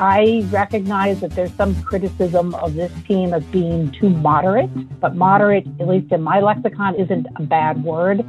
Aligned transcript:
I 0.00 0.44
recognize 0.50 1.20
that 1.20 1.30
there's 1.36 1.54
some 1.54 1.80
criticism 1.84 2.52
of 2.56 2.74
this 2.74 2.90
team 3.06 3.32
as 3.32 3.44
being 3.44 3.92
too 3.92 4.08
moderate, 4.08 4.68
but 4.98 5.14
moderate, 5.14 5.68
at 5.78 5.86
least 5.86 6.10
in 6.10 6.20
my 6.20 6.40
lexicon, 6.40 6.96
isn't 6.96 7.28
a 7.36 7.42
bad 7.44 7.84
word. 7.84 8.24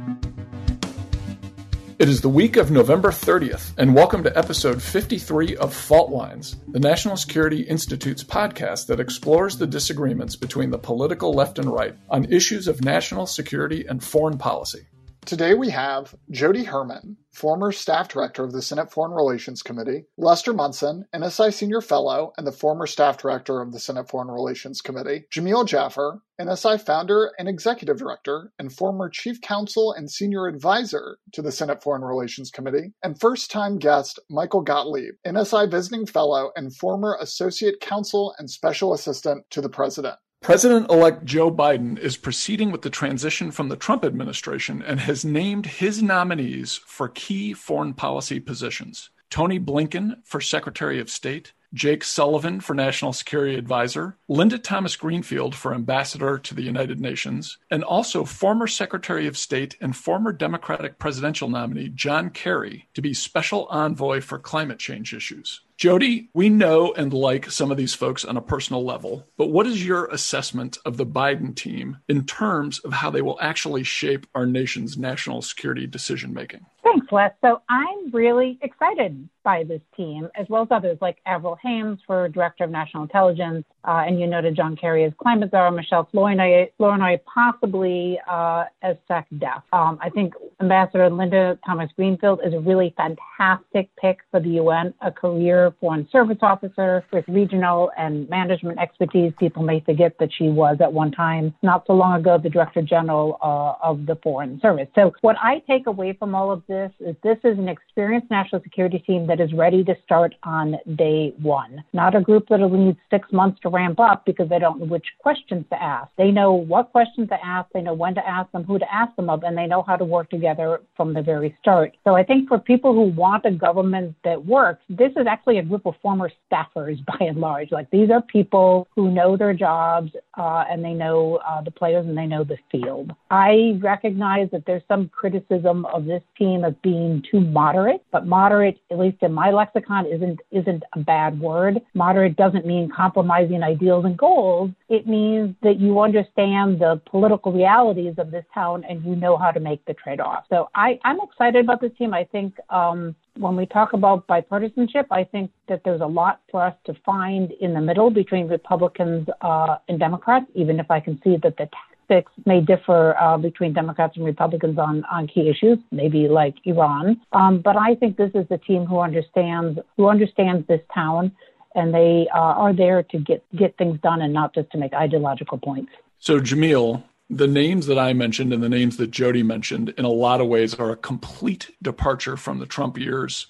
It 1.98 2.08
is 2.08 2.20
the 2.20 2.28
week 2.28 2.56
of 2.56 2.70
November 2.70 3.08
30th, 3.08 3.72
and 3.78 3.96
welcome 3.96 4.22
to 4.22 4.38
episode 4.38 4.80
53 4.80 5.56
of 5.56 5.74
Fault 5.74 6.12
Lines, 6.12 6.54
the 6.68 6.78
National 6.78 7.16
Security 7.16 7.62
Institute's 7.62 8.22
podcast 8.22 8.86
that 8.86 9.00
explores 9.00 9.58
the 9.58 9.66
disagreements 9.66 10.36
between 10.36 10.70
the 10.70 10.78
political 10.78 11.32
left 11.32 11.58
and 11.58 11.68
right 11.68 11.96
on 12.08 12.26
issues 12.26 12.68
of 12.68 12.84
national 12.84 13.26
security 13.26 13.84
and 13.88 14.04
foreign 14.04 14.38
policy. 14.38 14.86
Today 15.26 15.54
we 15.54 15.70
have 15.70 16.14
Jody 16.30 16.62
Herman, 16.62 17.16
former 17.32 17.72
staff 17.72 18.06
director 18.06 18.44
of 18.44 18.52
the 18.52 18.62
Senate 18.62 18.92
Foreign 18.92 19.10
Relations 19.10 19.60
Committee, 19.60 20.04
Lester 20.16 20.52
Munson, 20.52 21.04
NSI 21.12 21.52
Senior 21.52 21.80
Fellow 21.80 22.32
and 22.36 22.46
the 22.46 22.52
former 22.52 22.86
staff 22.86 23.18
director 23.18 23.60
of 23.60 23.72
the 23.72 23.80
Senate 23.80 24.08
Foreign 24.08 24.28
Relations 24.28 24.80
Committee, 24.80 25.24
Jamil 25.34 25.66
Jaffer, 25.66 26.22
NSI 26.40 26.80
founder 26.80 27.32
and 27.40 27.48
executive 27.48 27.96
director 27.96 28.52
and 28.60 28.72
former 28.72 29.08
chief 29.08 29.40
counsel 29.40 29.92
and 29.92 30.08
senior 30.08 30.46
advisor 30.46 31.18
to 31.32 31.42
the 31.42 31.50
Senate 31.50 31.82
Foreign 31.82 32.04
Relations 32.04 32.52
Committee, 32.52 32.92
and 33.02 33.18
first 33.18 33.50
time 33.50 33.78
guest 33.78 34.20
Michael 34.30 34.62
Gottlieb, 34.62 35.14
NSI 35.26 35.68
visiting 35.68 36.06
fellow 36.06 36.52
and 36.54 36.72
former 36.76 37.18
associate 37.20 37.80
counsel 37.80 38.32
and 38.38 38.48
special 38.48 38.94
assistant 38.94 39.44
to 39.50 39.60
the 39.60 39.68
president. 39.68 40.18
President 40.46 40.88
elect 40.88 41.24
Joe 41.24 41.50
Biden 41.50 41.98
is 41.98 42.16
proceeding 42.16 42.70
with 42.70 42.82
the 42.82 42.88
transition 42.88 43.50
from 43.50 43.68
the 43.68 43.74
Trump 43.74 44.04
administration 44.04 44.80
and 44.80 45.00
has 45.00 45.24
named 45.24 45.66
his 45.66 46.04
nominees 46.04 46.76
for 46.86 47.08
key 47.08 47.52
foreign 47.52 47.92
policy 47.92 48.38
positions 48.38 49.10
Tony 49.28 49.58
Blinken 49.58 50.18
for 50.22 50.40
Secretary 50.40 51.00
of 51.00 51.10
State, 51.10 51.52
Jake 51.74 52.04
Sullivan 52.04 52.60
for 52.60 52.74
National 52.74 53.12
Security 53.12 53.56
Advisor, 53.56 54.18
Linda 54.28 54.56
Thomas 54.56 54.94
Greenfield 54.94 55.56
for 55.56 55.74
Ambassador 55.74 56.38
to 56.38 56.54
the 56.54 56.62
United 56.62 57.00
Nations, 57.00 57.58
and 57.68 57.82
also 57.82 58.24
former 58.24 58.68
Secretary 58.68 59.26
of 59.26 59.36
State 59.36 59.76
and 59.80 59.96
former 59.96 60.30
Democratic 60.30 61.00
presidential 61.00 61.48
nominee 61.48 61.88
John 61.88 62.30
Kerry 62.30 62.86
to 62.94 63.02
be 63.02 63.12
Special 63.14 63.66
Envoy 63.66 64.20
for 64.20 64.38
Climate 64.38 64.78
Change 64.78 65.12
Issues. 65.12 65.62
Jody, 65.76 66.30
we 66.32 66.48
know 66.48 66.94
and 66.94 67.12
like 67.12 67.50
some 67.50 67.70
of 67.70 67.76
these 67.76 67.92
folks 67.92 68.24
on 68.24 68.38
a 68.38 68.40
personal 68.40 68.82
level, 68.82 69.26
but 69.36 69.48
what 69.48 69.66
is 69.66 69.86
your 69.86 70.06
assessment 70.06 70.78
of 70.86 70.96
the 70.96 71.04
Biden 71.04 71.54
team 71.54 71.98
in 72.08 72.24
terms 72.24 72.78
of 72.78 72.94
how 72.94 73.10
they 73.10 73.20
will 73.20 73.38
actually 73.42 73.82
shape 73.82 74.26
our 74.34 74.46
nation's 74.46 74.96
national 74.96 75.42
security 75.42 75.86
decision 75.86 76.32
making? 76.32 76.64
Thanks, 76.82 77.08
Les. 77.10 77.32
So 77.42 77.60
I'm 77.68 78.10
really 78.12 78.58
excited 78.62 79.28
by 79.42 79.64
this 79.64 79.80
team, 79.96 80.28
as 80.34 80.46
well 80.48 80.62
as 80.62 80.68
others 80.70 80.98
like 81.00 81.18
Avril 81.26 81.58
Haines 81.62 81.98
for 82.06 82.28
Director 82.28 82.64
of 82.64 82.70
National 82.70 83.02
Intelligence, 83.02 83.64
uh, 83.84 84.04
and 84.06 84.20
you 84.20 84.26
noted 84.26 84.56
John 84.56 84.76
Kerry 84.76 85.04
as 85.04 85.12
climate 85.20 85.50
czar, 85.50 85.70
Michelle 85.72 86.08
Flournoy 86.12 87.18
possibly 87.32 88.20
uh, 88.28 88.64
as 88.82 88.96
SecDef. 89.10 89.62
Um, 89.72 89.98
I 90.00 90.10
think 90.10 90.34
Ambassador 90.60 91.10
Linda 91.10 91.58
Thomas 91.66 91.90
Greenfield 91.96 92.40
is 92.44 92.54
a 92.54 92.60
really 92.60 92.94
fantastic 92.96 93.88
pick 93.96 94.18
for 94.30 94.40
the 94.40 94.50
UN, 94.50 94.94
a 95.00 95.10
career 95.10 95.65
foreign 95.72 96.08
service 96.10 96.38
officer 96.42 97.04
with 97.12 97.24
regional 97.28 97.90
and 97.96 98.28
management 98.28 98.78
expertise. 98.78 99.32
People 99.38 99.62
may 99.62 99.80
forget 99.80 100.16
that 100.18 100.30
she 100.36 100.48
was 100.48 100.76
at 100.80 100.92
one 100.92 101.12
time, 101.12 101.54
not 101.62 101.84
so 101.86 101.92
long 101.92 102.18
ago, 102.20 102.38
the 102.42 102.50
Director 102.50 102.82
General 102.82 103.38
uh, 103.42 103.86
of 103.86 104.06
the 104.06 104.16
Foreign 104.22 104.60
Service. 104.60 104.88
So 104.94 105.12
what 105.20 105.36
I 105.40 105.62
take 105.68 105.86
away 105.86 106.12
from 106.18 106.34
all 106.34 106.50
of 106.50 106.62
this 106.68 106.90
is 107.00 107.16
this 107.22 107.38
is 107.44 107.58
an 107.58 107.68
experienced 107.68 108.30
national 108.30 108.62
security 108.62 108.98
team 108.98 109.26
that 109.26 109.40
is 109.40 109.52
ready 109.52 109.84
to 109.84 109.94
start 110.04 110.34
on 110.42 110.76
day 110.96 111.32
one, 111.40 111.84
not 111.92 112.14
a 112.14 112.20
group 112.20 112.48
that 112.48 112.60
will 112.60 112.70
need 112.70 112.96
six 113.10 113.30
months 113.32 113.60
to 113.62 113.68
ramp 113.68 114.00
up 114.00 114.24
because 114.24 114.48
they 114.48 114.58
don't 114.58 114.80
know 114.80 114.86
which 114.86 115.06
questions 115.18 115.64
to 115.70 115.82
ask. 115.82 116.10
They 116.16 116.30
know 116.30 116.52
what 116.52 116.92
questions 116.92 117.28
to 117.28 117.38
ask, 117.44 117.70
they 117.72 117.82
know 117.82 117.94
when 117.94 118.14
to 118.14 118.26
ask 118.26 118.50
them, 118.52 118.64
who 118.64 118.78
to 118.78 118.94
ask 118.94 119.14
them 119.16 119.30
of, 119.30 119.42
and 119.42 119.56
they 119.56 119.66
know 119.66 119.82
how 119.82 119.96
to 119.96 120.04
work 120.04 120.30
together 120.30 120.80
from 120.96 121.14
the 121.14 121.22
very 121.22 121.56
start. 121.60 121.96
So 122.04 122.14
I 122.14 122.22
think 122.22 122.48
for 122.48 122.58
people 122.58 122.92
who 122.92 123.02
want 123.02 123.44
a 123.44 123.50
government 123.50 124.14
that 124.24 124.44
works, 124.46 124.82
this 124.88 125.12
is 125.16 125.26
actually 125.28 125.55
a 125.58 125.62
group 125.62 125.86
of 125.86 125.94
former 126.02 126.30
staffers 126.50 127.04
by 127.18 127.26
and 127.26 127.38
large. 127.38 127.70
Like 127.72 127.90
these 127.90 128.10
are 128.10 128.22
people 128.22 128.88
who 128.94 129.10
know 129.10 129.36
their 129.36 129.54
jobs 129.54 130.12
uh, 130.36 130.64
and 130.70 130.84
they 130.84 130.92
know 130.92 131.40
uh, 131.48 131.62
the 131.62 131.70
players 131.70 132.06
and 132.06 132.16
they 132.16 132.26
know 132.26 132.44
the 132.44 132.58
field. 132.70 133.12
I 133.30 133.78
recognize 133.80 134.48
that 134.52 134.64
there's 134.66 134.82
some 134.88 135.08
criticism 135.08 135.86
of 135.86 136.04
this 136.04 136.22
team 136.38 136.64
as 136.64 136.74
being 136.82 137.22
too 137.30 137.40
moderate, 137.40 138.02
but 138.12 138.26
moderate, 138.26 138.78
at 138.90 138.98
least 138.98 139.18
in 139.22 139.32
my 139.32 139.50
lexicon, 139.50 140.06
isn't 140.06 140.40
isn't 140.50 140.82
a 140.94 141.00
bad 141.00 141.38
word. 141.40 141.80
Moderate 141.94 142.36
doesn't 142.36 142.66
mean 142.66 142.90
compromising 142.94 143.62
ideals 143.62 144.04
and 144.04 144.16
goals. 144.16 144.70
It 144.88 145.06
means 145.06 145.54
that 145.62 145.80
you 145.80 146.00
understand 146.00 146.80
the 146.80 147.00
political 147.06 147.52
realities 147.52 148.14
of 148.18 148.30
this 148.30 148.44
town 148.54 148.84
and 148.88 149.04
you 149.04 149.16
know 149.16 149.36
how 149.36 149.50
to 149.50 149.60
make 149.60 149.84
the 149.86 149.94
trade-off. 149.94 150.44
So 150.48 150.68
I, 150.74 150.98
I'm 151.04 151.18
excited 151.20 151.64
about 151.64 151.80
this 151.80 151.92
team. 151.98 152.14
I 152.14 152.24
think 152.24 152.54
um, 152.70 153.14
when 153.38 153.56
we 153.56 153.66
talk 153.66 153.92
about 153.92 154.26
bipartisanship, 154.26 155.06
I 155.10 155.24
think 155.24 155.50
that 155.68 155.82
there's 155.84 156.00
a 156.00 156.06
lot 156.06 156.40
for 156.50 156.62
us 156.62 156.74
to 156.86 156.94
find 157.04 157.52
in 157.60 157.74
the 157.74 157.80
middle 157.80 158.10
between 158.10 158.48
Republicans 158.48 159.28
uh, 159.40 159.76
and 159.88 159.98
Democrats, 159.98 160.46
even 160.54 160.80
if 160.80 160.90
I 160.90 161.00
can 161.00 161.20
see 161.22 161.36
that 161.42 161.56
the 161.56 161.68
tactics 162.08 162.32
may 162.44 162.60
differ 162.60 163.16
uh, 163.20 163.36
between 163.36 163.72
Democrats 163.72 164.16
and 164.16 164.24
Republicans 164.24 164.78
on, 164.78 165.04
on 165.04 165.26
key 165.26 165.48
issues, 165.48 165.78
maybe 165.90 166.28
like 166.28 166.54
Iran. 166.64 167.20
Um, 167.32 167.60
but 167.60 167.76
I 167.76 167.94
think 167.94 168.16
this 168.16 168.30
is 168.34 168.46
a 168.50 168.58
team 168.58 168.86
who 168.86 169.00
understands 169.00 169.78
who 169.96 170.08
understands 170.08 170.66
this 170.68 170.80
town, 170.94 171.32
and 171.74 171.92
they 171.92 172.28
uh, 172.34 172.38
are 172.38 172.72
there 172.72 173.02
to 173.02 173.18
get 173.18 173.44
get 173.56 173.76
things 173.76 173.98
done 174.02 174.22
and 174.22 174.32
not 174.32 174.54
just 174.54 174.70
to 174.70 174.78
make 174.78 174.92
ideological 174.92 175.58
points. 175.58 175.92
So, 176.18 176.40
Jamil, 176.40 177.02
the 177.28 177.46
names 177.46 177.86
that 177.86 177.98
I 177.98 178.12
mentioned 178.12 178.52
and 178.52 178.62
the 178.62 178.68
names 178.68 178.96
that 178.98 179.10
Jody 179.10 179.42
mentioned, 179.42 179.90
in 179.96 180.04
a 180.04 180.10
lot 180.10 180.40
of 180.40 180.46
ways, 180.46 180.74
are 180.74 180.90
a 180.90 180.96
complete 180.96 181.70
departure 181.82 182.36
from 182.36 182.58
the 182.58 182.66
Trump 182.66 182.98
years. 182.98 183.48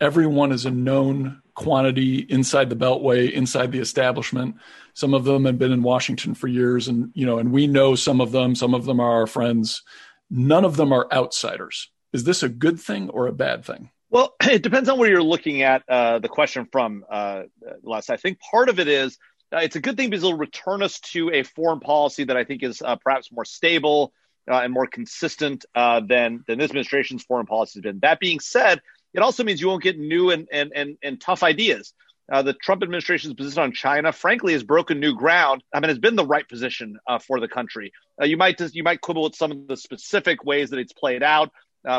Everyone 0.00 0.52
is 0.52 0.66
a 0.66 0.70
known 0.70 1.42
quantity 1.54 2.18
inside 2.18 2.70
the 2.70 2.76
Beltway, 2.76 3.32
inside 3.32 3.72
the 3.72 3.80
establishment. 3.80 4.56
Some 4.94 5.14
of 5.14 5.24
them 5.24 5.44
have 5.46 5.58
been 5.58 5.72
in 5.72 5.82
Washington 5.82 6.34
for 6.34 6.48
years, 6.48 6.86
and 6.86 7.10
you 7.14 7.26
know, 7.26 7.38
and 7.38 7.50
we 7.50 7.66
know 7.66 7.94
some 7.94 8.20
of 8.20 8.30
them. 8.30 8.54
Some 8.54 8.74
of 8.74 8.84
them 8.84 9.00
are 9.00 9.20
our 9.20 9.26
friends. 9.26 9.82
None 10.30 10.64
of 10.64 10.76
them 10.76 10.92
are 10.92 11.08
outsiders. 11.10 11.90
Is 12.12 12.24
this 12.24 12.42
a 12.42 12.48
good 12.48 12.78
thing 12.78 13.08
or 13.10 13.26
a 13.26 13.32
bad 13.32 13.64
thing? 13.64 13.90
Well, 14.10 14.34
it 14.42 14.62
depends 14.62 14.88
on 14.88 14.98
where 14.98 15.08
you're 15.08 15.22
looking 15.22 15.62
at 15.62 15.82
uh, 15.88 16.18
the 16.18 16.28
question 16.28 16.68
from, 16.70 17.04
uh, 17.10 17.44
Les. 17.82 18.10
I 18.10 18.16
think 18.16 18.38
part 18.38 18.68
of 18.68 18.78
it 18.78 18.88
is 18.88 19.18
uh, 19.52 19.58
it's 19.58 19.76
a 19.76 19.80
good 19.80 19.96
thing 19.96 20.10
because 20.10 20.24
it'll 20.24 20.36
return 20.36 20.82
us 20.82 21.00
to 21.00 21.30
a 21.32 21.42
foreign 21.42 21.80
policy 21.80 22.24
that 22.24 22.36
I 22.36 22.44
think 22.44 22.62
is 22.62 22.82
uh, 22.82 22.96
perhaps 22.96 23.32
more 23.32 23.44
stable 23.44 24.12
uh, 24.50 24.60
and 24.60 24.72
more 24.72 24.86
consistent 24.86 25.64
uh, 25.74 26.00
than 26.00 26.44
than 26.46 26.58
this 26.58 26.70
administration's 26.70 27.22
foreign 27.22 27.46
policy 27.46 27.78
has 27.78 27.82
been. 27.82 28.00
That 28.00 28.20
being 28.20 28.40
said, 28.40 28.80
it 29.14 29.20
also 29.20 29.44
means 29.44 29.60
you 29.60 29.68
won't 29.68 29.82
get 29.82 29.98
new 29.98 30.30
and 30.30 30.48
and 30.52 30.72
and, 30.74 30.96
and 31.02 31.20
tough 31.20 31.42
ideas. 31.42 31.92
Uh, 32.30 32.42
the 32.42 32.52
Trump 32.52 32.82
administration's 32.82 33.32
position 33.32 33.62
on 33.62 33.72
China, 33.72 34.12
frankly, 34.12 34.52
has 34.52 34.62
broken 34.62 35.00
new 35.00 35.14
ground. 35.14 35.64
I 35.72 35.80
mean, 35.80 35.88
it's 35.88 35.98
been 35.98 36.14
the 36.14 36.26
right 36.26 36.46
position 36.46 36.98
uh, 37.06 37.18
for 37.18 37.40
the 37.40 37.48
country. 37.48 37.90
you 38.22 38.36
might 38.36 38.58
just, 38.58 38.74
you 38.74 38.82
might 38.82 39.00
quibble 39.00 39.22
with 39.22 39.34
some 39.34 39.50
of 39.50 39.66
the 39.66 39.78
specific 39.78 40.44
ways 40.44 40.68
that 40.68 40.78
it's 40.78 40.92
played 40.92 41.22
out, 41.22 41.50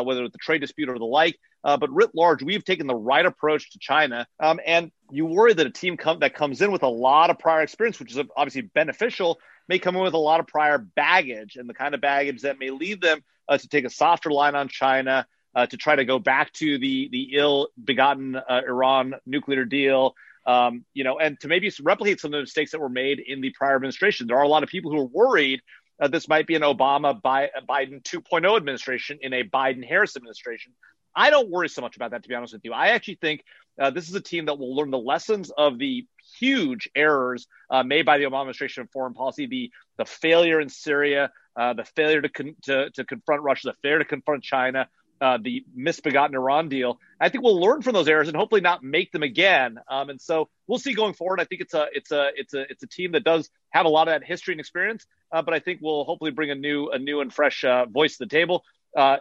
whether 0.04 0.24
it's 0.24 0.34
the 0.34 0.40
trade 0.40 0.62
dispute 0.62 0.90
or 0.90 0.98
the 0.98 1.06
like. 1.06 1.38
Uh, 1.64 1.76
but 1.76 1.90
writ 1.92 2.12
large, 2.14 2.42
we've 2.42 2.64
taken 2.64 2.88
the 2.88 2.96
right 2.96 3.26
approach 3.26 3.72
to 3.72 3.80
China. 3.80 4.26
Um, 4.40 4.60
and 4.66 4.92
you 5.12 5.26
worry 5.26 5.54
that 5.54 5.68
a 5.68 5.72
team 5.72 5.98
that 6.20 6.34
comes 6.34 6.62
in 6.62 6.72
with 6.72 6.84
a 6.84 6.88
lot 6.88 7.30
of 7.30 7.38
prior 7.38 7.62
experience, 7.62 8.00
which 8.00 8.16
is 8.16 8.24
obviously 8.38 8.62
beneficial, 8.62 9.40
may 9.68 9.78
come 9.78 9.96
in 9.96 10.02
with 10.02 10.14
a 10.14 10.18
lot 10.18 10.40
of 10.40 10.48
prior 10.48 10.78
baggage 10.78 11.58
and 11.58 11.70
the 11.70 11.74
kind 11.74 11.94
of 11.94 12.02
baggage 12.02 12.44
that 12.44 12.60
may 12.60 12.70
lead 12.70 13.02
them 13.02 13.22
uh, 13.50 13.58
to 13.58 13.68
take 13.68 13.84
a 13.84 13.90
softer 13.90 14.32
line 14.32 14.56
on 14.56 14.70
China, 14.70 15.28
uh, 15.54 15.66
to 15.66 15.76
try 15.76 15.96
to 15.96 16.06
go 16.06 16.18
back 16.20 16.54
to 16.54 16.78
the 16.78 17.10
the 17.12 17.32
ill-begotten 17.34 18.36
uh, 18.36 18.62
Iran 18.68 19.16
nuclear 19.26 19.66
deal. 19.66 20.16
Um, 20.46 20.86
you 20.94 21.04
know, 21.04 21.20
and 21.20 21.40
to 21.42 21.48
maybe 21.48 21.72
replicate 21.82 22.20
some 22.20 22.30
of 22.30 22.38
the 22.38 22.44
mistakes 22.44 22.72
that 22.72 22.80
were 22.80 22.90
made 22.90 23.20
in 23.20 23.42
the 23.42 23.52
prior 23.52 23.76
administration. 23.76 24.26
There 24.26 24.38
are 24.38 24.44
a 24.44 24.48
lot 24.48 24.64
of 24.64 24.70
people 24.70 24.90
who 24.90 25.00
are 25.02 25.06
worried 25.06 25.62
uh, 26.00 26.08
this 26.08 26.28
might 26.28 26.48
be 26.48 26.56
an 26.56 26.62
Obama 26.62 27.20
Biden 27.22 28.02
2.0 28.04 28.56
administration 28.56 29.20
in 29.22 29.34
a 29.34 29.44
Biden 29.44 29.88
Harris 29.88 30.16
administration. 30.16 30.74
I 31.16 31.30
don't 31.30 31.50
worry 31.50 31.70
so 31.70 31.82
much 31.82 31.96
about 31.96 32.12
that, 32.12 32.24
to 32.24 32.30
be 32.30 32.36
honest 32.36 32.54
with 32.54 32.64
you. 32.64 32.74
I 32.74 32.90
actually 32.90 33.18
think 33.22 33.44
uh, 33.80 33.90
this 33.90 34.10
is 34.10 34.16
a 34.16 34.22
team 34.22 34.46
that 34.46 34.60
will 34.60 34.76
learn 34.76 34.92
the 34.92 34.98
lessons 34.98 35.52
of 35.58 35.80
the 35.80 36.06
huge 36.40 36.90
errors 36.96 37.48
uh, 37.70 37.84
made 37.84 38.06
by 38.06 38.18
the 38.18 38.26
Obama 38.26 38.42
administration 38.42 38.84
of 38.84 38.92
foreign 38.92 39.14
policy, 39.14 39.48
the 39.48 39.72
the 39.98 40.06
failure 40.06 40.62
in 40.62 40.70
Syria, 40.70 41.32
uh, 41.56 41.74
the 41.74 41.84
failure 41.84 42.22
to, 42.22 42.30
con- 42.30 42.56
to, 42.64 42.90
to 42.92 43.04
confront 43.04 43.44
Russia, 43.44 43.68
the 43.68 43.74
failure 43.82 44.00
to 44.00 44.06
confront 44.06 44.44
China, 44.44 44.88
uh, 45.22 45.38
the 45.42 45.66
misbegotten 45.76 46.36
Iran 46.36 46.70
deal. 46.70 47.00
I 47.20 47.30
think 47.30 47.44
we'll 47.44 47.60
learn 47.60 47.82
from 47.82 47.94
those 47.94 48.08
errors 48.08 48.28
and 48.28 48.38
hopefully 48.38 48.62
not 48.62 48.84
make 48.84 49.12
them 49.12 49.24
again. 49.24 49.80
Um, 49.90 50.10
and 50.10 50.22
so 50.22 50.50
we'll 50.68 50.80
see 50.80 50.94
going 50.94 51.14
forward. 51.14 51.40
I 51.40 51.46
think 51.46 51.62
it's 51.62 51.74
a 51.74 51.88
it's 51.94 52.12
a 52.12 52.30
it's 52.36 52.54
a 52.54 52.62
it's 52.70 52.84
a 52.84 52.88
team 52.88 53.12
that 53.14 53.24
does 53.24 53.50
have 53.72 53.86
a 53.86 53.90
lot 53.90 54.08
of 54.08 54.14
that 54.14 54.26
history 54.26 54.54
and 54.54 54.60
experience, 54.60 55.06
uh, 55.32 55.42
but 55.42 55.54
I 55.54 55.60
think 55.60 55.80
we'll 55.82 56.04
hopefully 56.06 56.32
bring 56.32 56.52
a 56.52 56.56
new 56.56 56.90
a 56.90 57.00
new 57.00 57.22
and 57.22 57.34
fresh 57.34 57.64
uh, 57.64 57.86
voice 57.86 58.18
to 58.18 58.26
the 58.26 58.30
table. 58.30 58.64
Uh, 58.96 59.18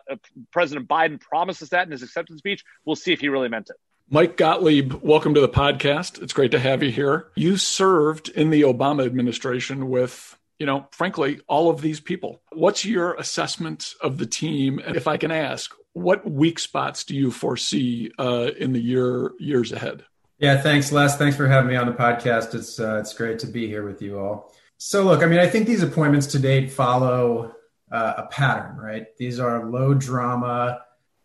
President 0.51 0.89
Biden 0.89 1.21
promises 1.21 1.71
that 1.71 1.87
in 1.87 1.93
his 1.93 2.03
acceptance 2.03 2.39
speech. 2.39 2.65
We'll 2.85 2.97
see 2.97 3.13
if 3.13 3.21
he 3.21 3.29
really 3.29 3.49
meant 3.49 3.69
it. 3.69 3.77
Mike 4.11 4.39
Gottlieb, 4.39 4.95
welcome 5.03 5.35
to 5.35 5.41
the 5.43 5.51
podcast. 5.51 6.23
It's 6.23 6.33
great 6.33 6.53
to 6.53 6.59
have 6.59 6.83
you 6.83 6.91
here. 6.91 7.29
You 7.35 7.59
served 7.59 8.31
in 8.31 8.49
the 8.49 8.63
Obama 8.63 9.05
administration 9.05 9.91
with 9.91 10.39
you 10.59 10.67
know, 10.67 10.89
frankly, 10.91 11.41
all 11.47 11.71
of 11.71 11.81
these 11.81 12.01
people. 12.01 12.41
What's 12.53 12.85
your 12.85 13.15
assessment 13.15 13.95
of 14.01 14.19
the 14.19 14.27
team? 14.27 14.81
And 14.85 14.97
if 14.97 15.07
I 15.07 15.17
can 15.17 15.31
ask, 15.31 15.73
what 15.99 16.29
weak 16.31 16.59
spots 16.59 17.05
do 17.05 17.15
you 17.15 17.31
foresee 17.31 18.11
uh, 18.19 18.51
in 18.59 18.73
the 18.73 18.81
year 18.81 19.33
years 19.39 19.73
ahead? 19.73 20.05
Yeah, 20.39 20.61
thanks, 20.61 20.93
Les. 20.93 21.17
Thanks 21.17 21.37
for 21.37 21.49
having 21.49 21.69
me 21.69 21.77
on 21.77 21.87
the 21.87 21.93
podcast. 21.93 22.55
It's 22.55 22.79
uh, 22.79 22.99
it's 22.99 23.13
great 23.13 23.39
to 23.41 23.47
be 23.47 23.67
here 23.67 23.85
with 23.85 24.01
you 24.01 24.19
all. 24.19 24.55
So, 24.77 25.03
look, 25.03 25.23
I 25.23 25.27
mean, 25.27 25.41
I 25.41 25.49
think 25.49 25.67
these 25.67 25.83
appointments 25.83 26.29
to 26.29 26.39
date 26.39 26.71
follow 26.71 27.55
uh, 27.91 28.15
a 28.19 28.27
pattern, 28.27 28.77
right? 28.77 29.07
These 29.17 29.41
are 29.41 29.65
low 29.69 29.95
drama, 29.95 30.83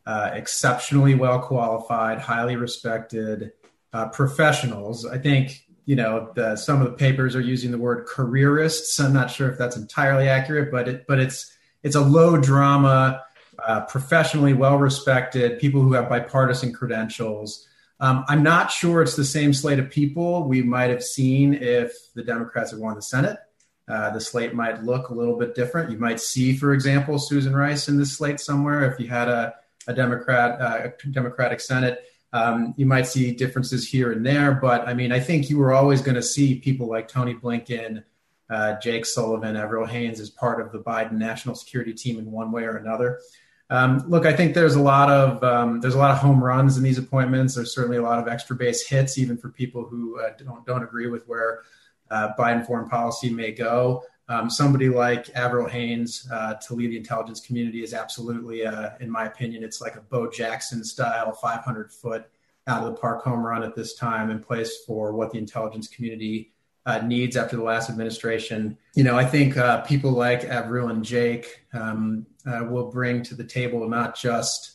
uh, 0.07 0.31
exceptionally 0.33 1.13
well 1.13 1.39
qualified, 1.39 2.19
highly 2.19 2.55
respected 2.55 3.51
uh, 3.93 4.09
professionals. 4.09 5.05
I 5.05 5.19
think 5.19 5.63
you 5.85 5.95
know, 5.95 6.31
the, 6.33 6.55
some 6.55 6.81
of 6.81 6.87
the 6.87 6.93
papers 6.93 7.35
are 7.35 7.41
using 7.41 7.71
the 7.71 7.77
word 7.77 8.07
careerists. 8.07 8.99
I'm 8.99 9.13
not 9.13 9.29
sure 9.29 9.49
if 9.51 9.57
that's 9.57 9.75
entirely 9.75 10.29
accurate, 10.29 10.71
but 10.71 10.87
it, 10.87 11.05
but 11.07 11.19
it's 11.19 11.51
it's 11.83 11.95
a 11.95 12.01
low 12.01 12.37
drama, 12.37 13.21
uh, 13.65 13.81
professionally 13.81 14.53
well 14.53 14.77
respected 14.77 15.59
people 15.59 15.81
who 15.81 15.93
have 15.93 16.09
bipartisan 16.09 16.73
credentials. 16.73 17.67
Um, 17.99 18.25
I'm 18.27 18.43
not 18.43 18.71
sure 18.71 19.01
it's 19.01 19.15
the 19.15 19.23
same 19.23 19.53
slate 19.53 19.79
of 19.79 19.89
people 19.89 20.43
we 20.43 20.61
might 20.61 20.89
have 20.89 21.03
seen 21.03 21.53
if 21.53 21.93
the 22.13 22.23
Democrats 22.23 22.71
had 22.71 22.79
won 22.79 22.95
the 22.95 23.01
Senate. 23.01 23.37
Uh, 23.87 24.09
the 24.11 24.21
slate 24.21 24.53
might 24.53 24.83
look 24.83 25.09
a 25.09 25.13
little 25.13 25.37
bit 25.37 25.55
different. 25.55 25.91
You 25.91 25.97
might 25.97 26.19
see, 26.19 26.55
for 26.55 26.73
example, 26.73 27.19
Susan 27.19 27.55
Rice 27.55 27.87
in 27.87 27.97
this 27.97 28.13
slate 28.13 28.39
somewhere 28.39 28.89
if 28.91 28.99
you 28.99 29.07
had 29.07 29.27
a, 29.27 29.55
a 29.87 29.93
Democrat, 29.93 30.59
uh, 30.59 30.89
a 30.89 31.07
Democratic 31.07 31.59
Senate. 31.59 32.03
Um, 32.31 32.73
you 32.77 32.85
might 32.85 33.07
see 33.07 33.31
differences 33.31 33.87
here 33.87 34.11
and 34.11 34.25
there, 34.25 34.53
but 34.53 34.87
I 34.87 34.93
mean, 34.93 35.11
I 35.11 35.19
think 35.19 35.49
you 35.49 35.57
were 35.57 35.73
always 35.73 36.01
going 36.01 36.15
to 36.15 36.23
see 36.23 36.55
people 36.55 36.87
like 36.87 37.07
Tony 37.07 37.35
Blinken, 37.35 38.03
uh, 38.49 38.79
Jake 38.79 39.05
Sullivan, 39.05 39.55
Avril 39.55 39.85
Haines 39.85 40.19
as 40.19 40.29
part 40.29 40.59
of 40.59 40.71
the 40.71 40.79
Biden 40.79 41.13
national 41.13 41.53
security 41.53 41.93
team 41.93 42.17
in 42.17 42.31
one 42.31 42.51
way 42.51 42.63
or 42.63 42.77
another. 42.77 43.19
Um, 43.73 44.03
look, 44.07 44.27
I 44.27 44.33
think 44.33 44.53
there's 44.53 44.75
a 44.75 44.81
lot 44.81 45.09
of 45.09 45.43
um, 45.43 45.81
there's 45.81 45.95
a 45.95 45.97
lot 45.97 46.11
of 46.11 46.19
home 46.19 46.43
runs 46.43 46.77
in 46.77 46.83
these 46.83 46.99
appointments. 46.99 47.55
There's 47.55 47.73
certainly 47.73 47.97
a 47.97 48.03
lot 48.03 48.19
of 48.19 48.27
extra 48.27 48.55
base 48.55 48.87
hits, 48.87 49.17
even 49.17 49.35
for 49.35 49.49
people 49.49 49.83
who 49.83 50.19
uh, 50.19 50.33
don't 50.37 50.63
don't 50.63 50.83
agree 50.83 51.07
with 51.07 51.27
where 51.27 51.61
uh, 52.11 52.33
Biden 52.37 52.63
foreign 52.67 52.87
policy 52.87 53.31
may 53.31 53.51
go. 53.51 54.03
Um, 54.29 54.47
somebody 54.47 54.89
like 54.89 55.27
Avril 55.35 55.67
Haines 55.67 56.29
uh, 56.31 56.53
to 56.53 56.75
lead 56.75 56.91
the 56.91 56.97
intelligence 56.97 57.41
community 57.41 57.81
is 57.81 57.95
absolutely, 57.95 58.63
uh, 58.63 58.91
in 58.99 59.09
my 59.09 59.25
opinion, 59.25 59.63
it's 59.63 59.81
like 59.81 59.95
a 59.95 60.01
Bo 60.01 60.29
Jackson 60.29 60.83
style 60.83 61.33
500 61.33 61.91
foot 61.91 62.27
out 62.67 62.83
of 62.83 62.93
the 62.93 63.01
park 63.01 63.23
home 63.23 63.43
run 63.43 63.63
at 63.63 63.75
this 63.75 63.95
time 63.95 64.29
in 64.29 64.39
place 64.39 64.83
for 64.85 65.13
what 65.13 65.31
the 65.31 65.39
intelligence 65.39 65.87
community 65.87 66.52
uh, 66.85 66.99
needs 66.99 67.37
after 67.37 67.55
the 67.55 67.63
last 67.63 67.89
administration. 67.89 68.77
You 68.95 69.03
know, 69.03 69.17
I 69.17 69.25
think 69.25 69.57
uh, 69.57 69.81
people 69.81 70.11
like 70.11 70.43
Avril 70.43 70.89
and 70.89 71.03
Jake 71.03 71.65
um, 71.73 72.25
uh, 72.45 72.65
will 72.69 72.91
bring 72.91 73.23
to 73.23 73.35
the 73.35 73.43
table 73.43 73.87
not 73.87 74.17
just 74.17 74.73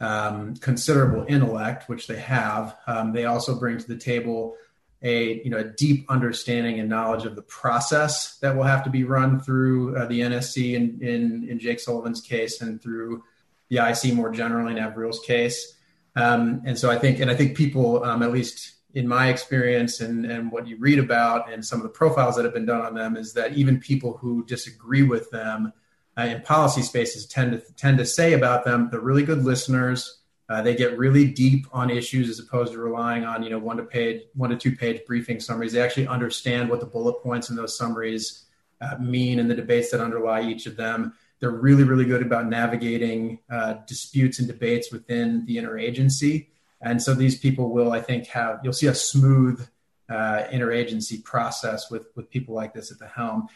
um, 0.00 0.56
considerable 0.56 1.24
intellect, 1.28 1.88
which 1.88 2.06
they 2.06 2.18
have, 2.18 2.76
um, 2.86 3.12
they 3.12 3.26
also 3.26 3.58
bring 3.58 3.78
to 3.78 3.86
the 3.86 3.96
table 3.96 4.56
a 5.04 5.42
you 5.42 5.50
know 5.50 5.58
a 5.58 5.64
deep 5.64 6.06
understanding 6.08 6.78
and 6.78 6.88
knowledge 6.88 7.24
of 7.24 7.34
the 7.34 7.42
process 7.42 8.38
that 8.38 8.54
will 8.54 8.62
have 8.62 8.84
to 8.84 8.90
be 8.90 9.02
run 9.02 9.40
through 9.40 9.96
uh, 9.96 10.06
the 10.06 10.20
NSC 10.20 10.74
in, 10.74 10.98
in 11.02 11.48
in 11.48 11.58
Jake 11.58 11.80
Sullivan's 11.80 12.20
case 12.20 12.60
and 12.60 12.80
through 12.80 13.24
the 13.68 13.78
IC 13.78 14.14
more 14.14 14.30
generally 14.30 14.72
in 14.72 14.78
Avril's 14.78 15.20
case. 15.20 15.76
Um, 16.14 16.62
and 16.66 16.78
so 16.78 16.90
I 16.90 16.98
think 16.98 17.20
and 17.20 17.30
I 17.30 17.34
think 17.34 17.56
people, 17.56 18.04
um, 18.04 18.22
at 18.22 18.32
least 18.32 18.74
in 18.94 19.08
my 19.08 19.28
experience 19.28 20.00
and 20.00 20.26
and 20.26 20.52
what 20.52 20.66
you 20.66 20.76
read 20.78 20.98
about 20.98 21.50
and 21.50 21.64
some 21.64 21.78
of 21.78 21.82
the 21.82 21.88
profiles 21.88 22.36
that 22.36 22.44
have 22.44 22.54
been 22.54 22.66
done 22.66 22.80
on 22.80 22.94
them, 22.94 23.16
is 23.16 23.32
that 23.34 23.54
even 23.54 23.78
people 23.78 24.16
who 24.18 24.44
disagree 24.44 25.02
with 25.02 25.30
them 25.30 25.72
uh, 26.18 26.22
in 26.22 26.42
policy 26.42 26.82
spaces 26.82 27.26
tend 27.26 27.52
to 27.52 27.72
tend 27.74 27.98
to 27.98 28.06
say 28.06 28.34
about 28.34 28.64
them 28.64 28.88
they're 28.90 29.00
really 29.00 29.22
good 29.22 29.44
listeners 29.44 30.22
uh, 30.52 30.60
they 30.60 30.74
get 30.74 30.98
really 30.98 31.26
deep 31.26 31.66
on 31.72 31.88
issues 31.88 32.28
as 32.28 32.38
opposed 32.38 32.72
to 32.72 32.78
relying 32.78 33.24
on 33.24 33.42
you 33.42 33.48
know 33.48 33.58
one 33.58 33.78
to 33.78 33.82
page 33.82 34.22
one 34.34 34.50
to 34.50 34.56
two 34.56 34.76
page 34.76 35.00
briefing 35.06 35.40
summaries. 35.40 35.72
They 35.72 35.80
actually 35.80 36.06
understand 36.06 36.68
what 36.68 36.80
the 36.80 36.86
bullet 36.86 37.22
points 37.22 37.48
in 37.48 37.56
those 37.56 37.78
summaries 37.78 38.44
uh, 38.82 38.96
mean 38.98 39.38
and 39.38 39.50
the 39.50 39.54
debates 39.54 39.90
that 39.92 40.00
underlie 40.02 40.42
each 40.42 40.66
of 40.66 40.76
them. 40.76 41.14
They're 41.40 41.50
really 41.50 41.84
really 41.84 42.04
good 42.04 42.20
about 42.20 42.48
navigating 42.48 43.38
uh, 43.50 43.76
disputes 43.86 44.40
and 44.40 44.48
debates 44.48 44.92
within 44.92 45.46
the 45.46 45.56
interagency. 45.56 46.48
And 46.82 47.00
so 47.00 47.14
these 47.14 47.38
people 47.38 47.70
will, 47.70 47.92
I 47.92 48.00
think, 48.00 48.26
have 48.28 48.60
you'll 48.62 48.72
see 48.72 48.88
a 48.88 48.94
smooth 48.94 49.66
uh, 50.08 50.44
interagency 50.52 51.22
process 51.22 51.90
with 51.90 52.08
with 52.16 52.30
people 52.30 52.54
like 52.54 52.74
this 52.74 52.90
at 52.90 52.98
the 52.98 53.06
helm. 53.06 53.48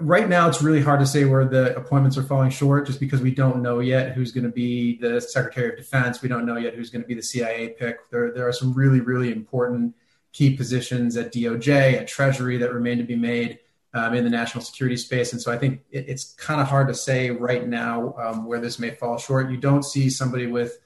Right 0.00 0.28
now 0.28 0.48
it's 0.48 0.62
really 0.62 0.80
hard 0.80 1.00
to 1.00 1.06
say 1.06 1.24
where 1.24 1.44
the 1.44 1.76
appointments 1.76 2.16
are 2.16 2.22
falling 2.22 2.50
short 2.50 2.86
just 2.86 3.00
because 3.00 3.20
we 3.20 3.34
don't 3.34 3.62
know 3.62 3.80
yet 3.80 4.12
who's 4.12 4.30
going 4.30 4.44
to 4.44 4.50
be 4.50 4.96
the 4.98 5.20
secretary 5.20 5.70
of 5.70 5.76
defense. 5.76 6.22
We 6.22 6.28
don't 6.28 6.46
know 6.46 6.56
yet 6.56 6.74
who's 6.74 6.88
going 6.88 7.02
to 7.02 7.08
be 7.08 7.14
the 7.14 7.22
cia 7.22 7.70
pick. 7.70 8.08
There, 8.10 8.32
there 8.32 8.46
are 8.46 8.52
some 8.52 8.72
really 8.72 9.00
really 9.00 9.32
important 9.32 9.94
key 10.32 10.56
positions 10.56 11.16
at 11.16 11.32
doj 11.32 11.94
at 11.94 12.06
treasury 12.06 12.58
that 12.58 12.72
remain 12.72 12.98
to 12.98 13.04
be 13.04 13.16
made 13.16 13.58
um, 13.92 14.14
in 14.14 14.24
the 14.24 14.30
national 14.30 14.64
security 14.64 14.96
space. 14.96 15.32
And 15.32 15.42
so 15.42 15.52
i 15.52 15.58
think 15.58 15.82
it, 15.90 16.08
it's 16.08 16.32
kind 16.34 16.60
of 16.60 16.68
hard 16.68 16.88
to 16.88 16.94
say 16.94 17.30
right 17.30 17.66
now 17.66 18.14
um, 18.22 18.46
where 18.46 18.60
this 18.60 18.78
may 18.78 18.90
fall 18.90 19.18
short. 19.18 19.50
You 19.50 19.56
don't 19.56 19.84
see 19.84 20.08
somebody 20.08 20.46
with 20.46 20.78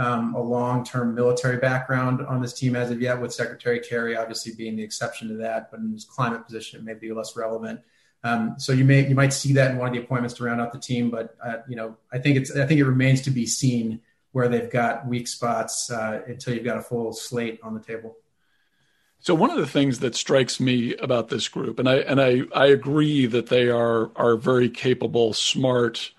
um, 0.00 0.34
a 0.34 0.40
long-term 0.40 1.14
military 1.14 1.58
background 1.58 2.24
on 2.26 2.40
this 2.40 2.52
team 2.52 2.74
as 2.74 2.90
of 2.90 3.00
yet 3.00 3.20
with 3.20 3.32
secretary 3.32 3.80
kerry 3.80 4.16
obviously 4.16 4.52
being 4.52 4.76
the 4.76 4.82
exception 4.82 5.28
to 5.28 5.34
that 5.34 5.70
but 5.70 5.80
in 5.80 5.92
his 5.92 6.04
climate 6.04 6.44
position 6.44 6.80
it 6.80 6.84
may 6.84 6.94
be 6.94 7.12
less 7.12 7.36
relevant 7.36 7.80
um, 8.22 8.56
so 8.58 8.72
you 8.72 8.84
may 8.84 9.08
you 9.08 9.14
might 9.14 9.32
see 9.32 9.54
that 9.54 9.70
in 9.70 9.78
one 9.78 9.88
of 9.88 9.94
the 9.94 10.00
appointments 10.00 10.34
to 10.36 10.44
round 10.44 10.60
out 10.60 10.72
the 10.72 10.78
team, 10.78 11.10
but 11.10 11.34
uh, 11.42 11.58
you 11.68 11.76
know 11.76 11.96
I 12.12 12.18
think 12.18 12.36
it's 12.36 12.54
I 12.54 12.66
think 12.66 12.80
it 12.80 12.84
remains 12.84 13.22
to 13.22 13.30
be 13.30 13.46
seen 13.46 14.00
where 14.32 14.48
they've 14.48 14.70
got 14.70 15.06
weak 15.06 15.26
spots 15.26 15.90
uh, 15.90 16.22
until 16.26 16.54
you've 16.54 16.64
got 16.64 16.76
a 16.76 16.82
full 16.82 17.12
slate 17.12 17.58
on 17.62 17.74
the 17.74 17.80
table. 17.80 18.16
So 19.20 19.34
one 19.34 19.50
of 19.50 19.56
the 19.56 19.66
things 19.66 19.98
that 19.98 20.14
strikes 20.14 20.60
me 20.60 20.94
about 20.96 21.28
this 21.28 21.48
group, 21.48 21.78
and 21.78 21.88
I 21.88 21.96
and 21.96 22.20
I, 22.20 22.42
I 22.54 22.66
agree 22.66 23.26
that 23.26 23.46
they 23.46 23.70
are 23.70 24.10
are 24.16 24.36
very 24.36 24.68
capable, 24.68 25.32
smart 25.32 26.12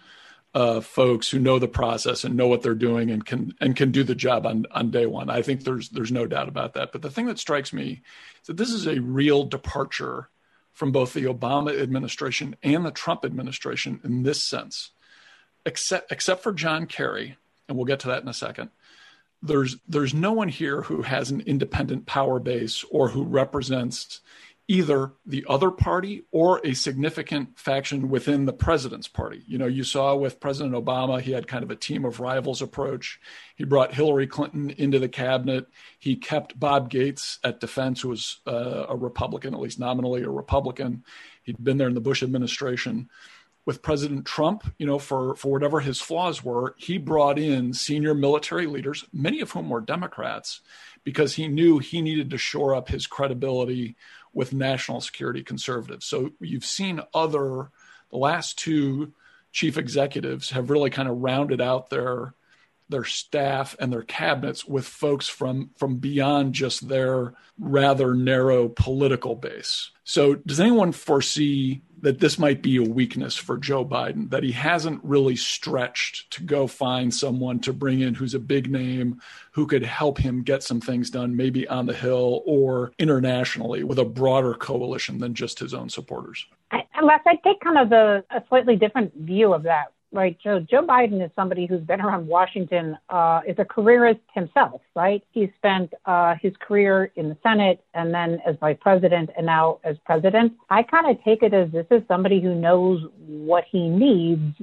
uh, 0.54 0.82
folks 0.82 1.30
who 1.30 1.40
know 1.40 1.60
the 1.60 1.68
process 1.68 2.24
and 2.24 2.36
know 2.36 2.48
what 2.48 2.62
they're 2.62 2.76
doing 2.76 3.10
and 3.10 3.26
can 3.26 3.54
and 3.62 3.76
can 3.76 3.92
do 3.92 4.04
the 4.04 4.16
job 4.16 4.46
on 4.46 4.66
on 4.72 4.92
day 4.92 5.06
one. 5.06 5.30
I 5.30 5.42
think 5.42 5.64
there's 5.64 5.90
there's 5.90 6.12
no 6.12 6.26
doubt 6.28 6.50
about 6.50 6.74
that. 6.74 6.92
But 6.92 7.02
the 7.02 7.10
thing 7.10 7.28
that 7.28 7.40
strikes 7.40 7.72
me 7.72 8.02
is 8.42 8.48
that 8.48 8.58
this 8.58 8.72
is 8.72 8.88
a 8.88 9.00
real 9.00 9.46
departure 9.46 10.30
from 10.74 10.92
both 10.92 11.14
the 11.14 11.26
Obama 11.26 11.80
administration 11.80 12.56
and 12.64 12.86
the 12.86 12.92
Trump 12.92 13.24
administration 13.24 14.02
in 14.04 14.24
this 14.24 14.44
sense, 14.44 14.92
except 15.66 16.12
except 16.12 16.44
for 16.44 16.52
John 16.52 16.86
Kerry, 16.86 17.38
and 17.68 17.78
we'll 17.78 17.86
get 17.86 18.02
to 18.02 18.08
that 18.10 18.24
in 18.24 18.28
a 18.28 18.34
second. 18.34 18.72
There's 19.42 19.78
there's 19.88 20.14
no 20.14 20.34
one 20.34 20.50
here 20.50 20.82
who 20.82 21.04
has 21.04 21.32
an 21.32 21.42
independent 21.42 22.06
power 22.06 22.40
base 22.40 22.84
or 22.92 23.10
who 23.10 23.24
represents 23.24 24.20
either 24.68 25.12
the 25.26 25.46
other 25.50 25.70
party 25.70 26.24
or 26.32 26.62
a 26.64 26.74
significant 26.74 27.60
faction 27.60 28.10
within 28.10 28.46
the 28.46 28.54
president's 28.54 29.08
party. 29.08 29.44
You 29.46 29.58
know, 29.58 29.68
you 29.68 29.84
saw 29.84 30.16
with 30.16 30.40
President 30.40 30.74
Obama, 30.76 31.20
he 31.20 31.32
had 31.32 31.48
kind 31.48 31.64
of 31.64 31.72
a 31.72 31.76
team 31.76 32.06
of 32.06 32.20
rivals 32.20 32.62
approach. 32.62 33.20
He 33.56 33.66
brought 33.66 33.94
Hillary 33.94 34.28
Clinton 34.28 34.70
into 34.70 35.00
the 35.00 35.10
cabinet. 35.10 35.68
He 36.00 36.16
kept 36.16 36.60
Bob 36.60 36.90
Gates 36.90 37.40
at 37.44 37.60
defense, 37.60 38.02
who 38.02 38.10
was 38.10 38.40
uh, 38.48 38.86
a 38.88 38.96
Republican, 38.96 39.54
at 39.54 39.60
least 39.60 39.80
nominally 39.80 40.24
a 40.24 40.30
Republican. 40.30 41.04
He'd 41.44 41.64
been 41.64 41.78
there 41.78 41.90
in 41.90 41.96
the 41.96 42.02
Bush 42.02 42.24
administration. 42.24 43.10
With 43.64 43.84
President 43.84 44.26
Trump, 44.26 44.74
you 44.80 44.88
know, 44.88 44.98
for, 44.98 45.36
for 45.36 45.52
whatever 45.52 45.82
his 45.82 46.02
flaws 46.02 46.44
were, 46.44 46.74
he 46.78 46.98
brought 46.98 47.38
in 47.38 47.74
senior 47.74 48.16
military 48.16 48.66
leaders, 48.66 49.06
many 49.14 49.40
of 49.40 49.52
whom 49.52 49.70
were 49.70 49.82
Democrats, 49.82 50.62
because 51.04 51.36
he 51.36 51.48
knew 51.48 51.80
he 51.80 52.02
needed 52.02 52.30
to 52.30 52.38
shore 52.38 52.76
up 52.76 52.90
his 52.90 53.08
credibility 53.08 53.96
with 54.34 54.54
national 54.54 55.02
security 55.02 55.44
conservatives. 55.44 56.06
So 56.06 56.32
you've 56.40 56.66
seen 56.66 57.02
other, 57.14 57.70
the 58.12 58.18
last 58.18 58.58
two 58.58 59.14
chief 59.52 59.78
executives 59.78 60.52
have 60.52 60.70
really 60.70 60.90
kind 60.90 61.10
of 61.10 61.18
rounded 61.18 61.62
out 61.62 61.90
their 61.90 62.34
their 62.90 63.04
staff 63.06 63.74
and 63.80 63.92
their 63.92 64.02
cabinets 64.04 64.66
with 64.66 64.86
folks 64.86 65.28
from 65.28 65.72
from 65.78 65.96
beyond 65.98 66.54
just 66.54 66.88
their 66.88 67.34
rather 67.58 68.14
narrow 68.14 68.68
political 68.68 69.34
base. 69.36 69.92
So 70.04 70.36
does 70.36 70.60
anyone 70.60 70.92
foresee 70.92 71.82
that 72.02 72.20
this 72.20 72.38
might 72.38 72.62
be 72.62 72.78
a 72.78 72.84
weakness 72.84 73.36
for 73.36 73.58
Joe 73.58 73.86
Biden, 73.86 74.30
that 74.32 74.44
he 74.44 74.52
hasn't 74.52 75.00
really 75.04 75.36
stretched 75.36 76.32
to 76.32 76.44
go 76.44 76.68
find 76.68 77.14
someone 77.14 77.60
to 77.62 77.74
bring 77.74 78.02
in 78.02 78.16
who's 78.16 78.34
a 78.34 78.40
big 78.40 78.70
name 78.70 79.22
who 79.52 79.68
could 79.68 79.84
help 79.84 80.18
him 80.18 80.44
get 80.44 80.64
some 80.64 80.82
things 80.82 81.10
done, 81.10 81.36
maybe 81.36 81.68
on 81.68 81.86
the 81.86 81.94
Hill 81.94 82.42
or 82.46 82.92
internationally 82.98 83.84
with 83.84 84.00
a 84.00 84.06
broader 84.06 84.54
coalition 84.54 85.20
than 85.20 85.34
just 85.34 85.60
his 85.60 85.74
own 85.74 85.90
supporters? 85.90 86.46
I, 86.72 86.84
unless 86.96 87.22
I 87.26 87.36
take 87.44 87.60
kind 87.62 87.78
of 87.78 87.90
the, 87.90 88.24
a 88.32 88.44
slightly 88.50 88.76
different 88.76 89.14
view 89.16 89.54
of 89.54 89.64
that 89.64 89.94
right? 90.12 90.38
Joe 90.44 90.60
Joe 90.60 90.86
Biden 90.86 91.24
is 91.24 91.32
somebody 91.36 91.66
who's 91.66 91.82
been 91.82 92.02
around 92.02 92.28
Washington, 92.28 92.98
uh, 93.10 93.42
is 93.48 93.56
a 93.60 93.66
careerist 93.66 94.22
himself, 94.34 94.82
right? 94.96 95.24
He 95.32 95.52
spent 95.58 95.94
uh, 96.06 96.36
his 96.42 96.54
career 96.60 97.12
in 97.16 97.30
the 97.30 97.38
Senate 97.44 97.84
and 97.94 98.14
then 98.14 98.40
as 98.46 98.56
vice 98.60 98.78
president 98.82 99.30
and 99.38 99.46
now 99.46 99.80
as 99.84 99.96
president. 100.06 100.54
I 100.70 100.84
kind 100.84 101.10
of 101.10 101.24
take 101.24 101.44
it 101.44 101.54
as 101.54 101.72
this 101.72 101.88
is 101.92 102.02
somebody 102.08 102.42
who 102.42 102.56
knows 102.56 103.02
what 103.28 103.66
he 103.70 103.88
needs 103.88 104.56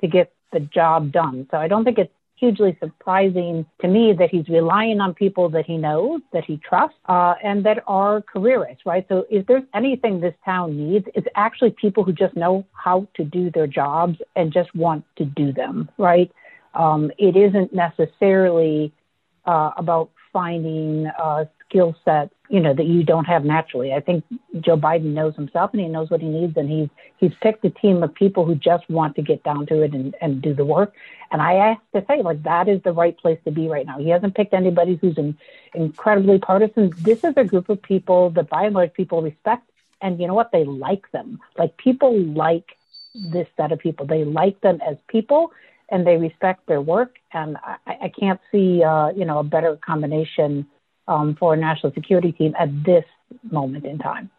to 0.00 0.08
get 0.08 0.32
the 0.52 0.60
job 0.60 1.12
done. 1.12 1.46
So 1.50 1.56
I 1.58 1.68
don't 1.68 1.84
think 1.84 1.98
it's 1.98 2.12
hugely 2.36 2.76
surprising 2.80 3.64
to 3.80 3.88
me 3.88 4.12
that 4.18 4.30
he's 4.30 4.48
relying 4.48 5.00
on 5.00 5.14
people 5.14 5.48
that 5.50 5.64
he 5.64 5.76
knows, 5.76 6.20
that 6.32 6.44
he 6.44 6.56
trusts, 6.58 6.96
uh, 7.08 7.34
and 7.42 7.64
that 7.64 7.82
are 7.86 8.22
careerists, 8.22 8.84
right? 8.84 9.06
So 9.08 9.24
if 9.30 9.46
there's 9.46 9.62
anything 9.74 10.20
this 10.20 10.34
town 10.44 10.76
needs, 10.76 11.06
it's 11.14 11.28
actually 11.36 11.70
people 11.70 12.04
who 12.04 12.12
just 12.12 12.36
know 12.36 12.64
how 12.72 13.06
to 13.14 13.24
do 13.24 13.50
their 13.50 13.66
jobs 13.66 14.18
and 14.36 14.52
just 14.52 14.74
want 14.74 15.04
to 15.16 15.24
do 15.24 15.52
them, 15.52 15.88
right? 15.98 16.30
Um, 16.74 17.10
it 17.18 17.36
isn't 17.36 17.72
necessarily 17.72 18.92
uh, 19.46 19.70
about 19.76 20.10
finding 20.32 21.06
uh, 21.18 21.44
skill 21.74 21.96
sets, 22.04 22.32
you 22.48 22.60
know, 22.60 22.72
that 22.72 22.86
you 22.86 23.02
don't 23.02 23.24
have 23.24 23.44
naturally. 23.44 23.92
I 23.92 24.00
think 24.00 24.24
Joe 24.60 24.76
Biden 24.76 25.12
knows 25.12 25.34
himself 25.34 25.72
and 25.72 25.80
he 25.80 25.88
knows 25.88 26.08
what 26.08 26.20
he 26.20 26.28
needs, 26.28 26.56
and 26.56 26.70
he's 26.70 26.88
he's 27.16 27.32
picked 27.42 27.64
a 27.64 27.70
team 27.70 28.02
of 28.02 28.14
people 28.14 28.44
who 28.44 28.54
just 28.54 28.88
want 28.88 29.16
to 29.16 29.22
get 29.22 29.42
down 29.42 29.66
to 29.66 29.82
it 29.82 29.92
and, 29.92 30.14
and 30.20 30.40
do 30.40 30.54
the 30.54 30.64
work. 30.64 30.94
And 31.32 31.42
I 31.42 31.52
have 31.68 31.78
to 31.94 32.06
say, 32.06 32.22
like 32.22 32.44
that 32.44 32.68
is 32.68 32.80
the 32.82 32.92
right 32.92 33.16
place 33.18 33.40
to 33.44 33.50
be 33.50 33.66
right 33.68 33.86
now. 33.86 33.98
He 33.98 34.08
hasn't 34.10 34.36
picked 34.36 34.54
anybody 34.54 34.96
who's 35.00 35.18
in, 35.18 35.36
incredibly 35.74 36.38
partisan. 36.38 36.92
This 37.02 37.24
is 37.24 37.34
a 37.36 37.44
group 37.44 37.68
of 37.68 37.82
people 37.82 38.30
that, 38.30 38.48
by 38.48 38.64
and 38.66 38.74
large, 38.74 38.92
people 38.92 39.20
respect, 39.20 39.68
and 40.00 40.20
you 40.20 40.28
know 40.28 40.34
what? 40.34 40.52
They 40.52 40.64
like 40.64 41.10
them. 41.10 41.40
Like 41.58 41.76
people 41.76 42.16
like 42.16 42.76
this 43.14 43.48
set 43.56 43.72
of 43.72 43.80
people. 43.80 44.06
They 44.06 44.24
like 44.24 44.60
them 44.60 44.80
as 44.86 44.96
people 45.08 45.52
and 45.90 46.06
they 46.06 46.16
respect 46.16 46.66
their 46.66 46.80
work. 46.80 47.16
And 47.32 47.56
I, 47.62 47.76
I 47.86 48.08
can't 48.08 48.40
see, 48.50 48.82
uh, 48.82 49.10
you 49.10 49.24
know, 49.24 49.38
a 49.38 49.44
better 49.44 49.76
combination 49.76 50.66
um, 51.08 51.36
for 51.36 51.54
a 51.54 51.56
national 51.56 51.92
security 51.92 52.32
team 52.32 52.54
at 52.58 52.68
this 52.84 53.04
moment 53.50 53.84
in 53.84 53.98
time, 53.98 54.30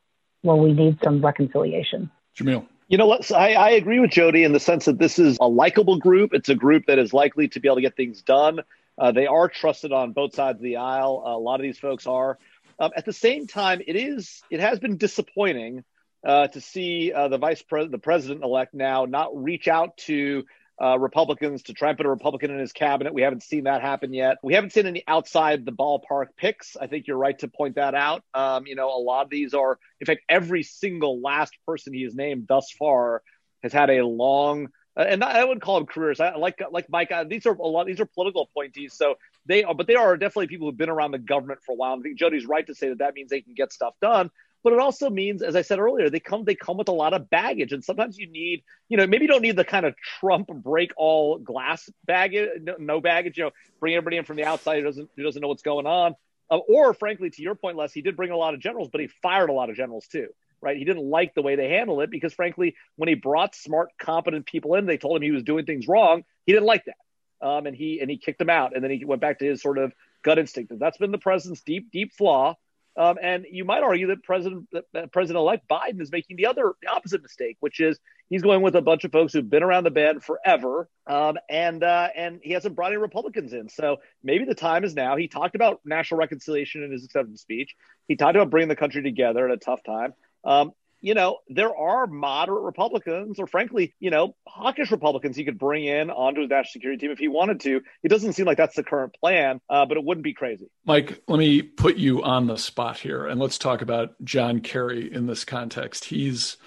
where 0.42 0.56
we 0.56 0.74
need 0.74 0.98
some 1.04 1.24
reconciliation. 1.24 2.10
Jamil. 2.38 2.66
You 2.88 3.00
know 3.00 3.08
what? 3.08 3.32
I, 3.32 3.54
I 3.54 3.70
agree 3.72 4.00
with 4.00 4.12
Jody 4.12 4.44
in 4.44 4.54
the 4.54 4.60
sense 4.60 4.86
that 4.86 5.00
this 5.00 5.18
is 5.18 5.38
a 5.42 5.48
likable 5.48 5.98
group. 5.98 6.34
It's 6.34 6.50
a 6.50 6.56
group 6.56 6.86
that 6.86 7.00
is 7.00 7.14
likely 7.14 7.48
to 7.50 7.60
be 7.60 7.68
able 7.68 7.78
to 7.78 7.82
get 7.82 7.96
things 7.96 8.22
done. 8.22 8.60
Uh, 8.98 9.12
they 9.12 9.26
are 9.26 9.50
trusted 9.50 9.92
on 9.92 10.14
both 10.14 10.36
sides 10.36 10.60
of 10.60 10.64
the 10.64 10.78
aisle. 10.78 11.24
Uh, 11.26 11.32
a 11.32 11.40
lot 11.40 11.56
of 11.56 11.64
these 11.64 11.80
folks 11.80 12.06
are. 12.06 12.38
Um, 12.80 12.92
at 12.96 13.06
the 13.06 13.14
same 13.14 13.48
time, 13.48 13.82
it 13.86 13.96
is 13.96 14.42
it 14.52 14.60
has 14.60 14.80
been 14.80 14.98
disappointing 14.98 15.84
uh, 16.26 16.48
to 16.50 16.62
see 16.62 17.12
uh, 17.12 17.28
the 17.28 17.38
vice 17.38 17.62
president, 17.62 17.92
the 17.92 18.00
president 18.00 18.44
elect 18.44 18.74
now 18.74 19.06
not 19.06 19.36
reach 19.44 19.68
out 19.68 19.98
to 19.98 20.46
uh, 20.82 21.00
Republicans 21.00 21.64
to 21.64 21.74
try 21.74 21.90
and 21.90 21.98
put 21.98 22.06
a 22.06 22.10
Republican 22.10 22.52
in 22.52 22.60
his 22.60 22.74
cabinet. 22.74 23.14
We 23.14 23.22
haven't 23.22 23.44
seen 23.44 23.64
that 23.64 23.82
happen 23.82 24.14
yet. 24.14 24.38
We 24.44 24.54
haven't 24.54 24.74
seen 24.74 24.86
any 24.86 25.04
outside 25.08 25.66
the 25.66 25.72
ballpark 25.72 26.28
picks. 26.38 26.76
I 26.76 26.88
think 26.88 27.08
you're 27.08 27.18
right 27.18 27.38
to 27.40 27.48
point 27.48 27.76
that 27.76 27.96
out. 27.96 28.24
Um, 28.34 28.68
you 28.68 28.76
know, 28.76 28.90
a 28.90 29.00
lot 29.00 29.24
of 29.24 29.30
these 29.30 29.54
are, 29.54 29.80
in 30.00 30.06
fact, 30.06 30.22
every 30.28 30.64
single 30.64 31.22
last 31.22 31.54
person 31.66 31.94
he 31.94 32.04
has 32.04 32.14
named 32.14 32.46
thus 32.48 32.72
far 32.72 33.22
has 33.64 33.72
had 33.72 33.90
a 33.90 34.06
long, 34.06 34.68
uh, 34.98 35.06
and 35.08 35.24
I 35.24 35.44
wouldn't 35.44 35.62
call 35.62 35.76
them 35.76 35.88
careers. 35.88 36.20
I 36.20 36.36
like 36.36 36.62
like 36.72 36.90
Mike. 36.90 37.12
Uh, 37.12 37.24
these 37.24 37.46
are 37.46 37.54
a 37.56 37.68
lot. 37.68 37.88
These 37.88 38.00
are 38.02 38.06
political 38.06 38.44
appointees. 38.44 38.94
So 38.94 39.16
they 39.46 39.64
are, 39.64 39.74
but 39.74 39.88
they 39.88 39.96
are 39.96 40.18
definitely 40.18 40.48
people 40.48 40.68
who've 40.68 40.78
been 40.78 40.90
around 40.90 41.12
the 41.12 41.20
government 41.20 41.62
for 41.66 41.72
a 41.72 41.76
while. 41.76 41.98
I 41.98 42.02
think 42.02 42.20
Jody's 42.20 42.46
right 42.46 42.66
to 42.68 42.76
say 42.76 42.90
that 42.90 43.00
that 43.00 43.14
means 43.14 43.30
they 43.30 43.42
can 43.42 43.54
get 43.54 43.72
stuff 43.72 43.94
done 44.02 44.30
but 44.66 44.74
it 44.74 44.80
also 44.80 45.12
means, 45.12 45.44
as 45.44 45.56
I 45.56 45.62
said 45.62 45.78
earlier, 45.78 46.10
they 46.10 46.20
come 46.20 46.44
they 46.44 46.56
come 46.56 46.76
with 46.76 46.88
a 46.88 46.92
lot 46.92 47.14
of 47.14 47.30
baggage, 47.30 47.72
and 47.72 47.84
sometimes 47.84 48.18
you 48.18 48.28
need, 48.28 48.64
you 48.90 48.98
know, 48.98 49.06
maybe 49.06 49.26
you 49.26 49.28
don't 49.28 49.44
need 49.44 49.56
the 49.56 49.64
kind 49.64 49.86
of 49.86 49.94
Trump 50.20 50.48
break 50.48 50.92
all 50.98 51.38
glass 51.38 51.88
baggage, 52.04 52.50
no, 52.80 53.00
baggage, 53.00 53.38
you 53.38 53.44
know, 53.44 53.52
bring 53.80 53.94
everybody 53.94 54.18
in 54.18 54.26
from 54.26 54.38
the 54.38 54.44
outside 54.44 54.80
who 54.80 54.86
doesn't 54.86 55.08
who 55.16 55.22
doesn't 55.22 55.40
know 55.40 55.50
what's 55.50 55.62
going 55.62 55.86
on, 55.86 56.16
uh, 56.50 56.58
or 56.58 56.96
frankly, 56.96 57.30
to 57.30 57.44
your 57.44 57.54
point, 57.54 57.78
Les, 57.78 57.94
he 57.94 58.02
did 58.02 58.18
bring 58.18 58.32
a 58.32 58.38
lot 58.38 58.56
of 58.56 58.60
generals, 58.60 58.90
but 58.92 59.02
he 59.02 59.08
fired 59.22 59.52
a 59.52 59.54
lot 59.54 59.70
of 59.70 59.76
generals 59.76 60.08
too. 60.08 60.30
Right, 60.62 60.78
he 60.78 60.84
didn't 60.84 61.08
like 61.08 61.36
the 61.36 61.44
way 61.44 61.56
they 61.56 61.70
handled 61.70 62.02
it 62.02 62.10
because, 62.10 62.34
frankly, 62.34 62.76
when 62.96 63.08
he 63.08 63.14
brought 63.14 63.54
smart, 63.54 63.90
competent 64.00 64.48
people 64.48 64.74
in, 64.74 64.88
they 64.88 64.98
told 64.98 65.18
him 65.18 65.22
he 65.22 65.30
was 65.30 65.44
doing 65.44 65.66
things 65.66 65.88
wrong. 65.88 66.24
He 66.48 66.54
didn't 66.54 66.66
like 66.66 66.86
that, 66.86 67.48
um, 67.48 67.68
and 67.68 67.76
he 67.76 68.00
and 68.00 68.10
he 68.10 68.18
kicked 68.18 68.40
them 68.40 68.50
out, 68.50 68.76
and 68.76 68.84
then 68.84 68.90
he 68.90 69.06
went 69.06 69.22
back 69.22 69.38
to 69.40 69.46
his 69.46 69.62
sort 69.62 69.78
of 69.78 69.94
gut 70.24 70.40
instinct. 70.40 70.74
That's 70.80 70.98
been 70.98 71.12
the 71.12 71.20
president's 71.20 71.62
deep, 71.62 71.92
deep 71.92 72.14
flaw. 72.14 72.56
Um, 72.98 73.18
and 73.22 73.46
you 73.52 73.66
might 73.66 73.84
argue 73.84 74.08
that 74.08 74.24
President 74.24 74.68
President-elect 75.12 75.68
Biden 75.68 76.02
is 76.02 76.12
making 76.12 76.38
the 76.38 76.46
other 76.46 76.74
the 76.82 76.90
opposite 76.90 77.22
mistake, 77.22 77.58
which 77.60 77.80
is 77.80 78.00
he's 78.30 78.42
going 78.42 78.62
with 78.62 78.76
a 78.76 78.82
bunch 78.82 79.04
of 79.04 79.12
folks 79.12 79.34
who've 79.34 79.50
been 79.50 79.64
around 79.64 79.84
the 79.84 79.92
bend 79.92 80.24
forever, 80.24 80.90
um, 81.06 81.38
and 81.50 81.84
uh, 81.84 82.08
and 82.16 82.40
he 82.42 82.54
hasn't 82.54 82.76
brought 82.76 82.92
any 82.92 82.98
Republicans 82.98 83.52
in. 83.54 83.68
So 83.70 83.98
maybe 84.24 84.46
the 84.46 84.56
time 84.56 84.86
is 84.86 84.96
now. 84.96 85.18
He 85.18 85.28
talked 85.28 85.56
about 85.56 85.82
national 85.84 86.20
reconciliation 86.20 86.84
in 86.84 86.92
his 86.92 87.04
acceptance 87.04 87.42
speech. 87.42 87.76
He 88.08 88.16
talked 88.16 88.36
about 88.36 88.50
bringing 88.50 88.70
the 88.70 88.76
country 88.76 89.04
together 89.04 89.48
at 89.48 89.54
a 89.54 89.58
tough 89.58 89.84
time. 89.84 90.14
Um, 90.46 90.72
you 91.06 91.14
know, 91.14 91.38
there 91.48 91.74
are 91.78 92.08
moderate 92.08 92.64
Republicans, 92.64 93.38
or 93.38 93.46
frankly, 93.46 93.94
you 94.00 94.10
know, 94.10 94.36
hawkish 94.48 94.90
Republicans 94.90 95.36
he 95.36 95.46
could 95.46 95.60
bring 95.60 95.86
in 95.86 96.10
onto 96.10 96.42
his 96.42 96.50
national 96.50 96.72
security 96.72 97.00
team 97.00 97.12
if 97.12 97.20
he 97.20 97.28
wanted 97.28 97.60
to. 97.60 97.80
It 98.02 98.10
doesn't 98.10 98.34
seem 98.34 98.48
like 98.48 98.58
that's 98.58 98.76
the 98.76 98.84
current 98.84 99.16
plan, 99.20 99.62
uh, 99.70 99.86
but 99.86 99.98
it 99.98 100.04
wouldn't 100.04 100.24
be 100.24 100.34
crazy. 100.34 100.66
Mike, 100.84 101.22
let 101.28 101.38
me 101.38 101.62
put 101.62 101.98
you 101.98 102.24
on 102.24 102.48
the 102.48 102.58
spot 102.58 102.98
here, 102.98 103.28
and 103.28 103.40
let's 103.40 103.60
talk 103.60 103.84
about 103.84 104.16
John 104.24 104.62
Kerry 104.62 105.14
in 105.14 105.28
this 105.28 105.46
context. 105.46 106.06
He's, 106.06 106.58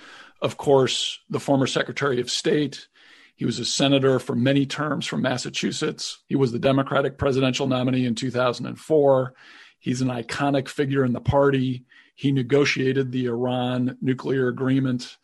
of 0.40 0.57
course, 0.57 1.18
the 1.28 1.40
former 1.40 1.66
Secretary 1.66 2.21
of 2.21 2.30
State. 2.30 2.87
He 3.35 3.45
was 3.45 3.59
a 3.59 3.64
senator 3.64 4.21
for 4.21 4.37
many 4.37 4.66
terms 4.66 5.04
from 5.04 5.23
Massachusetts. 5.23 6.23
He 6.28 6.37
was 6.37 6.52
the 6.52 6.61
Democratic 6.61 7.18
presidential 7.18 7.66
nominee 7.66 8.07
in 8.07 8.14
2004. 8.14 9.35
He's 9.80 10.00
an 10.00 10.09
iconic 10.09 10.68
figure 10.68 11.04
in 11.04 11.12
the 11.12 11.21
party. 11.21 11.87
He 12.18 12.32
negotiated 12.32 13.12
the 13.12 13.26
Iran 13.26 13.96
nuclear 14.02 14.48
agreement. 14.48 15.18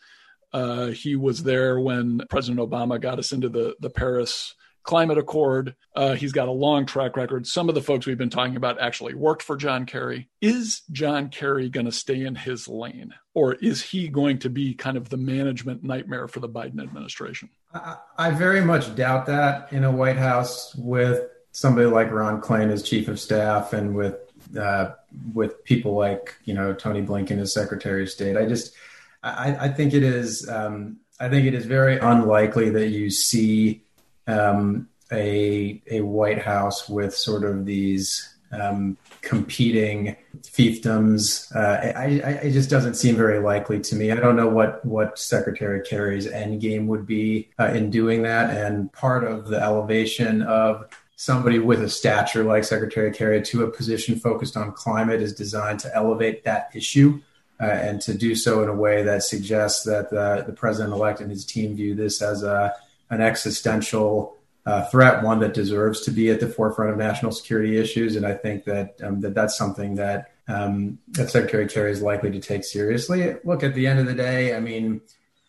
Uh, 0.53 0.87
he 0.87 1.17
was 1.17 1.43
there 1.43 1.81
when 1.81 2.21
President 2.31 2.61
Obama 2.61 3.01
got 3.01 3.19
us 3.19 3.33
into 3.33 3.49
the, 3.49 3.75
the 3.81 3.91
Paris 3.91 4.55
Climate 4.85 5.19
Accord. 5.19 5.75
Uh, 5.97 6.15
he's 6.15 6.31
got 6.31 6.47
a 6.47 6.53
long 6.53 6.87
track 6.87 7.17
record. 7.17 7.49
Some 7.49 7.69
of 7.69 7.75
the 7.75 7.83
folks 7.83 8.07
we've 8.07 8.17
been 8.17 8.31
talking 8.31 8.55
about 8.55 8.81
actually 8.81 9.15
worked 9.15 9.43
for 9.43 9.57
John 9.57 9.87
Kerry. 9.87 10.29
Is 10.41 10.83
John 10.93 11.31
Kerry 11.31 11.69
going 11.69 11.87
to 11.87 11.93
stay 11.93 12.25
in 12.25 12.37
his 12.37 12.69
lane, 12.69 13.13
or 13.35 13.55
is 13.55 13.83
he 13.83 14.07
going 14.07 14.39
to 14.39 14.49
be 14.49 14.73
kind 14.73 14.97
of 14.97 15.09
the 15.09 15.17
management 15.17 15.83
nightmare 15.83 16.29
for 16.29 16.39
the 16.39 16.49
Biden 16.49 16.81
administration? 16.81 17.51
I, 17.75 17.97
I 18.17 18.31
very 18.31 18.61
much 18.61 18.95
doubt 18.95 19.27
that 19.27 19.73
in 19.73 19.83
a 19.83 19.91
White 19.91 20.19
House 20.19 20.77
with 20.77 21.29
somebody 21.51 21.87
like 21.87 22.13
Ron 22.13 22.41
Klain 22.41 22.71
as 22.71 22.85
chief 22.85 23.09
of 23.09 23.19
staff 23.19 23.73
and 23.73 23.97
with 23.97 24.24
uh, 24.59 24.93
with 25.33 25.65
people 25.65 25.95
like 25.95 26.37
you 26.45 26.55
know 26.55 26.73
Tony 26.75 27.03
Blinken 27.03 27.39
as 27.39 27.53
Secretary 27.53 28.03
of 28.03 28.11
State. 28.11 28.37
I 28.37 28.47
just 28.47 28.75
I, 29.23 29.57
I 29.61 29.69
think 29.69 29.95
it 29.95 30.03
is 30.03 30.49
um, 30.49 30.99
I 31.21 31.29
think 31.29 31.47
it 31.47 31.55
is 31.55 31.67
very 31.67 31.99
unlikely 31.99 32.71
that 32.71 32.89
you 32.89 33.11
see 33.11 33.83
um, 34.27 34.89
a 35.13 35.81
a 35.91 36.01
White 36.03 36.43
House 36.43 36.89
with 36.89 37.15
sort 37.15 37.45
of 37.45 37.65
these 37.65 38.35
um, 38.53 38.97
competing 39.23 40.17
fiefdoms. 40.43 41.55
Uh, 41.55 41.93
I, 41.97 42.21
I, 42.25 42.31
it 42.43 42.53
just 42.53 42.71
doesn't 42.71 42.95
seem 42.95 43.17
very 43.17 43.41
likely 43.41 43.81
to 43.81 43.97
me. 43.97 44.13
I 44.13 44.17
don't 44.17 44.37
know 44.37 44.49
what 44.49 44.85
what 44.85 45.19
Secretary 45.19 45.81
Kerry's 45.83 46.27
end 46.27 46.61
game 46.61 46.87
would 46.87 47.07
be 47.07 47.49
uh, 47.59 47.67
in 47.67 47.91
doing 47.91 48.23
that, 48.23 48.57
and 48.57 48.93
part 48.93 49.25
of 49.25 49.49
the 49.49 49.61
elevation 49.61 50.43
of 50.43 50.89
somebody 51.17 51.59
with 51.59 51.83
a 51.83 51.89
stature 51.89 52.45
like 52.45 52.65
Secretary 52.65 53.13
Kerry 53.13 53.43
to 53.43 53.65
a 53.65 53.71
position 53.71 54.19
focused 54.19 54.57
on 54.57 54.73
climate 54.73 55.23
is 55.23 55.35
designed 55.35 55.81
to 55.81 55.95
elevate 55.95 56.45
that 56.45 56.71
issue 56.75 57.21
uh, 57.61 57.67
and 57.67 58.01
to 58.03 58.15
do 58.15 58.35
so 58.35 58.63
in 58.63 58.69
a 58.69 58.75
way 58.75 59.03
that 59.03 59.23
suggests 59.23 59.85
that 59.85 60.11
the, 60.11 60.45
the 60.47 60.53
president 60.53 60.93
elect 60.93 61.21
and 61.21 61.31
his 61.31 61.45
team 61.45 61.77
view 61.77 61.95
this 61.95 62.21
as 62.21 62.43
a, 62.43 62.75
an 63.11 63.21
existential 63.21 64.37
uh, 64.67 64.85
threat, 64.87 65.23
one 65.23 65.41
that 65.41 65.55
deserves 65.55 66.01
to 66.01 66.11
be 66.11 66.31
at 66.31 66.41
the 66.41 66.49
forefront 66.49 66.91
of 66.91 66.97
national 66.97 67.33
security 67.33 67.79
issues. 67.79 68.17
And 68.17 68.27
I 68.27 68.35
think 68.35 68.65
that 68.65 68.97
um, 69.03 69.21
that 69.21 69.35
that's 69.35 69.57
something 69.57 69.95
that 69.97 70.33
um, 70.49 70.99
that 71.09 71.31
Secretary 71.31 71.69
Kerry 71.69 71.93
is 71.93 72.03
likely 72.03 72.31
to 72.31 72.41
take 72.41 72.65
seriously. 72.65 73.37
Look, 73.45 73.63
at 73.63 73.75
the 73.75 73.87
end 73.87 74.01
of 74.01 74.07
the 74.07 74.15
day, 74.15 74.57
I 74.57 74.61
mean, 74.61 75.01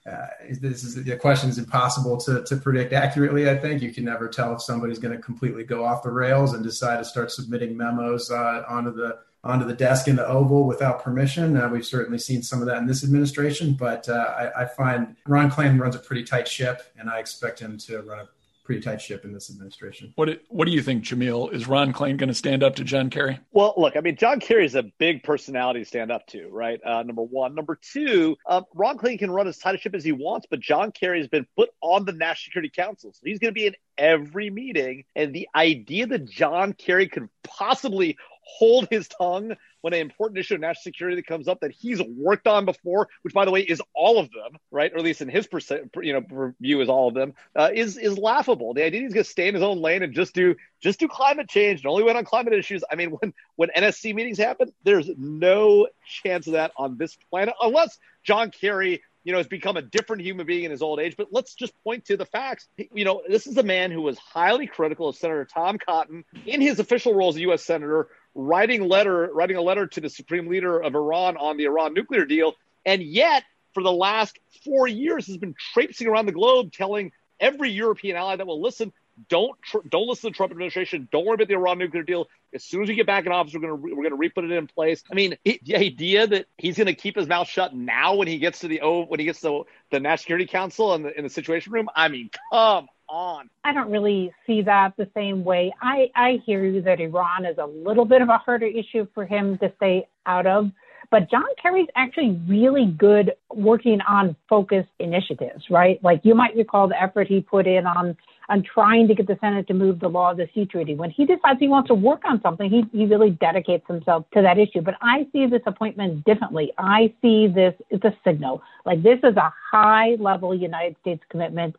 uh, 0.09 0.27
this 0.61 0.83
is 0.83 1.03
the 1.03 1.17
question 1.17 1.49
is 1.49 1.57
impossible 1.57 2.17
to, 2.17 2.43
to 2.43 2.57
predict 2.57 2.93
accurately. 2.93 3.49
I 3.49 3.57
think 3.57 3.81
you 3.81 3.91
can 3.91 4.05
never 4.05 4.27
tell 4.27 4.53
if 4.53 4.61
somebody's 4.61 4.99
going 4.99 5.15
to 5.15 5.21
completely 5.21 5.63
go 5.63 5.83
off 5.83 6.03
the 6.03 6.11
rails 6.11 6.53
and 6.53 6.63
decide 6.63 6.97
to 6.97 7.05
start 7.05 7.31
submitting 7.31 7.75
memos 7.75 8.29
uh, 8.29 8.63
onto 8.67 8.93
the 8.93 9.17
onto 9.43 9.65
the 9.65 9.73
desk 9.73 10.07
in 10.07 10.15
the 10.15 10.27
Oval 10.27 10.65
without 10.65 11.03
permission. 11.03 11.55
Uh, 11.55 11.69
we've 11.69 11.85
certainly 11.85 12.17
seen 12.17 12.41
some 12.41 12.61
of 12.61 12.67
that 12.67 12.77
in 12.77 12.87
this 12.87 13.03
administration, 13.03 13.73
but 13.73 14.09
uh, 14.09 14.13
I, 14.13 14.63
I, 14.63 14.65
find 14.65 15.15
Ron 15.27 15.51
Klain 15.51 15.79
runs 15.79 15.95
a 15.95 15.99
pretty 15.99 16.23
tight 16.23 16.47
ship, 16.47 16.81
and 16.97 17.11
I 17.11 17.19
expect 17.19 17.59
him 17.59 17.77
to 17.79 18.01
run 18.01 18.19
a 18.19 18.27
pretty 18.65 18.81
tight 18.81 18.99
ship 18.99 19.23
in 19.23 19.31
this 19.31 19.49
administration. 19.49 20.11
What 20.15 20.41
What 20.49 20.65
do 20.65 20.71
you 20.71 20.81
think, 20.81 21.03
Jamil? 21.03 21.53
Is 21.53 21.67
Ron 21.67 21.93
Klain 21.93 22.17
going 22.17 22.29
to 22.29 22.33
stand 22.33 22.63
up 22.63 22.75
to 22.75 22.83
John 22.83 23.09
Kerry? 23.09 23.39
Well, 23.51 23.73
look, 23.77 23.95
I 23.95 24.01
mean, 24.01 24.17
John 24.17 24.39
Kerry 24.39 24.65
is 24.65 24.75
a 24.75 24.83
big 24.83 25.23
personality 25.23 25.81
to 25.81 25.85
stand 25.85 26.11
up 26.11 26.25
to, 26.27 26.49
right? 26.49 26.81
Uh, 26.83 27.03
number 27.03 27.21
one. 27.21 27.55
Number 27.55 27.79
two, 27.81 28.35
uh, 28.47 28.63
Ron 28.73 28.97
Klain 28.97 29.19
can 29.19 29.31
run 29.31 29.47
as 29.47 29.57
tight 29.57 29.75
a 29.75 29.77
ship 29.77 29.93
as 29.95 30.03
he 30.03 30.11
wants, 30.11 30.47
but 30.49 30.59
John 30.59 30.91
Kerry 30.91 31.19
has 31.19 31.27
been 31.27 31.45
put 31.55 31.69
on 31.81 32.05
the 32.05 32.11
National 32.11 32.45
Security 32.45 32.71
Council, 32.75 33.13
so 33.13 33.21
he's 33.23 33.39
going 33.39 33.53
to 33.53 33.55
be 33.55 33.67
in 33.67 33.75
every 33.97 34.49
meeting. 34.49 35.05
And 35.15 35.33
the 35.33 35.47
idea 35.55 36.07
that 36.07 36.25
John 36.25 36.73
Kerry 36.73 37.07
could 37.07 37.29
possibly 37.43 38.17
hold 38.45 38.87
his 38.89 39.07
tongue 39.07 39.55
when 39.85 39.93
an 39.93 39.99
important 39.99 40.39
issue 40.39 40.55
of 40.55 40.61
national 40.61 40.81
security 40.81 41.15
that 41.15 41.27
comes 41.27 41.47
up 41.47 41.59
that 41.59 41.69
he's 41.69 42.01
worked 42.01 42.47
on 42.47 42.65
before, 42.65 43.07
which 43.21 43.35
by 43.35 43.45
the 43.45 43.51
way 43.51 43.61
is 43.61 43.79
all 43.93 44.17
of 44.17 44.31
them, 44.31 44.57
right? 44.71 44.91
Or 44.91 44.97
at 44.97 45.03
least 45.03 45.21
in 45.21 45.29
his 45.29 45.45
percent, 45.45 45.91
you 46.01 46.11
know, 46.11 46.53
view 46.59 46.81
is 46.81 46.89
all 46.89 47.07
of 47.07 47.13
them, 47.13 47.35
uh, 47.55 47.69
is 47.71 47.95
is 47.95 48.17
laughable. 48.17 48.73
The 48.73 48.83
idea 48.83 49.01
he's 49.01 49.13
going 49.13 49.23
to 49.23 49.29
stay 49.29 49.47
in 49.47 49.53
his 49.53 49.61
own 49.61 49.81
lane 49.81 50.01
and 50.01 50.11
just 50.11 50.33
do 50.33 50.55
just 50.81 50.99
do 50.99 51.07
climate 51.07 51.47
change 51.49 51.81
and 51.81 51.85
only 51.85 52.01
went 52.01 52.17
on 52.17 52.25
climate 52.25 52.53
issues. 52.53 52.83
I 52.91 52.95
mean, 52.95 53.11
when 53.11 53.31
when 53.57 53.69
NSC 53.77 54.15
meetings 54.15 54.39
happen, 54.39 54.73
there's 54.83 55.07
no 55.19 55.87
chance 56.23 56.47
of 56.47 56.53
that 56.53 56.71
on 56.75 56.97
this 56.97 57.15
planet 57.29 57.53
unless 57.61 57.99
John 58.23 58.49
Kerry 58.49 59.03
you 59.25 59.31
know, 59.31 59.39
has 59.39 59.47
become 59.47 59.75
a 59.75 59.81
different 59.81 60.21
human 60.21 60.45
being 60.45 60.63
in 60.65 60.71
his 60.71 60.83
old 60.83 60.99
age. 60.99 61.17
But 61.17 61.29
let's 61.31 61.55
just 61.55 61.73
point 61.83 62.05
to 62.05 62.15
the 62.15 62.27
facts. 62.27 62.67
You 62.77 63.05
know, 63.05 63.23
this 63.27 63.47
is 63.47 63.57
a 63.57 63.63
man 63.63 63.89
who 63.89 64.03
was 64.03 64.19
highly 64.19 64.67
critical 64.67 65.09
of 65.09 65.15
Senator 65.15 65.45
Tom 65.45 65.79
Cotton 65.79 66.23
in 66.45 66.61
his 66.61 66.79
official 66.79 67.13
role 67.15 67.29
as 67.29 67.35
a 67.35 67.41
U.S. 67.41 67.63
Senator, 67.63 68.07
writing 68.35 68.87
letter 68.87 69.29
writing 69.33 69.55
a 69.55 69.61
letter 69.61 69.87
to 69.87 70.01
the 70.01 70.09
supreme 70.09 70.47
leader 70.47 70.77
of 70.77 70.93
Iran 70.93 71.37
on 71.37 71.57
the 71.57 71.65
Iran 71.65 71.93
nuclear 71.93 72.25
deal, 72.25 72.53
and 72.85 73.01
yet 73.01 73.43
for 73.73 73.81
the 73.81 73.91
last 73.91 74.37
four 74.63 74.87
years 74.87 75.27
has 75.27 75.37
been 75.37 75.55
traipsing 75.73 76.07
around 76.07 76.25
the 76.25 76.31
globe 76.31 76.71
telling 76.71 77.11
every 77.39 77.71
European 77.71 78.15
ally 78.15 78.35
that 78.35 78.47
will 78.47 78.61
listen, 78.61 78.91
don't 79.29 79.61
tr- 79.61 79.87
don't 79.89 80.07
listen 80.07 80.29
to 80.29 80.33
the 80.33 80.35
Trump 80.35 80.51
administration. 80.51 81.07
Don't 81.11 81.25
worry 81.25 81.35
about 81.35 81.47
the 81.47 81.53
Iran 81.53 81.77
nuclear 81.77 82.03
deal. 82.03 82.27
As 82.53 82.63
soon 82.63 82.83
as 82.83 82.89
we 82.89 82.95
get 82.95 83.05
back 83.05 83.25
in 83.25 83.31
office, 83.31 83.53
we're 83.53 83.61
gonna 83.61 83.75
re- 83.75 83.93
we're 83.93 84.03
gonna 84.03 84.15
re-put 84.15 84.43
it 84.43 84.51
in 84.51 84.67
place. 84.67 85.03
I 85.09 85.13
mean, 85.13 85.37
it, 85.45 85.63
the 85.63 85.77
idea 85.77 86.27
that 86.27 86.47
he's 86.57 86.77
gonna 86.77 86.93
keep 86.93 87.15
his 87.15 87.27
mouth 87.27 87.47
shut 87.47 87.73
now 87.73 88.15
when 88.15 88.27
he 88.27 88.39
gets 88.39 88.59
to 88.59 88.67
the 88.67 88.81
oh 88.81 89.05
when 89.05 89.19
he 89.19 89.25
gets 89.25 89.41
to 89.41 89.65
the 89.91 89.99
National 89.99 90.17
Security 90.17 90.45
Council 90.47 90.93
and 90.93 91.05
the, 91.05 91.17
in 91.17 91.23
the 91.23 91.29
Situation 91.29 91.71
Room. 91.71 91.89
I 91.95 92.09
mean, 92.09 92.29
come 92.51 92.87
on. 93.09 93.49
I 93.63 93.73
don't 93.73 93.91
really 93.91 94.31
see 94.45 94.61
that 94.63 94.93
the 94.97 95.09
same 95.15 95.43
way. 95.43 95.73
I, 95.81 96.09
I 96.15 96.39
hear 96.45 96.65
you 96.65 96.81
that 96.83 96.99
Iran 96.99 97.45
is 97.45 97.57
a 97.57 97.65
little 97.65 98.05
bit 98.05 98.21
of 98.21 98.29
a 98.29 98.37
harder 98.37 98.65
issue 98.65 99.07
for 99.13 99.25
him 99.25 99.57
to 99.59 99.71
stay 99.77 100.07
out 100.25 100.45
of. 100.45 100.71
But 101.11 101.29
John 101.29 101.45
Kerry's 101.61 101.87
actually 101.95 102.39
really 102.47 102.87
good 102.87 103.33
working 103.53 103.99
on 104.01 104.35
focused 104.49 104.89
initiatives, 104.99 105.63
right? 105.69 106.03
Like 106.03 106.21
you 106.23 106.35
might 106.35 106.55
recall 106.55 106.87
the 106.87 107.01
effort 107.01 107.27
he 107.27 107.41
put 107.41 107.67
in 107.67 107.85
on 107.85 108.17
on 108.47 108.63
trying 108.63 109.07
to 109.07 109.15
get 109.15 109.25
the 109.25 109.37
Senate 109.41 109.67
to 109.67 109.73
move 109.73 109.99
the 109.99 110.07
law 110.07 110.31
of 110.31 110.37
the 110.37 110.47
sea 110.53 110.65
treaty. 110.65 110.93
When 110.93 111.09
he 111.09 111.25
decides 111.25 111.59
he 111.59 111.67
wants 111.67 111.87
to 111.87 111.95
work 111.95 112.21
on 112.25 112.39
something, 112.41 112.69
he, 112.69 112.83
he 112.95 113.05
really 113.05 113.31
dedicates 113.31 113.85
himself 113.87 114.25
to 114.35 114.41
that 114.43 114.59
issue. 114.59 114.81
But 114.81 114.95
I 115.01 115.25
see 115.31 115.47
this 115.47 115.61
appointment 115.65 116.25
differently. 116.25 116.71
I 116.77 117.11
see 117.21 117.47
this 117.47 117.73
as 117.91 118.01
a 118.03 118.15
signal. 118.23 118.61
Like 118.85 119.01
this 119.01 119.19
is 119.23 119.35
a 119.35 119.51
high 119.71 120.15
level 120.19 120.53
United 120.53 120.95
States 121.01 121.23
commitment 121.29 121.75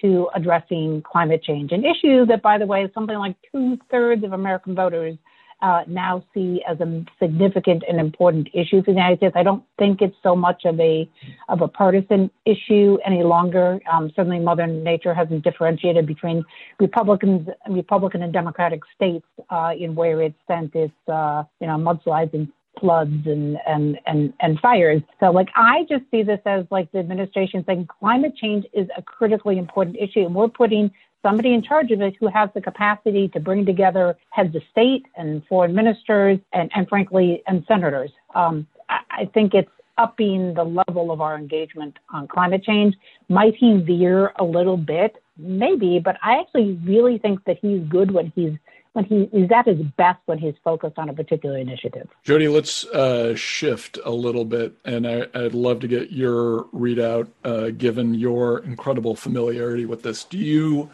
to 0.00 0.28
addressing 0.34 1.02
climate 1.02 1.42
change, 1.42 1.72
an 1.72 1.84
issue 1.84 2.26
that, 2.26 2.42
by 2.42 2.58
the 2.58 2.66
way, 2.66 2.84
is 2.84 2.90
something 2.94 3.16
like 3.16 3.36
two 3.52 3.78
thirds 3.90 4.24
of 4.24 4.32
American 4.32 4.74
voters 4.74 5.16
uh, 5.62 5.82
now 5.86 6.24
see 6.32 6.62
as 6.66 6.80
a 6.80 7.04
significant 7.18 7.82
and 7.88 8.00
important 8.00 8.48
issue 8.54 8.80
for 8.82 8.92
the 8.92 8.96
United 8.96 9.18
States. 9.18 9.34
I 9.36 9.42
don't 9.42 9.62
think 9.78 10.00
it's 10.00 10.16
so 10.22 10.34
much 10.34 10.64
of 10.64 10.78
a 10.80 11.08
of 11.48 11.60
a 11.60 11.68
partisan 11.68 12.30
issue 12.46 12.98
any 13.04 13.22
longer. 13.22 13.78
Um, 13.90 14.10
certainly, 14.16 14.38
Mother 14.38 14.66
Nature 14.66 15.12
hasn't 15.12 15.44
differentiated 15.44 16.06
between 16.06 16.44
Republicans, 16.78 17.48
Republican 17.68 18.22
and 18.22 18.32
Democratic 18.32 18.80
states 18.94 19.26
uh, 19.50 19.72
in 19.78 19.94
where 19.94 20.22
it's 20.22 20.38
sent 20.46 20.74
its 20.74 20.94
uh, 21.08 21.44
you 21.60 21.66
know 21.66 21.76
mudslides 21.76 22.32
and 22.32 22.48
floods 22.78 23.26
and, 23.26 23.58
and, 23.66 23.98
and, 24.06 24.32
and 24.40 24.60
fires. 24.60 25.02
So 25.18 25.30
like, 25.30 25.48
I 25.56 25.86
just 25.88 26.04
see 26.10 26.22
this 26.22 26.40
as 26.46 26.64
like 26.70 26.90
the 26.92 26.98
administration 26.98 27.64
saying 27.66 27.88
climate 27.98 28.36
change 28.36 28.66
is 28.72 28.88
a 28.96 29.02
critically 29.02 29.58
important 29.58 29.96
issue 29.96 30.20
and 30.20 30.34
we're 30.34 30.48
putting 30.48 30.90
somebody 31.22 31.52
in 31.52 31.62
charge 31.62 31.90
of 31.90 32.00
it 32.00 32.14
who 32.18 32.28
has 32.28 32.48
the 32.54 32.60
capacity 32.60 33.28
to 33.28 33.40
bring 33.40 33.66
together 33.66 34.16
heads 34.30 34.54
of 34.54 34.62
state 34.70 35.04
and 35.16 35.44
foreign 35.46 35.74
ministers 35.74 36.38
and, 36.52 36.70
and 36.74 36.88
frankly, 36.88 37.42
and 37.46 37.64
senators. 37.66 38.10
Um, 38.34 38.66
I, 38.88 39.00
I 39.10 39.24
think 39.26 39.54
it's 39.54 39.70
upping 39.98 40.54
the 40.54 40.64
level 40.64 41.10
of 41.10 41.20
our 41.20 41.36
engagement 41.36 41.98
on 42.12 42.26
climate 42.26 42.62
change. 42.64 42.94
Might 43.28 43.54
he 43.54 43.76
veer 43.76 44.32
a 44.38 44.44
little 44.44 44.78
bit? 44.78 45.22
Maybe, 45.36 45.98
but 45.98 46.16
I 46.22 46.40
actually 46.40 46.80
really 46.84 47.18
think 47.18 47.44
that 47.44 47.58
he's 47.60 47.82
good 47.88 48.10
when 48.10 48.32
he's 48.34 48.52
when 48.92 49.04
he 49.04 49.28
is 49.32 49.50
at 49.52 49.66
his 49.66 49.80
best 49.96 50.18
when 50.26 50.38
he's 50.38 50.54
focused 50.64 50.98
on 50.98 51.08
a 51.08 51.12
particular 51.12 51.58
initiative. 51.58 52.08
Jody, 52.24 52.48
let's 52.48 52.84
uh, 52.86 53.34
shift 53.36 53.98
a 54.04 54.10
little 54.10 54.44
bit, 54.44 54.74
and 54.84 55.06
I, 55.06 55.26
would 55.34 55.54
love 55.54 55.80
to 55.80 55.88
get 55.88 56.10
your 56.10 56.64
readout, 56.74 57.28
uh, 57.44 57.70
given 57.70 58.14
your 58.14 58.58
incredible 58.60 59.14
familiarity 59.14 59.86
with 59.86 60.02
this. 60.02 60.24
Do 60.24 60.38
you 60.38 60.90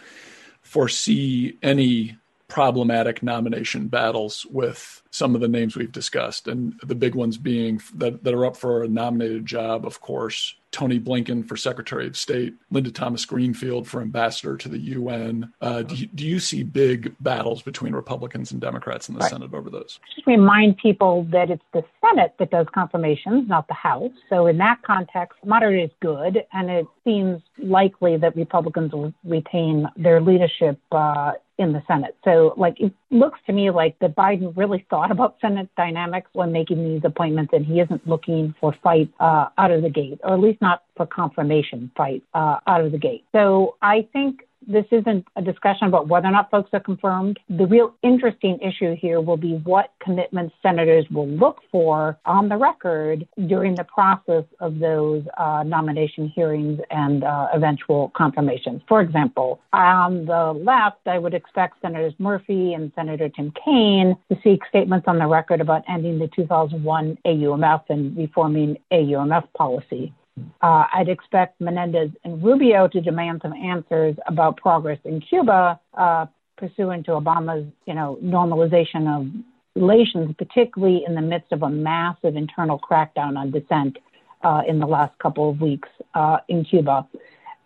foresee 0.63 1.57
any 1.63 2.19
problematic 2.49 3.23
nomination 3.23 3.89
battles 3.89 4.47
with 4.51 5.03
some 5.11 5.35
of 5.35 5.41
the 5.41 5.49
names 5.49 5.77
we've 5.77 5.93
discussed, 5.93 6.49
and 6.49 6.79
the 6.83 6.95
big 6.95 7.15
ones 7.15 7.39
being 7.39 7.81
that, 7.95 8.23
that 8.25 8.35
are 8.35 8.47
up 8.47 8.57
for 8.57 8.83
a 8.83 8.89
nominated 8.89 9.47
job, 9.47 9.87
of 9.87 10.01
course, 10.01 10.55
Tony 10.77 11.01
Blinken 11.01 11.49
for 11.49 11.57
Secretary 11.57 12.07
of 12.07 12.19
State, 12.19 12.53
Linda 12.71 12.91
Thomas 12.91 13.25
Greenfield 13.25 13.89
for 13.89 14.03
Ambassador 14.03 14.59
to 14.59 14.69
the 14.69 14.77
UN. 14.77 15.51
Uh, 15.63 15.81
do, 15.81 15.95
you, 15.95 16.07
do, 16.09 16.27
you, 16.27 16.39
see 16.39 16.63
big 16.63 17.15
battles 17.21 17.63
between 17.63 17.95
Republicans 17.95 18.53
and 18.53 18.61
Democrats 18.61 19.09
in 19.09 19.15
the 19.15 19.21
right. 19.21 19.31
Senate 19.31 19.55
over 19.55 19.71
those? 19.71 19.99
Just 20.15 20.27
remind 20.27 20.77
people 20.77 21.27
that 21.33 21.51
it's 21.51 21.63
the 21.73 21.83
Senate 22.03 22.35
that 22.39 22.51
does 22.51 22.67
confirmations, 22.75 23.49
not 23.49 23.67
the 23.69 23.75
House. 23.75 24.13
So 24.29 24.49
in 24.49 24.59
that 24.59 24.83
context, 24.83 25.39
moderate 25.47 25.85
is 25.85 25.97
good, 26.03 26.45
and 26.53 26.69
it 26.69 26.87
seems 27.05 27.41
likely 27.57 28.19
that 28.19 28.37
Republicans 28.37 28.93
will 28.93 29.15
retain 29.25 29.89
their 29.97 30.21
leadership 30.21 30.79
uh, 30.93 31.33
in 31.59 31.73
the 31.73 31.83
Senate. 31.89 32.17
So, 32.25 32.55
like, 32.57 32.79
it 32.81 32.93
looks 33.11 33.39
to 33.47 33.53
me 33.53 33.71
like 33.71 33.99
that 34.01 34.15
Biden 34.15 34.57
really 34.57 34.85
thought 34.91 35.11
about 35.11 35.37
Senate 35.41 35.69
dynamics 35.77 36.31
when 36.33 36.53
making 36.53 36.85
these 36.85 37.03
appointments, 37.05 37.53
and 37.53 37.65
he 37.65 37.81
isn't 37.81 38.07
looking 38.07 38.55
for 38.61 38.75
fight 38.83 39.11
uh, 39.21 39.47
out 39.57 39.71
of 39.71 39.83
the 39.83 39.91
gate, 39.91 40.21
or 40.23 40.35
at 40.35 40.41
least 40.41 40.61
not 40.61 40.83
for 40.97 41.07
confirmation 41.07 41.91
fight 41.97 42.23
uh, 42.35 42.59
out 42.67 42.83
of 42.83 42.93
the 42.93 42.99
gate. 42.99 43.25
So, 43.33 43.77
I 43.83 44.07
think 44.13 44.46
this 44.67 44.87
isn't 44.91 45.27
a 45.37 45.43
discussion 45.43 45.87
about 45.87 46.09
whether 46.09 46.27
or 46.27 46.33
not 46.33 46.51
folks 46.51 46.71
are 46.73 46.81
confirmed. 46.81 47.39
The 47.49 47.67
real 47.67 47.95
interesting 48.03 48.59
issue 48.61 48.97
here 48.97 49.21
will 49.21 49.37
be 49.37 49.55
what 49.65 49.93
commitments 50.01 50.55
senators 50.63 51.07
will 51.11 51.29
look 51.29 51.61
for 51.71 52.19
on 52.27 52.49
the 52.49 52.57
record 52.57 53.27
during 53.47 53.75
the 53.75 53.85
process 53.85 54.45
of 54.61 54.79
those 54.79 55.25
uh, 55.39 55.63
nomination 55.65 56.29
hearings 56.29 56.81
and 56.91 57.25
uh, 57.25 57.49
eventual 57.53 58.13
confirmations. 58.17 58.83
For 58.89 59.01
example, 59.01 59.61
on 59.73 60.27
the 60.27 60.53
left, 60.53 61.07
I 61.07 61.19
would 61.19 61.35
expect 61.35 61.81
Senators 61.83 62.15
Murphy 62.19 62.75
and 62.75 62.93
Senator 62.95 63.29
Tim 63.29 63.53
Kaine 63.65 64.17
to 64.31 64.39
seek 64.43 64.61
statements 64.69 65.07
on 65.09 65.19
the 65.19 65.27
record 65.27 65.61
about 65.61 65.83
ending 65.89 66.19
the 66.19 66.29
2001 66.35 67.19
AUMF 67.25 67.83
and 67.89 68.17
reforming 68.17 68.79
AUMF 68.93 69.45
policy. 69.57 70.13
Uh, 70.61 70.85
I'd 70.93 71.09
expect 71.09 71.61
Menendez 71.61 72.11
and 72.25 72.43
Rubio 72.43 72.89
to 72.89 73.01
demand 73.01 73.41
some 73.43 73.53
answers 73.53 74.17
about 74.27 74.57
progress 74.57 74.99
in 75.05 75.21
Cuba, 75.21 75.81
uh, 75.95 76.27
pursuant 76.57 77.07
to 77.07 77.13
Obama's, 77.13 77.67
you 77.87 77.95
know, 77.95 78.19
normalization 78.23 79.07
of 79.09 79.27
relations, 79.75 80.35
particularly 80.39 81.05
in 81.07 81.15
the 81.15 81.21
midst 81.21 81.53
of 81.53 81.63
a 81.63 81.69
massive 81.69 82.37
internal 82.37 82.79
crackdown 82.79 83.37
on 83.37 83.51
dissent 83.51 83.99
uh, 84.43 84.63
in 84.67 84.79
the 84.79 84.87
last 84.87 85.19
couple 85.19 85.51
of 85.51 85.61
weeks 85.61 85.89
uh, 86.15 86.39
in 86.49 86.65
Cuba. 86.65 87.07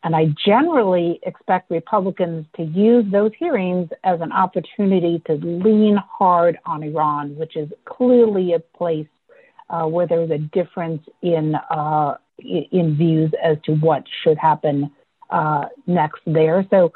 And 0.03 0.17
I 0.17 0.27
generally 0.45 1.21
expect 1.25 1.71
Republicans 1.71 2.47
to 2.57 2.63
use 2.63 3.05
those 3.13 3.33
hearings 3.39 3.91
as 4.03 4.21
an 4.21 4.33
opportunity 4.33 5.23
to 5.27 5.35
lean 5.35 5.97
hard 5.97 6.59
on 6.65 6.83
Iran, 6.83 7.37
which 7.37 7.55
is 7.55 7.69
clearly 7.85 8.55
a 8.55 8.61
place 8.61 9.09
uh, 9.69 9.85
where 9.87 10.07
there's 10.07 10.31
a 10.31 10.39
difference 10.39 11.03
in 11.23 11.55
uh, 11.55 12.15
in 12.43 12.97
views 12.97 13.33
as 13.43 13.57
to 13.65 13.75
what 13.77 14.05
should 14.23 14.39
happen 14.39 14.91
uh, 15.31 15.67
next 15.87 16.21
there. 16.27 16.67
So, 16.71 16.93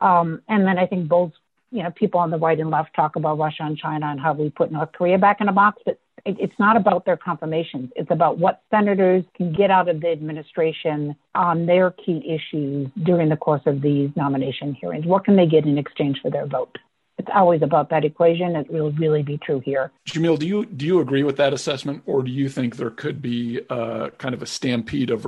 um, 0.00 0.42
and 0.48 0.66
then 0.66 0.78
I 0.78 0.86
think 0.86 1.08
both, 1.08 1.32
you 1.70 1.82
know, 1.82 1.90
people 1.90 2.20
on 2.20 2.30
the 2.30 2.38
right 2.38 2.58
and 2.58 2.70
left 2.70 2.94
talk 2.94 3.16
about 3.16 3.38
Russia 3.38 3.62
and 3.62 3.76
China 3.76 4.06
and 4.06 4.20
how 4.20 4.32
we 4.32 4.50
put 4.50 4.72
North 4.72 4.92
Korea 4.92 5.18
back 5.18 5.40
in 5.40 5.48
a 5.48 5.52
box, 5.52 5.82
but 5.84 5.98
it, 6.24 6.36
it's 6.38 6.58
not 6.58 6.76
about 6.76 7.04
their 7.04 7.16
confirmations. 7.16 7.90
It's 7.96 8.10
about 8.10 8.38
what 8.38 8.62
senators 8.70 9.24
can 9.36 9.52
get 9.52 9.70
out 9.70 9.88
of 9.88 10.00
the 10.00 10.08
administration 10.08 11.14
on 11.34 11.66
their 11.66 11.90
key 11.90 12.22
issues 12.26 12.88
during 13.02 13.28
the 13.28 13.36
course 13.36 13.62
of 13.66 13.82
these 13.82 14.10
nomination 14.16 14.74
hearings. 14.74 15.04
What 15.06 15.24
can 15.24 15.36
they 15.36 15.46
get 15.46 15.64
in 15.64 15.78
exchange 15.78 16.20
for 16.22 16.30
their 16.30 16.46
vote? 16.46 16.78
It's 17.18 17.28
always 17.32 17.62
about 17.62 17.90
that 17.90 18.04
equation. 18.04 18.56
It 18.56 18.70
will 18.70 18.90
really 18.92 19.22
be 19.22 19.38
true 19.38 19.60
here. 19.60 19.92
Jamil, 20.06 20.38
do 20.38 20.46
you 20.46 20.66
do 20.66 20.84
you 20.84 21.00
agree 21.00 21.22
with 21.22 21.36
that 21.36 21.52
assessment, 21.52 22.02
or 22.06 22.22
do 22.22 22.30
you 22.30 22.48
think 22.48 22.76
there 22.76 22.90
could 22.90 23.22
be 23.22 23.60
uh, 23.70 24.10
kind 24.18 24.34
of 24.34 24.42
a 24.42 24.46
stampede 24.46 25.10
of 25.10 25.26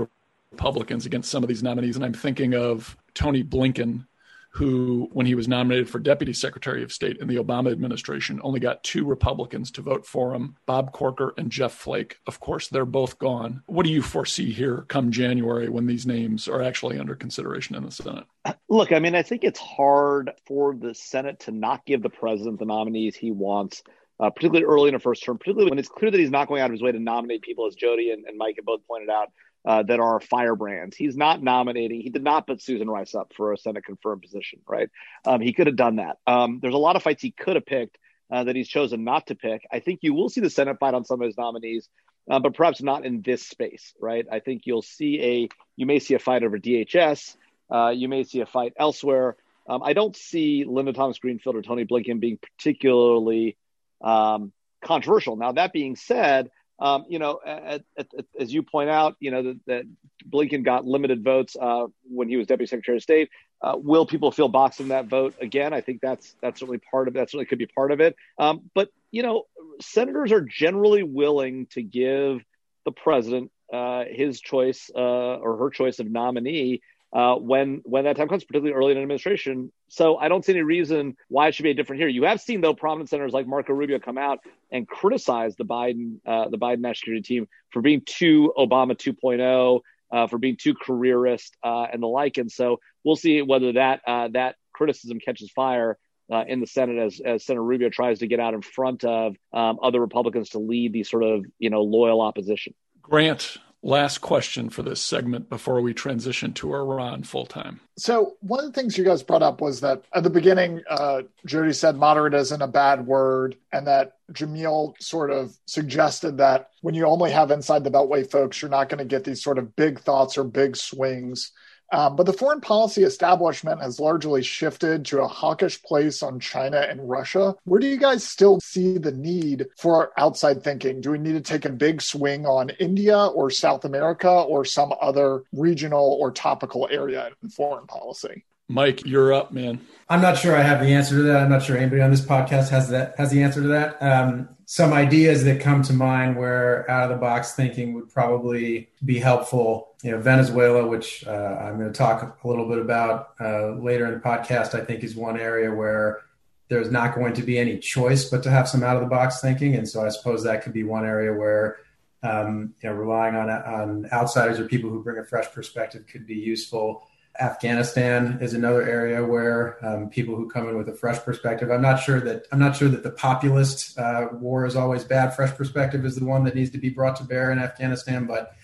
Republicans 0.50 1.06
against 1.06 1.30
some 1.30 1.42
of 1.44 1.48
these 1.48 1.62
nominees? 1.62 1.96
And 1.96 2.04
I'm 2.04 2.12
thinking 2.14 2.54
of 2.54 2.96
Tony 3.14 3.44
Blinken, 3.44 4.06
who, 4.56 5.10
when 5.12 5.26
he 5.26 5.34
was 5.34 5.48
nominated 5.48 5.86
for 5.86 5.98
Deputy 5.98 6.32
Secretary 6.32 6.82
of 6.82 6.90
State 6.90 7.18
in 7.18 7.28
the 7.28 7.36
Obama 7.36 7.70
administration, 7.70 8.40
only 8.42 8.58
got 8.58 8.82
two 8.82 9.04
Republicans 9.04 9.70
to 9.72 9.82
vote 9.82 10.06
for 10.06 10.34
him 10.34 10.56
Bob 10.64 10.92
Corker 10.92 11.34
and 11.36 11.52
Jeff 11.52 11.74
Flake. 11.74 12.18
Of 12.26 12.40
course, 12.40 12.68
they're 12.68 12.86
both 12.86 13.18
gone. 13.18 13.62
What 13.66 13.84
do 13.84 13.92
you 13.92 14.00
foresee 14.00 14.50
here 14.50 14.86
come 14.88 15.12
January 15.12 15.68
when 15.68 15.86
these 15.86 16.06
names 16.06 16.48
are 16.48 16.62
actually 16.62 16.98
under 16.98 17.14
consideration 17.14 17.76
in 17.76 17.84
the 17.84 17.90
Senate? 17.90 18.24
Look, 18.70 18.92
I 18.92 18.98
mean, 18.98 19.14
I 19.14 19.22
think 19.22 19.44
it's 19.44 19.60
hard 19.60 20.30
for 20.46 20.74
the 20.74 20.94
Senate 20.94 21.40
to 21.40 21.50
not 21.50 21.84
give 21.84 22.02
the 22.02 22.08
president 22.08 22.58
the 22.58 22.64
nominees 22.64 23.14
he 23.14 23.32
wants. 23.32 23.82
Uh, 24.18 24.30
particularly 24.30 24.64
early 24.64 24.88
in 24.88 24.94
a 24.94 24.98
first 24.98 25.22
term, 25.22 25.36
particularly 25.36 25.68
when 25.68 25.78
it's 25.78 25.90
clear 25.90 26.10
that 26.10 26.18
he's 26.18 26.30
not 26.30 26.48
going 26.48 26.62
out 26.62 26.70
of 26.70 26.72
his 26.72 26.80
way 26.80 26.90
to 26.90 26.98
nominate 26.98 27.42
people, 27.42 27.66
as 27.66 27.74
Jody 27.74 28.12
and, 28.12 28.24
and 28.24 28.38
Mike 28.38 28.56
have 28.56 28.64
both 28.64 28.80
pointed 28.88 29.10
out, 29.10 29.30
uh, 29.66 29.82
that 29.82 29.98
are 29.98 30.20
firebrands. 30.20 30.96
He's 30.96 31.16
not 31.16 31.42
nominating. 31.42 32.00
He 32.00 32.10
did 32.10 32.22
not 32.22 32.46
put 32.46 32.62
Susan 32.62 32.88
Rice 32.88 33.14
up 33.14 33.32
for 33.36 33.52
a 33.52 33.58
Senate 33.58 33.84
confirmed 33.84 34.22
position, 34.22 34.60
right? 34.66 34.88
Um, 35.24 35.40
he 35.40 35.52
could 35.52 35.66
have 35.66 35.76
done 35.76 35.96
that. 35.96 36.18
Um, 36.26 36.60
there's 36.62 36.74
a 36.74 36.78
lot 36.78 36.94
of 36.94 37.02
fights 37.02 37.22
he 37.22 37.32
could 37.32 37.56
have 37.56 37.66
picked 37.66 37.98
uh, 38.30 38.44
that 38.44 38.54
he's 38.54 38.68
chosen 38.68 39.02
not 39.02 39.26
to 39.26 39.34
pick. 39.34 39.66
I 39.72 39.80
think 39.80 40.00
you 40.02 40.14
will 40.14 40.28
see 40.28 40.40
the 40.40 40.50
Senate 40.50 40.78
fight 40.78 40.94
on 40.94 41.04
some 41.04 41.20
of 41.20 41.26
his 41.26 41.36
nominees, 41.36 41.88
uh, 42.30 42.38
but 42.38 42.54
perhaps 42.54 42.80
not 42.80 43.04
in 43.04 43.22
this 43.22 43.44
space, 43.46 43.92
right? 44.00 44.24
I 44.30 44.38
think 44.38 44.62
you'll 44.66 44.82
see 44.82 45.20
a, 45.20 45.48
you 45.76 45.86
may 45.86 45.98
see 45.98 46.14
a 46.14 46.20
fight 46.20 46.44
over 46.44 46.58
DHS. 46.58 47.36
Uh, 47.68 47.88
you 47.88 48.08
may 48.08 48.22
see 48.22 48.40
a 48.40 48.46
fight 48.46 48.72
elsewhere. 48.78 49.36
Um, 49.68 49.82
I 49.82 49.94
don't 49.94 50.14
see 50.14 50.64
Linda 50.64 50.92
Thomas 50.92 51.18
Greenfield 51.18 51.56
or 51.56 51.62
Tony 51.62 51.84
Blinken 51.84 52.20
being 52.20 52.38
particularly 52.38 53.56
um, 54.00 54.52
controversial. 54.84 55.34
Now, 55.34 55.52
that 55.52 55.72
being 55.72 55.96
said, 55.96 56.50
um, 56.78 57.04
you 57.08 57.18
know, 57.18 57.40
at, 57.44 57.82
at, 57.96 58.06
at, 58.18 58.26
as 58.38 58.52
you 58.52 58.62
point 58.62 58.90
out, 58.90 59.16
you 59.20 59.30
know 59.30 59.54
that, 59.66 59.84
Blinken 60.28 60.64
got 60.64 60.84
limited 60.84 61.22
votes 61.22 61.56
uh, 61.60 61.86
when 62.02 62.28
he 62.28 62.36
was 62.36 62.48
Deputy 62.48 62.68
Secretary 62.68 62.96
of 62.96 63.02
State. 63.02 63.30
Uh, 63.62 63.74
will 63.76 64.06
people 64.06 64.32
feel 64.32 64.48
boxed 64.48 64.80
in 64.80 64.88
that 64.88 65.06
vote 65.06 65.34
again? 65.40 65.72
I 65.72 65.80
think 65.80 66.00
that's 66.00 66.34
that's 66.42 66.58
certainly 66.58 66.80
part 66.90 67.06
of. 67.06 67.14
That 67.14 67.30
certainly 67.30 67.46
could 67.46 67.58
be 67.58 67.66
part 67.66 67.92
of 67.92 68.00
it. 68.00 68.16
Um, 68.38 68.70
but 68.74 68.88
you 69.12 69.22
know, 69.22 69.44
senators 69.80 70.32
are 70.32 70.40
generally 70.40 71.04
willing 71.04 71.66
to 71.70 71.82
give 71.82 72.42
the 72.84 72.92
president 72.92 73.52
uh, 73.72 74.04
his 74.10 74.40
choice 74.40 74.90
uh, 74.94 74.98
or 74.98 75.56
her 75.58 75.70
choice 75.70 76.00
of 76.00 76.10
nominee 76.10 76.82
uh, 77.16 77.34
when 77.36 77.80
when 77.84 78.04
that 78.04 78.14
time 78.14 78.28
comes, 78.28 78.44
particularly 78.44 78.76
early 78.76 78.90
in 78.90 78.98
an 78.98 79.02
administration. 79.02 79.72
So 79.88 80.18
I 80.18 80.28
don't 80.28 80.44
see 80.44 80.52
any 80.52 80.60
reason 80.60 81.16
why 81.28 81.48
it 81.48 81.54
should 81.54 81.62
be 81.62 81.70
a 81.70 81.74
different 81.74 82.02
here. 82.02 82.08
You 82.08 82.24
have 82.24 82.42
seen 82.42 82.60
though 82.60 82.74
prominent 82.74 83.08
senators 83.08 83.32
like 83.32 83.46
Marco 83.46 83.72
Rubio 83.72 83.98
come 83.98 84.18
out 84.18 84.40
and 84.70 84.86
criticize 84.86 85.56
the 85.56 85.64
Biden 85.64 86.18
uh, 86.26 86.50
the 86.50 86.58
Biden 86.58 86.80
national 86.80 86.94
security 86.96 87.22
team 87.22 87.48
for 87.70 87.80
being 87.80 88.02
too 88.04 88.52
Obama 88.58 88.94
2.0, 88.94 89.80
uh, 90.12 90.26
for 90.26 90.36
being 90.36 90.58
too 90.58 90.74
careerist 90.74 91.56
uh, 91.64 91.86
and 91.90 92.02
the 92.02 92.06
like. 92.06 92.36
And 92.36 92.52
so 92.52 92.80
we'll 93.02 93.16
see 93.16 93.40
whether 93.40 93.72
that 93.72 94.02
uh, 94.06 94.28
that 94.34 94.56
criticism 94.74 95.18
catches 95.18 95.50
fire. 95.50 95.96
Uh, 96.28 96.42
in 96.48 96.58
the 96.58 96.66
Senate, 96.66 96.98
as, 96.98 97.20
as 97.24 97.46
Senator 97.46 97.62
Rubio 97.62 97.88
tries 97.88 98.18
to 98.18 98.26
get 98.26 98.40
out 98.40 98.52
in 98.52 98.60
front 98.60 99.04
of 99.04 99.36
um, 99.52 99.78
other 99.80 100.00
Republicans 100.00 100.48
to 100.50 100.58
lead 100.58 100.92
the 100.92 101.04
sort 101.04 101.22
of 101.22 101.44
you 101.60 101.70
know 101.70 101.82
loyal 101.82 102.20
opposition. 102.20 102.74
Grant, 103.00 103.58
last 103.82 104.18
question 104.18 104.68
for 104.68 104.82
this 104.82 105.00
segment 105.00 105.48
before 105.48 105.80
we 105.80 105.94
transition 105.94 106.52
to 106.54 106.74
Iran 106.74 107.22
full 107.22 107.46
time. 107.46 107.80
So, 107.96 108.36
one 108.40 108.60
of 108.60 108.66
the 108.66 108.72
things 108.72 108.98
you 108.98 109.04
guys 109.04 109.22
brought 109.22 109.42
up 109.42 109.60
was 109.60 109.80
that 109.80 110.02
at 110.14 110.22
the 110.22 110.30
beginning, 110.30 110.82
uh, 110.90 111.22
Jody 111.46 111.72
said 111.72 111.96
moderate 111.96 112.34
isn't 112.34 112.62
a 112.62 112.66
bad 112.66 113.06
word, 113.06 113.56
and 113.72 113.86
that 113.86 114.16
Jamil 114.32 114.94
sort 115.00 115.30
of 115.30 115.56
suggested 115.66 116.38
that 116.38 116.70
when 116.82 116.94
you 116.94 117.06
only 117.06 117.30
have 117.30 117.50
inside 117.50 117.84
the 117.84 117.90
Beltway 117.90 118.28
folks, 118.28 118.60
you're 118.60 118.70
not 118.70 118.88
going 118.88 118.98
to 118.98 119.04
get 119.04 119.24
these 119.24 119.42
sort 119.42 119.58
of 119.58 119.76
big 119.76 120.00
thoughts 120.00 120.36
or 120.36 120.44
big 120.44 120.76
swings. 120.76 121.52
Um, 121.92 122.16
but 122.16 122.26
the 122.26 122.32
foreign 122.32 122.60
policy 122.60 123.04
establishment 123.04 123.80
has 123.80 124.00
largely 124.00 124.42
shifted 124.42 125.04
to 125.06 125.22
a 125.22 125.28
hawkish 125.28 125.82
place 125.82 126.22
on 126.22 126.40
China 126.40 126.78
and 126.78 127.08
Russia. 127.08 127.54
Where 127.64 127.80
do 127.80 127.86
you 127.86 127.96
guys 127.96 128.24
still 128.24 128.60
see 128.60 128.98
the 128.98 129.12
need 129.12 129.66
for 129.76 130.12
outside 130.18 130.62
thinking? 130.62 131.00
Do 131.00 131.12
we 131.12 131.18
need 131.18 131.34
to 131.34 131.40
take 131.40 131.64
a 131.64 131.70
big 131.70 132.02
swing 132.02 132.46
on 132.46 132.70
India 132.70 133.26
or 133.26 133.50
South 133.50 133.84
America 133.84 134.30
or 134.30 134.64
some 134.64 134.92
other 135.00 135.44
regional 135.52 136.16
or 136.20 136.32
topical 136.32 136.88
area 136.90 137.30
in 137.42 137.50
foreign 137.50 137.86
policy? 137.86 138.44
Mike, 138.68 139.06
you're 139.06 139.32
up, 139.32 139.52
man. 139.52 139.80
I'm 140.08 140.20
not 140.20 140.38
sure 140.38 140.56
I 140.56 140.62
have 140.62 140.80
the 140.80 140.92
answer 140.92 141.16
to 141.16 141.22
that. 141.24 141.42
I'm 141.42 141.50
not 141.50 141.62
sure 141.62 141.76
anybody 141.76 142.02
on 142.02 142.10
this 142.10 142.20
podcast 142.20 142.68
has 142.70 142.90
that 142.90 143.14
has 143.16 143.30
the 143.30 143.42
answer 143.42 143.62
to 143.62 143.68
that. 143.68 144.02
Um, 144.02 144.48
some 144.64 144.92
ideas 144.92 145.44
that 145.44 145.60
come 145.60 145.82
to 145.82 145.92
mind 145.92 146.36
where 146.36 146.88
out 146.90 147.04
of 147.04 147.10
the 147.10 147.16
box 147.16 147.52
thinking 147.52 147.94
would 147.94 148.12
probably 148.12 148.90
be 149.04 149.18
helpful. 149.18 149.94
You 150.06 150.12
know, 150.12 150.20
Venezuela, 150.20 150.86
which 150.86 151.26
uh, 151.26 151.32
I'm 151.32 151.80
going 151.80 151.92
to 151.92 151.98
talk 151.98 152.38
a 152.44 152.46
little 152.46 152.68
bit 152.68 152.78
about 152.78 153.30
uh, 153.40 153.70
later 153.70 154.06
in 154.06 154.14
the 154.14 154.20
podcast, 154.20 154.72
I 154.72 154.84
think 154.84 155.02
is 155.02 155.16
one 155.16 155.36
area 155.36 155.74
where 155.74 156.20
there's 156.68 156.92
not 156.92 157.16
going 157.16 157.34
to 157.34 157.42
be 157.42 157.58
any 157.58 157.78
choice 157.78 158.24
but 158.30 158.44
to 158.44 158.50
have 158.50 158.68
some 158.68 158.84
out 158.84 158.94
of 158.94 159.02
the 159.02 159.08
box 159.08 159.40
thinking, 159.40 159.74
and 159.74 159.88
so 159.88 160.06
I 160.06 160.10
suppose 160.10 160.44
that 160.44 160.62
could 160.62 160.72
be 160.72 160.84
one 160.84 161.04
area 161.04 161.32
where 161.32 161.78
um, 162.22 162.72
you 162.80 162.88
know 162.88 162.94
relying 162.94 163.34
on 163.34 163.50
on 163.50 164.08
outsiders 164.12 164.60
or 164.60 164.66
people 164.66 164.90
who 164.90 165.02
bring 165.02 165.18
a 165.18 165.24
fresh 165.24 165.50
perspective 165.50 166.06
could 166.06 166.24
be 166.24 166.36
useful. 166.36 167.08
Afghanistan 167.40 168.38
is 168.40 168.54
another 168.54 168.82
area 168.88 169.24
where 169.24 169.84
um, 169.84 170.08
people 170.08 170.36
who 170.36 170.48
come 170.48 170.68
in 170.68 170.76
with 170.76 170.88
a 170.88 170.94
fresh 170.94 171.18
perspective. 171.18 171.68
I'm 171.72 171.82
not 171.82 171.96
sure 171.96 172.20
that 172.20 172.46
I'm 172.52 172.60
not 172.60 172.76
sure 172.76 172.88
that 172.88 173.02
the 173.02 173.10
populist 173.10 173.98
uh, 173.98 174.28
war 174.30 174.66
is 174.66 174.76
always 174.76 175.02
bad. 175.02 175.34
Fresh 175.34 175.56
perspective 175.56 176.04
is 176.04 176.14
the 176.14 176.24
one 176.24 176.44
that 176.44 176.54
needs 176.54 176.70
to 176.70 176.78
be 176.78 176.90
brought 176.90 177.16
to 177.16 177.24
bear 177.24 177.50
in 177.50 177.58
Afghanistan, 177.58 178.26
but 178.26 178.54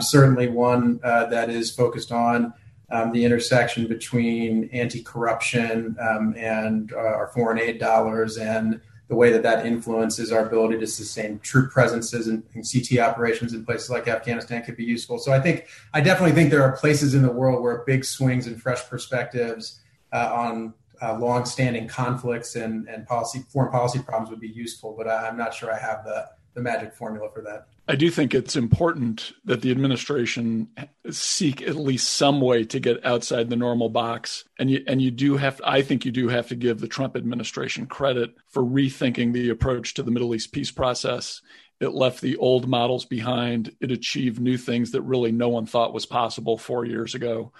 certainly 0.00 0.48
one 0.48 1.00
uh, 1.02 1.26
that 1.26 1.50
is 1.50 1.70
focused 1.70 2.12
on 2.12 2.52
um, 2.90 3.12
the 3.12 3.24
intersection 3.24 3.86
between 3.86 4.68
anti-corruption 4.72 5.96
um, 6.00 6.34
and 6.36 6.92
uh, 6.92 6.96
our 6.96 7.28
foreign 7.28 7.58
aid 7.58 7.78
dollars 7.78 8.36
and 8.36 8.80
the 9.08 9.16
way 9.16 9.32
that 9.32 9.42
that 9.42 9.66
influences 9.66 10.30
our 10.30 10.46
ability 10.46 10.78
to 10.78 10.86
sustain 10.86 11.40
troop 11.40 11.72
presences 11.72 12.28
and, 12.28 12.44
and, 12.54 12.64
CT 12.64 13.00
operations 13.00 13.52
in 13.52 13.64
places 13.64 13.90
like 13.90 14.06
Afghanistan 14.06 14.62
could 14.62 14.76
be 14.76 14.84
useful. 14.84 15.18
So 15.18 15.32
I 15.32 15.40
think 15.40 15.66
I 15.92 16.00
definitely 16.00 16.32
think 16.32 16.50
there 16.50 16.62
are 16.62 16.76
places 16.76 17.14
in 17.14 17.22
the 17.22 17.32
world 17.32 17.60
where 17.60 17.78
big 17.78 18.04
swings 18.04 18.46
and 18.46 18.60
fresh 18.62 18.88
perspectives 18.88 19.80
uh, 20.12 20.30
on 20.32 20.74
uh, 21.02 21.18
long-standing 21.18 21.88
conflicts 21.88 22.54
and, 22.54 22.88
and 22.88 23.04
policy 23.04 23.44
foreign 23.48 23.72
policy 23.72 23.98
problems 23.98 24.30
would 24.30 24.40
be 24.40 24.48
useful. 24.48 24.94
But 24.96 25.08
I, 25.08 25.26
I'm 25.26 25.36
not 25.36 25.54
sure 25.54 25.72
I 25.72 25.78
have 25.78 26.04
the 26.04 26.28
the 26.54 26.60
magic 26.60 26.94
formula 26.94 27.28
for 27.32 27.42
that. 27.42 27.66
I 27.90 27.96
do 27.96 28.08
think 28.08 28.34
it's 28.34 28.54
important 28.54 29.32
that 29.44 29.62
the 29.62 29.72
administration 29.72 30.68
seek 31.10 31.60
at 31.60 31.74
least 31.74 32.10
some 32.10 32.40
way 32.40 32.62
to 32.66 32.78
get 32.78 33.04
outside 33.04 33.50
the 33.50 33.56
normal 33.56 33.88
box. 33.88 34.44
And 34.60 34.70
you, 34.70 34.84
and 34.86 35.02
you 35.02 35.10
do 35.10 35.36
have, 35.36 35.60
I 35.64 35.82
think 35.82 36.04
you 36.04 36.12
do 36.12 36.28
have 36.28 36.46
to 36.48 36.54
give 36.54 36.78
the 36.78 36.86
Trump 36.86 37.16
administration 37.16 37.88
credit 37.88 38.36
for 38.46 38.62
rethinking 38.62 39.32
the 39.32 39.48
approach 39.48 39.94
to 39.94 40.04
the 40.04 40.12
Middle 40.12 40.36
East 40.36 40.52
peace 40.52 40.70
process. 40.70 41.42
It 41.80 41.88
left 41.88 42.20
the 42.20 42.36
old 42.36 42.68
models 42.68 43.06
behind. 43.06 43.74
It 43.80 43.90
achieved 43.90 44.38
new 44.38 44.56
things 44.56 44.92
that 44.92 45.02
really 45.02 45.32
no 45.32 45.48
one 45.48 45.66
thought 45.66 45.92
was 45.92 46.06
possible 46.06 46.58
four 46.58 46.84
years 46.84 47.16
ago. 47.16 47.50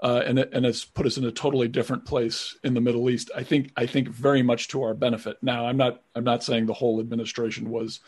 Uh, 0.00 0.22
and 0.24 0.38
it, 0.38 0.50
and 0.52 0.64
it's 0.64 0.84
put 0.84 1.04
us 1.04 1.16
in 1.16 1.24
a 1.24 1.32
totally 1.32 1.66
different 1.66 2.04
place 2.04 2.56
in 2.62 2.74
the 2.74 2.80
Middle 2.80 3.10
East. 3.10 3.32
I 3.36 3.42
think 3.42 3.72
I 3.76 3.86
think 3.86 4.08
very 4.08 4.42
much 4.42 4.68
to 4.68 4.84
our 4.84 4.94
benefit. 4.94 5.38
Now, 5.42 5.66
I'm 5.66 5.76
not 5.76 6.00
I'm 6.14 6.22
not 6.24 6.44
saying 6.44 6.66
the 6.66 6.74
whole 6.74 7.00
administration 7.00 7.70
was 7.70 7.98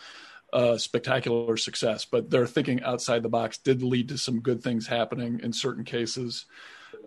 uh, 0.53 0.77
spectacular 0.77 1.57
success, 1.57 2.05
but 2.05 2.31
their 2.31 2.47
thinking 2.47 2.83
outside 2.83 3.23
the 3.23 3.29
box 3.29 3.59
did 3.59 3.83
lead 3.83 4.09
to 4.09 4.19
some 4.19 4.41
good 4.41 4.63
things 4.63 4.87
happening 4.87 5.41
in 5.43 5.53
certain 5.53 5.85
cases. 5.85 6.47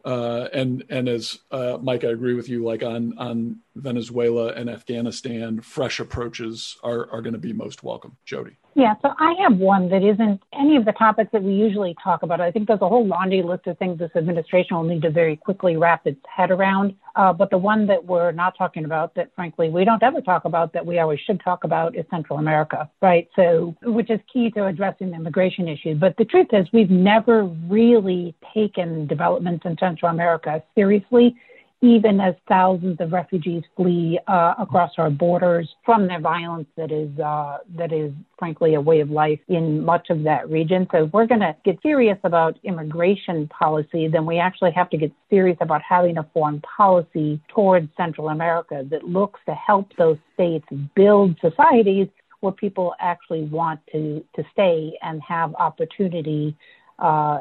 Uh, 0.06 0.48
and 0.54 0.84
and 0.90 1.10
as 1.10 1.40
uh, 1.52 1.80
Mike, 1.82 2.04
I 2.04 2.10
agree 2.10 2.36
with 2.36 2.48
you. 2.48 2.64
Like 2.64 2.84
on 2.84 3.18
on 3.18 3.60
Venezuela 3.76 4.54
and 4.54 4.70
Afghanistan, 4.70 5.60
fresh 5.62 6.00
approaches 6.00 6.78
are 6.84 7.10
are 7.12 7.22
going 7.22 7.34
to 7.34 7.40
be 7.40 7.54
most 7.54 7.84
welcome. 7.84 8.16
Jody. 8.24 8.56
Yeah, 8.78 8.96
so 9.02 9.14
I 9.18 9.34
have 9.42 9.58
one 9.58 9.88
that 9.90 10.04
isn't 10.04 10.42
any 10.54 10.76
of 10.76 10.84
the 10.84 10.92
topics 10.92 11.32
that 11.32 11.42
we 11.42 11.54
usually 11.54 11.96
talk 12.04 12.24
about. 12.24 12.42
I 12.42 12.52
think 12.52 12.68
there's 12.68 12.82
a 12.82 12.90
whole 12.90 13.08
laundry 13.08 13.42
list 13.42 13.68
of 13.68 13.78
things 13.78 14.00
this 14.00 14.12
administration 14.18 14.76
will 14.76 14.84
need 14.84 15.02
to 15.04 15.10
very 15.10 15.38
quickly 15.38 15.78
wrap 15.78 16.06
its 16.06 16.20
head 16.28 16.52
around. 16.52 16.94
Uh, 17.16 17.32
but 17.32 17.50
the 17.50 17.58
one 17.58 17.88
that 17.88 18.04
we're 18.04 18.34
not 18.34 18.58
talking 18.58 18.84
about, 18.84 19.16
that 19.16 19.34
frankly 19.34 19.70
we 19.70 19.86
don't 19.86 20.04
ever 20.04 20.20
talk 20.20 20.44
about, 20.44 20.74
that 20.74 20.86
we 20.86 21.00
always 21.00 21.22
should 21.22 21.40
talk 21.40 21.64
about, 21.64 21.96
is 21.96 22.04
Central 22.10 22.38
America, 22.38 22.90
right? 23.02 23.30
So, 23.38 23.74
which 23.84 24.10
is 24.10 24.20
key 24.32 24.52
to 24.52 24.66
addressing 24.66 25.12
the 25.12 25.16
immigration 25.16 25.70
issue. 25.70 25.96
But 25.96 26.18
the 26.18 26.26
truth 26.26 26.48
is, 26.52 26.68
we've 26.74 26.92
never 26.92 27.46
really 27.46 28.36
taken 28.54 29.08
developments 29.08 29.66
in 29.66 29.78
Central 29.96 30.12
America 30.12 30.62
seriously 30.76 31.36
even 31.82 32.20
as 32.20 32.34
thousands 32.48 32.98
of 33.00 33.12
refugees 33.12 33.64
flee 33.76 34.20
uh, 34.28 34.56
across 34.58 34.92
our 34.98 35.10
borders 35.10 35.70
from 35.86 36.08
the 36.08 36.18
violence 36.20 36.68
that 36.78 36.92
is 36.92 37.10
uh, 37.20 37.58
that 37.78 37.92
is 37.92 38.12
frankly 38.40 38.74
a 38.74 38.82
way 38.82 39.02
of 39.02 39.10
life 39.10 39.40
in 39.50 39.84
much 39.84 40.10
of 40.10 40.24
that 40.24 40.50
region. 40.50 40.88
So 40.92 41.06
if 41.06 41.14
we're 41.14 41.28
going 41.28 41.42
to 41.42 41.56
get 41.64 41.78
serious 41.84 42.18
about 42.24 42.58
immigration 42.64 43.48
policy, 43.48 44.08
then 44.08 44.26
we 44.26 44.40
actually 44.40 44.72
have 44.72 44.90
to 44.92 44.98
get 44.98 45.12
serious 45.30 45.58
about 45.62 45.82
having 45.88 46.18
a 46.18 46.24
foreign 46.34 46.62
policy 46.62 47.40
towards 47.50 47.90
Central 47.98 48.30
America 48.30 48.84
that 48.90 49.04
looks 49.04 49.40
to 49.46 49.54
help 49.54 49.92
those 49.98 50.18
states 50.34 50.66
build 50.96 51.36
societies 51.40 52.08
where 52.40 52.54
people 52.54 52.96
actually 53.00 53.44
want 53.44 53.80
to 53.92 54.24
to 54.36 54.44
stay 54.54 54.98
and 55.02 55.22
have 55.22 55.54
opportunity 55.56 56.56
uh, 57.00 57.40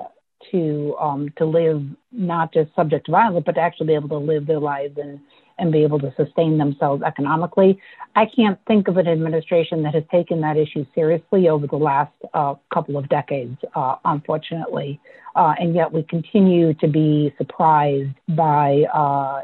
to 0.51 0.97
um, 1.01 1.33
to 1.37 1.45
live 1.45 1.83
not 2.13 2.53
just 2.53 2.75
subject 2.75 3.07
to 3.07 3.13
violence, 3.13 3.45
but 3.45 3.53
to 3.57 3.61
actually 3.61 3.87
be 3.89 3.95
able 3.95 4.09
to 4.09 4.19
live 4.19 4.47
their 4.47 4.61
lives 4.61 4.97
and 4.99 5.21
and 5.59 5.71
be 5.71 5.83
able 5.83 5.99
to 6.01 6.13
sustain 6.17 6.59
themselves 6.59 7.03
economically. 7.03 7.79
I 8.17 8.27
can't 8.27 8.59
think 8.67 8.89
of 8.89 8.97
an 8.97 9.07
administration 9.07 9.83
that 9.85 9.95
has 9.95 10.03
taken 10.11 10.41
that 10.41 10.57
issue 10.57 10.85
seriously 10.95 11.49
over 11.49 11.67
the 11.67 11.77
last 11.77 12.13
uh, 12.33 12.55
couple 12.73 12.97
of 12.97 13.09
decades, 13.09 13.57
uh, 13.75 13.97
unfortunately. 14.05 15.01
Uh, 15.37 15.55
and 15.59 15.75
yet 15.75 15.93
we 15.93 16.03
continue 16.05 16.75
to 16.75 16.89
be 16.89 17.33
surprised 17.39 18.11
by 18.29 18.83
uh, 18.93 19.43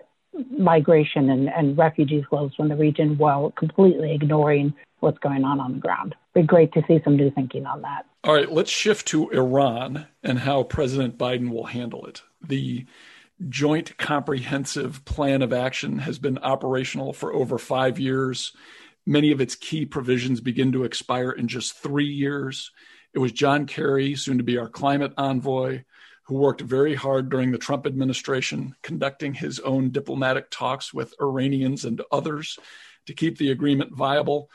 migration 0.57 1.31
and, 1.31 1.49
and 1.49 1.77
refugee 1.77 2.25
flows 2.29 2.55
from 2.55 2.69
the 2.69 2.77
region 2.77 3.19
while 3.19 3.53
completely 3.57 4.15
ignoring 4.15 4.73
what's 5.01 5.19
going 5.19 5.45
on 5.45 5.61
on 5.61 5.75
the 5.75 5.79
ground. 5.79 6.15
Be 6.35 6.43
great 6.43 6.73
to 6.75 6.85
see 6.87 7.01
some 7.03 7.17
new 7.17 7.31
thinking 7.31 7.67
on 7.67 7.83
that. 7.83 8.07
All 8.23 8.35
right, 8.35 8.51
let's 8.51 8.71
shift 8.71 9.09
to 9.09 9.31
Iran 9.31 10.07
and 10.23 10.39
how 10.39 10.63
President 10.63 11.19
Biden 11.19 11.51
will 11.51 11.65
handle 11.65 12.07
it. 12.07 12.23
The 12.41 12.87
Joint 13.49 13.97
Comprehensive 13.97 15.05
Plan 15.05 15.43
of 15.43 15.53
Action 15.53 15.99
has 16.01 16.19
been 16.19 16.39
operational 16.39 17.13
for 17.13 17.33
over 17.33 17.59
five 17.59 17.99
years. 17.99 18.53
Many 19.07 19.33
of 19.33 19.41
its 19.41 19.57
key 19.57 19.87
provisions 19.87 20.41
begin 20.41 20.73
to 20.73 20.85
expire 20.85 21.31
in 21.33 21.49
just 21.49 21.75
three 21.75 22.07
years. 22.07 22.71
It 23.13 23.19
was 23.19 23.33
John 23.33 23.67
Kerry, 23.67 24.15
soon 24.15 24.39
to 24.39 24.45
be 24.45 24.59
our 24.59 24.69
climate 24.69 25.15
envoy, 25.17 25.83
who 26.25 26.37
worked 26.37 26.61
very 26.61 26.95
hard 26.95 27.29
during 27.29 27.51
the 27.51 27.59
Trump 27.59 27.87
administration, 27.87 28.77
conducting 28.83 29.35
his 29.35 29.59
own 29.61 29.91
diplomatic 29.91 30.49
talks 30.51 30.95
with 30.95 31.15
Iranians 31.21 31.85
and 31.85 32.03
others 32.13 32.57
to 33.07 33.15
keep 33.15 33.39
the 33.39 33.51
agreement 33.51 33.97
viable. 33.97 34.49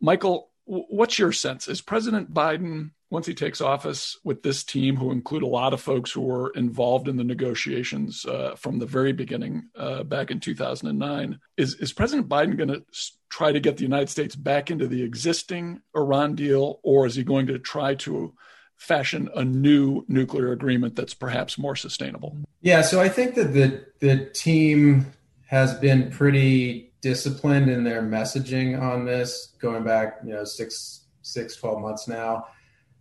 Michael, 0.00 0.50
what's 0.66 1.18
your 1.18 1.32
sense? 1.32 1.68
Is 1.68 1.80
President 1.80 2.34
Biden, 2.34 2.90
once 3.10 3.26
he 3.26 3.34
takes 3.34 3.60
office 3.60 4.18
with 4.24 4.42
this 4.42 4.64
team, 4.64 4.96
who 4.96 5.12
include 5.12 5.42
a 5.42 5.48
lot 5.48 5.72
of 5.72 5.80
folks 5.80 6.10
who 6.10 6.20
were 6.20 6.50
involved 6.50 7.08
in 7.08 7.16
the 7.16 7.24
negotiations 7.24 8.26
uh, 8.26 8.54
from 8.56 8.78
the 8.78 8.86
very 8.86 9.12
beginning 9.12 9.68
uh, 9.76 10.02
back 10.02 10.30
in 10.30 10.40
2009, 10.40 11.38
is, 11.56 11.74
is 11.74 11.92
President 11.92 12.28
Biden 12.28 12.56
going 12.56 12.68
to 12.68 12.84
try 13.30 13.52
to 13.52 13.60
get 13.60 13.76
the 13.76 13.84
United 13.84 14.10
States 14.10 14.34
back 14.34 14.70
into 14.70 14.88
the 14.88 15.02
existing 15.02 15.80
Iran 15.94 16.34
deal, 16.34 16.80
or 16.82 17.06
is 17.06 17.14
he 17.14 17.22
going 17.22 17.46
to 17.46 17.58
try 17.58 17.94
to 17.94 18.34
fashion 18.76 19.28
a 19.34 19.44
new 19.44 20.04
nuclear 20.08 20.52
agreement 20.52 20.96
that's 20.96 21.14
perhaps 21.14 21.56
more 21.56 21.76
sustainable? 21.76 22.36
Yeah, 22.60 22.82
so 22.82 23.00
I 23.00 23.08
think 23.08 23.34
that 23.36 23.54
the 23.54 23.86
the 24.00 24.26
team 24.26 25.12
has 25.46 25.74
been 25.74 26.10
pretty 26.10 26.92
disciplined 27.06 27.70
in 27.70 27.84
their 27.84 28.02
messaging 28.02 28.82
on 28.82 29.04
this, 29.04 29.54
going 29.60 29.84
back, 29.84 30.18
you 30.24 30.32
know, 30.32 30.42
six, 30.42 31.04
six, 31.22 31.54
12 31.54 31.80
months 31.80 32.08
now. 32.08 32.48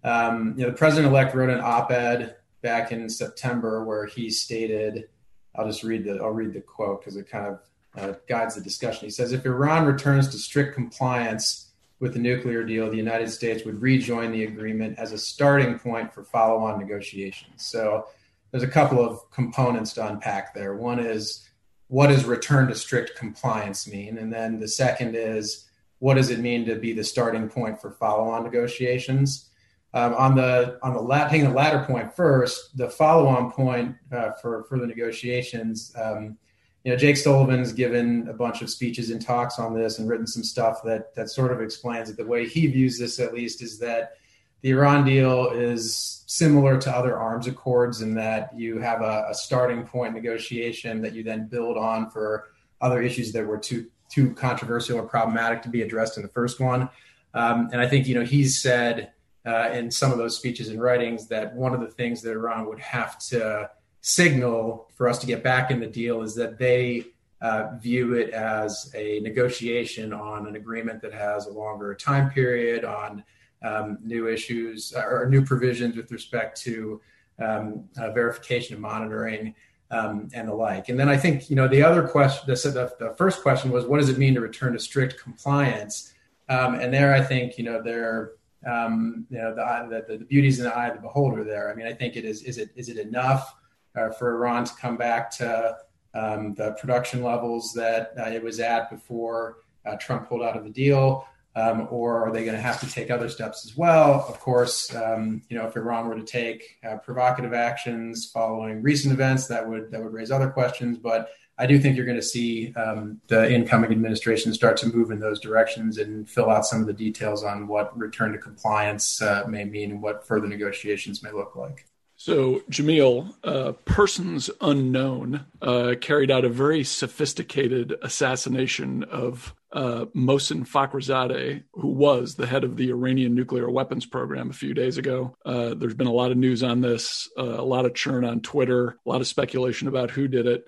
Um, 0.03 0.53
you 0.55 0.63
know, 0.63 0.69
the 0.69 0.77
president 0.77 1.11
elect 1.11 1.33
wrote 1.33 1.49
an 1.49 1.59
op-ed 1.59 2.35
back 2.61 2.91
in 2.91 3.09
September 3.09 3.83
where 3.83 4.05
he 4.05 4.29
stated, 4.29 5.09
I'll 5.55 5.65
just 5.65 5.81
read 5.81 6.03
the, 6.03 6.19
I'll 6.21 6.29
read 6.29 6.53
the 6.53 6.61
quote 6.61 7.01
because 7.01 7.15
it 7.15 7.27
kind 7.27 7.47
of 7.47 7.59
uh, 7.97 8.13
guides 8.29 8.53
the 8.53 8.61
discussion. 8.61 9.05
He 9.05 9.09
says, 9.09 9.31
if 9.31 9.43
Iran 9.43 9.87
returns 9.87 10.27
to 10.27 10.37
strict 10.37 10.75
compliance 10.75 11.71
with 11.99 12.13
the 12.13 12.19
nuclear 12.19 12.63
deal, 12.63 12.91
the 12.91 12.97
United 12.97 13.31
States 13.31 13.65
would 13.65 13.81
rejoin 13.81 14.31
the 14.31 14.43
agreement 14.43 14.99
as 14.99 15.13
a 15.13 15.17
starting 15.17 15.79
point 15.79 16.13
for 16.13 16.23
follow 16.23 16.59
on 16.59 16.77
negotiations. 16.77 17.65
So 17.65 18.05
there's 18.51 18.61
a 18.61 18.67
couple 18.67 19.03
of 19.03 19.31
components 19.31 19.93
to 19.93 20.07
unpack 20.07 20.53
there. 20.53 20.75
One 20.75 20.99
is 20.99 21.49
what 21.87 22.07
does 22.07 22.25
return 22.25 22.67
to 22.67 22.75
strict 22.75 23.15
compliance 23.15 23.87
mean? 23.87 24.17
And 24.17 24.31
then 24.33 24.59
the 24.59 24.67
second 24.67 25.15
is 25.15 25.65
what 25.99 26.15
does 26.15 26.29
it 26.29 26.39
mean 26.39 26.65
to 26.65 26.75
be 26.75 26.93
the 26.93 27.03
starting 27.03 27.47
point 27.47 27.79
for 27.79 27.91
follow 27.91 28.29
on 28.29 28.43
negotiations? 28.43 29.49
Um, 29.93 30.13
on 30.15 30.35
the 30.35 30.77
on 30.83 30.93
the 30.93 30.99
lat- 30.99 31.31
taking 31.31 31.47
the 31.47 31.55
latter 31.55 31.85
point 31.85 32.13
first, 32.13 32.77
the 32.77 32.89
follow 32.89 33.27
on 33.27 33.51
point 33.51 33.95
uh, 34.11 34.31
for 34.41 34.65
further 34.65 34.87
negotiations. 34.87 35.93
Um, 35.95 36.37
you 36.83 36.91
know, 36.91 36.97
Jake 36.97 37.17
Sullivan's 37.17 37.71
given 37.71 38.27
a 38.27 38.33
bunch 38.33 38.61
of 38.61 38.69
speeches 38.69 39.09
and 39.09 39.21
talks 39.21 39.57
on 39.57 39.73
this 39.73 39.97
and 39.97 40.07
written 40.09 40.27
some 40.27 40.43
stuff 40.43 40.83
that 40.83 41.15
that 41.15 41.29
sort 41.29 41.53
of 41.53 41.61
explains 41.61 42.09
it. 42.09 42.17
The 42.17 42.25
way 42.25 42.45
he 42.45 42.67
views 42.67 42.99
this, 42.99 43.19
at 43.19 43.33
least, 43.33 43.61
is 43.61 43.79
that 43.79 44.17
the 44.61 44.71
Iran 44.71 45.05
deal 45.05 45.49
is 45.51 46.23
similar 46.25 46.77
to 46.79 46.91
other 46.91 47.17
arms 47.17 47.47
accords 47.47 48.01
in 48.01 48.15
that 48.15 48.57
you 48.57 48.79
have 48.79 49.01
a, 49.01 49.27
a 49.29 49.33
starting 49.33 49.85
point 49.85 50.13
negotiation 50.13 51.01
that 51.01 51.13
you 51.13 51.23
then 51.23 51.47
build 51.47 51.77
on 51.77 52.09
for 52.09 52.49
other 52.81 53.01
issues 53.01 53.31
that 53.33 53.45
were 53.45 53.57
too 53.57 53.87
too 54.09 54.33
controversial 54.33 54.99
or 54.99 55.03
problematic 55.03 55.61
to 55.63 55.69
be 55.69 55.81
addressed 55.81 56.17
in 56.17 56.23
the 56.23 56.29
first 56.29 56.59
one. 56.59 56.89
Um, 57.33 57.69
and 57.71 57.81
I 57.81 57.87
think 57.87 58.07
you 58.07 58.15
know 58.15 58.23
he's 58.23 58.61
said 58.61 59.11
uh, 59.45 59.69
in 59.73 59.91
some 59.91 60.11
of 60.11 60.17
those 60.17 60.37
speeches 60.37 60.69
and 60.69 60.81
writings 60.81 61.27
that 61.27 61.53
one 61.53 61.73
of 61.73 61.81
the 61.81 61.87
things 61.87 62.21
that 62.21 62.31
Iran 62.31 62.65
would 62.67 62.79
have 62.79 63.19
to 63.29 63.69
signal 64.01 64.89
for 64.95 65.07
us 65.07 65.19
to 65.19 65.27
get 65.27 65.43
back 65.43 65.71
in 65.71 65.79
the 65.79 65.87
deal 65.87 66.21
is 66.21 66.35
that 66.35 66.57
they 66.57 67.05
uh, 67.41 67.75
view 67.77 68.13
it 68.13 68.29
as 68.31 68.91
a 68.95 69.19
negotiation 69.19 70.13
on 70.13 70.47
an 70.47 70.55
agreement 70.55 71.01
that 71.01 71.13
has 71.13 71.45
a 71.45 71.51
longer 71.51 71.93
time 71.93 72.29
period 72.29 72.85
on 72.85 73.23
um, 73.63 73.97
new 74.03 74.27
issues 74.27 74.93
uh, 74.95 75.03
or 75.05 75.27
new 75.29 75.43
provisions 75.43 75.95
with 75.95 76.11
respect 76.11 76.59
to 76.61 77.01
um, 77.43 77.85
uh, 77.97 78.11
verification 78.11 78.75
and 78.75 78.81
monitoring 78.81 79.53
um, 79.91 80.29
and 80.33 80.47
the 80.47 80.53
like. 80.53 80.89
And 80.89 80.99
then 80.99 81.09
I 81.09 81.17
think 81.17 81.49
you 81.49 81.55
know 81.55 81.67
the 81.67 81.83
other 81.83 82.07
question, 82.07 82.43
the, 82.47 82.93
the, 82.99 83.15
first 83.17 83.41
question 83.41 83.71
was, 83.71 83.85
what 83.85 83.99
does 83.99 84.09
it 84.09 84.17
mean 84.17 84.33
to 84.35 84.41
return 84.41 84.73
to 84.73 84.79
strict 84.79 85.21
compliance? 85.21 86.13
Um, 86.49 86.75
and 86.75 86.93
there, 86.93 87.13
I 87.13 87.21
think 87.21 87.57
you 87.57 87.63
know 87.63 87.81
there, 87.81 88.33
um, 88.67 89.25
you 89.29 89.37
know 89.37 89.53
the, 89.53 90.03
the 90.07 90.17
the 90.17 90.25
beauty's 90.25 90.59
in 90.59 90.65
the 90.65 90.75
eye 90.75 90.87
of 90.87 90.95
the 90.95 91.01
beholder. 91.01 91.43
There, 91.43 91.71
I 91.71 91.75
mean, 91.75 91.87
I 91.87 91.93
think 91.93 92.15
it 92.15 92.25
is. 92.25 92.43
Is 92.43 92.57
it 92.57 92.69
is 92.75 92.89
it 92.89 92.97
enough? 92.97 93.55
uh, 93.95 94.09
for 94.09 94.35
Iran 94.35 94.65
to 94.65 94.73
come 94.75 94.97
back 94.97 95.31
to 95.31 95.77
um, 96.13 96.53
the 96.55 96.71
production 96.73 97.23
levels 97.23 97.73
that 97.73 98.13
uh, 98.17 98.29
it 98.29 98.43
was 98.43 98.59
at 98.59 98.89
before 98.89 99.57
uh, 99.85 99.95
Trump 99.97 100.27
pulled 100.27 100.43
out 100.43 100.57
of 100.57 100.63
the 100.63 100.69
deal? 100.69 101.25
Um, 101.57 101.87
or 101.89 102.27
are 102.27 102.33
they 102.33 102.43
going 102.43 102.57
to 102.57 102.61
have 102.61 102.81
to 102.81 102.91
take 102.91 103.09
other 103.09 103.29
steps 103.29 103.65
as 103.65 103.77
well? 103.77 104.25
Of 104.27 104.41
course, 104.41 104.93
um, 104.93 105.41
you 105.47 105.57
know, 105.57 105.65
if 105.65 105.77
Iran 105.77 106.09
were 106.09 106.15
to 106.15 106.23
take 106.23 106.77
uh, 106.85 106.97
provocative 106.97 107.53
actions 107.53 108.29
following 108.33 108.81
recent 108.81 109.13
events, 109.13 109.47
that 109.47 109.67
would 109.67 109.89
that 109.91 110.03
would 110.03 110.11
raise 110.11 110.31
other 110.31 110.49
questions. 110.49 110.97
But 110.97 111.29
I 111.57 111.65
do 111.65 111.79
think 111.79 111.95
you're 111.95 112.05
going 112.05 112.17
to 112.19 112.23
see 112.23 112.73
um, 112.73 113.21
the 113.27 113.49
incoming 113.49 113.91
administration 113.91 114.53
start 114.53 114.75
to 114.77 114.93
move 114.93 115.11
in 115.11 115.19
those 115.19 115.39
directions 115.39 115.97
and 115.97 116.29
fill 116.29 116.49
out 116.49 116.65
some 116.65 116.81
of 116.81 116.87
the 116.87 116.93
details 116.93 117.45
on 117.45 117.67
what 117.67 117.97
return 117.97 118.33
to 118.33 118.37
compliance 118.37 119.21
uh, 119.21 119.45
may 119.47 119.63
mean 119.63 119.91
and 119.91 120.01
what 120.01 120.27
further 120.27 120.47
negotiations 120.47 121.23
may 121.23 121.31
look 121.31 121.55
like. 121.55 121.85
So, 122.25 122.63
Jamil, 122.71 123.35
uh, 123.43 123.73
persons 123.85 124.49
unknown 124.59 125.45
uh, 125.61 125.93
carried 126.01 126.31
out 126.31 126.43
a 126.43 126.49
very 126.49 126.83
sophisticated 126.83 127.93
assassination 128.01 129.03
of 129.03 129.53
uh, 129.71 130.05
Mohsen 130.15 130.67
Fakhrizadeh, 130.67 131.61
who 131.73 131.87
was 131.87 132.33
the 132.33 132.47
head 132.47 132.63
of 132.63 132.77
the 132.77 132.89
Iranian 132.89 133.35
nuclear 133.35 133.69
weapons 133.69 134.07
program 134.07 134.49
a 134.49 134.53
few 134.53 134.73
days 134.73 134.97
ago. 134.97 135.37
Uh, 135.45 135.75
there's 135.75 135.93
been 135.93 136.07
a 136.07 136.11
lot 136.11 136.31
of 136.31 136.37
news 136.37 136.63
on 136.63 136.81
this, 136.81 137.29
uh, 137.37 137.43
a 137.43 137.61
lot 137.61 137.85
of 137.85 137.93
churn 137.93 138.25
on 138.25 138.41
Twitter, 138.41 138.97
a 139.05 139.07
lot 139.09 139.21
of 139.21 139.27
speculation 139.27 139.87
about 139.87 140.09
who 140.09 140.27
did 140.27 140.47
it. 140.47 140.65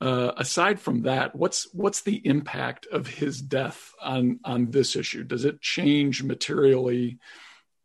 Uh, 0.00 0.30
aside 0.36 0.78
from 0.78 1.02
that, 1.02 1.34
what's 1.34 1.66
what's 1.74 2.02
the 2.02 2.24
impact 2.24 2.86
of 2.86 3.08
his 3.08 3.42
death 3.42 3.92
on 4.00 4.38
on 4.44 4.70
this 4.70 4.94
issue? 4.94 5.24
Does 5.24 5.44
it 5.44 5.60
change 5.60 6.22
materially? 6.22 7.18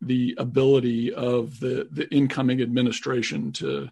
The 0.00 0.34
ability 0.38 1.12
of 1.12 1.58
the, 1.60 1.88
the 1.90 2.08
incoming 2.14 2.60
administration 2.62 3.52
to 3.52 3.90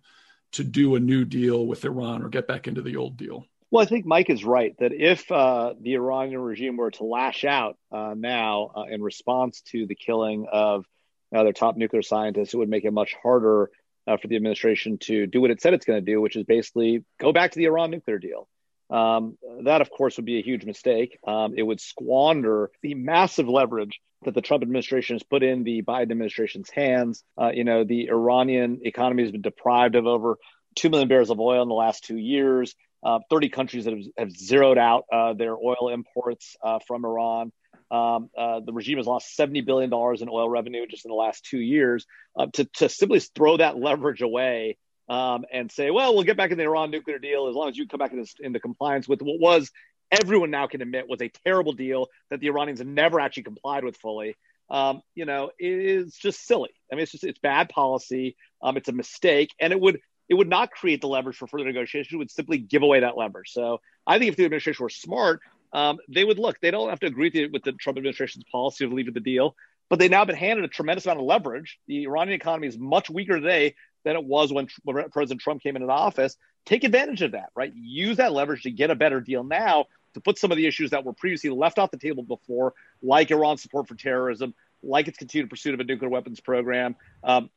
to 0.52 0.62
do 0.62 0.94
a 0.94 1.00
new 1.00 1.24
deal 1.24 1.66
with 1.66 1.84
Iran 1.84 2.22
or 2.22 2.28
get 2.28 2.46
back 2.46 2.68
into 2.68 2.80
the 2.80 2.94
old 2.94 3.16
deal. 3.16 3.44
Well, 3.72 3.82
I 3.82 3.86
think 3.86 4.06
Mike 4.06 4.30
is 4.30 4.44
right 4.44 4.72
that 4.78 4.92
if 4.92 5.28
uh, 5.32 5.74
the 5.80 5.94
Iranian 5.94 6.40
regime 6.40 6.76
were 6.76 6.92
to 6.92 7.02
lash 7.02 7.44
out 7.44 7.76
uh, 7.90 8.14
now 8.16 8.70
uh, 8.76 8.82
in 8.82 9.02
response 9.02 9.62
to 9.72 9.84
the 9.84 9.96
killing 9.96 10.46
of 10.52 10.84
their 11.32 11.52
top 11.52 11.76
nuclear 11.76 12.02
scientists, 12.02 12.54
it 12.54 12.56
would 12.56 12.68
make 12.68 12.84
it 12.84 12.92
much 12.92 13.16
harder 13.20 13.72
uh, 14.06 14.16
for 14.16 14.28
the 14.28 14.36
administration 14.36 14.98
to 14.98 15.26
do 15.26 15.40
what 15.40 15.50
it 15.50 15.60
said 15.60 15.74
it's 15.74 15.84
going 15.84 16.04
to 16.04 16.12
do, 16.12 16.20
which 16.20 16.36
is 16.36 16.44
basically 16.44 17.04
go 17.18 17.32
back 17.32 17.52
to 17.52 17.58
the 17.58 17.64
Iran 17.64 17.90
nuclear 17.90 18.18
deal. 18.18 18.48
Um, 18.94 19.36
that, 19.64 19.80
of 19.80 19.90
course, 19.90 20.16
would 20.16 20.24
be 20.24 20.38
a 20.38 20.42
huge 20.42 20.64
mistake. 20.64 21.18
Um, 21.26 21.54
it 21.56 21.64
would 21.64 21.80
squander 21.80 22.70
the 22.80 22.94
massive 22.94 23.48
leverage 23.48 24.00
that 24.24 24.34
the 24.34 24.40
Trump 24.40 24.62
administration 24.62 25.16
has 25.16 25.22
put 25.24 25.42
in 25.42 25.64
the 25.64 25.82
Biden 25.82 26.12
administration's 26.12 26.70
hands. 26.70 27.24
Uh, 27.36 27.50
you 27.52 27.64
know, 27.64 27.82
the 27.82 28.08
Iranian 28.08 28.80
economy 28.84 29.24
has 29.24 29.32
been 29.32 29.42
deprived 29.42 29.96
of 29.96 30.06
over 30.06 30.38
2 30.76 30.90
million 30.90 31.08
barrels 31.08 31.30
of 31.30 31.40
oil 31.40 31.60
in 31.62 31.68
the 31.68 31.74
last 31.74 32.04
two 32.04 32.16
years. 32.16 32.76
Uh, 33.02 33.18
30 33.30 33.48
countries 33.48 33.84
that 33.84 33.94
have, 33.94 34.04
have 34.16 34.30
zeroed 34.30 34.78
out 34.78 35.04
uh, 35.12 35.34
their 35.34 35.56
oil 35.56 35.90
imports 35.92 36.56
uh, 36.62 36.78
from 36.86 37.04
Iran. 37.04 37.52
Um, 37.90 38.30
uh, 38.38 38.60
the 38.64 38.72
regime 38.72 38.98
has 38.98 39.06
lost 39.06 39.36
$70 39.36 39.66
billion 39.66 39.92
in 39.92 40.28
oil 40.30 40.48
revenue 40.48 40.86
just 40.86 41.04
in 41.04 41.10
the 41.10 41.16
last 41.16 41.44
two 41.44 41.58
years. 41.58 42.06
Uh, 42.38 42.46
to, 42.54 42.64
to 42.76 42.88
simply 42.88 43.18
throw 43.20 43.56
that 43.56 43.76
leverage 43.76 44.22
away 44.22 44.78
um, 45.08 45.44
and 45.52 45.70
say, 45.70 45.90
well, 45.90 46.14
we'll 46.14 46.24
get 46.24 46.36
back 46.36 46.50
in 46.50 46.58
the 46.58 46.64
Iran 46.64 46.90
nuclear 46.90 47.18
deal 47.18 47.48
as 47.48 47.54
long 47.54 47.68
as 47.68 47.76
you 47.76 47.86
come 47.86 47.98
back 47.98 48.12
into, 48.12 48.26
into 48.40 48.60
compliance 48.60 49.06
with 49.08 49.20
what 49.22 49.40
was 49.40 49.70
everyone 50.10 50.50
now 50.50 50.66
can 50.66 50.82
admit 50.82 51.08
was 51.08 51.20
a 51.22 51.30
terrible 51.44 51.72
deal 51.72 52.08
that 52.30 52.40
the 52.40 52.48
Iranians 52.48 52.80
never 52.80 53.18
actually 53.20 53.42
complied 53.42 53.84
with 53.84 53.96
fully. 53.96 54.36
um, 54.70 55.02
you 55.14 55.24
know, 55.24 55.50
is 55.58 56.14
just 56.14 56.46
silly. 56.46 56.70
I 56.90 56.94
mean, 56.94 57.02
it's 57.02 57.12
just 57.12 57.24
it's 57.24 57.38
bad 57.38 57.68
policy. 57.68 58.36
Um, 58.62 58.76
it's 58.76 58.88
a 58.88 58.92
mistake, 58.92 59.50
and 59.60 59.72
it 59.72 59.80
would 59.80 60.00
it 60.28 60.34
would 60.34 60.48
not 60.48 60.70
create 60.70 61.00
the 61.00 61.08
leverage 61.08 61.36
for 61.36 61.46
further 61.46 61.64
negotiation. 61.64 62.16
It 62.16 62.18
would 62.18 62.30
simply 62.30 62.58
give 62.58 62.82
away 62.82 63.00
that 63.00 63.16
leverage. 63.16 63.50
So 63.52 63.80
I 64.06 64.18
think 64.18 64.30
if 64.30 64.36
the 64.36 64.44
administration 64.44 64.82
were 64.82 64.90
smart, 64.90 65.40
um, 65.72 65.98
they 66.08 66.24
would 66.24 66.38
look. 66.38 66.60
They 66.60 66.70
don't 66.70 66.88
have 66.88 67.00
to 67.00 67.06
agree 67.06 67.26
with 67.26 67.32
the, 67.34 67.46
with 67.48 67.62
the 67.62 67.72
Trump 67.72 67.98
administration's 67.98 68.44
policy 68.50 68.84
of 68.84 68.92
leaving 68.92 69.14
the 69.14 69.20
deal, 69.20 69.54
but 69.90 69.98
they've 69.98 70.10
now 70.10 70.24
been 70.24 70.36
handed 70.36 70.64
a 70.64 70.68
tremendous 70.68 71.04
amount 71.04 71.20
of 71.20 71.26
leverage. 71.26 71.78
The 71.86 72.04
Iranian 72.04 72.36
economy 72.40 72.68
is 72.68 72.78
much 72.78 73.10
weaker 73.10 73.38
today 73.38 73.74
than 74.04 74.16
it 74.16 74.24
was 74.24 74.52
when, 74.52 74.68
when 74.84 75.08
President 75.10 75.40
Trump 75.40 75.62
came 75.62 75.76
into 75.76 75.88
office. 75.88 76.36
Take 76.64 76.84
advantage 76.84 77.22
of 77.22 77.32
that, 77.32 77.50
right? 77.54 77.72
Use 77.74 78.18
that 78.18 78.32
leverage 78.32 78.62
to 78.62 78.70
get 78.70 78.90
a 78.90 78.94
better 78.94 79.20
deal 79.20 79.44
now 79.44 79.86
to 80.14 80.20
put 80.20 80.38
some 80.38 80.50
of 80.50 80.56
the 80.56 80.66
issues 80.66 80.90
that 80.90 81.04
were 81.04 81.12
previously 81.12 81.50
left 81.50 81.78
off 81.78 81.90
the 81.90 81.98
table 81.98 82.22
before, 82.22 82.72
like 83.02 83.30
Iran's 83.30 83.62
support 83.62 83.88
for 83.88 83.94
terrorism, 83.94 84.54
like 84.82 85.08
its 85.08 85.18
continued 85.18 85.50
pursuit 85.50 85.74
of 85.74 85.80
a 85.80 85.84
nuclear 85.84 86.08
weapons 86.08 86.40
program, 86.40 86.96
um, 87.22 87.50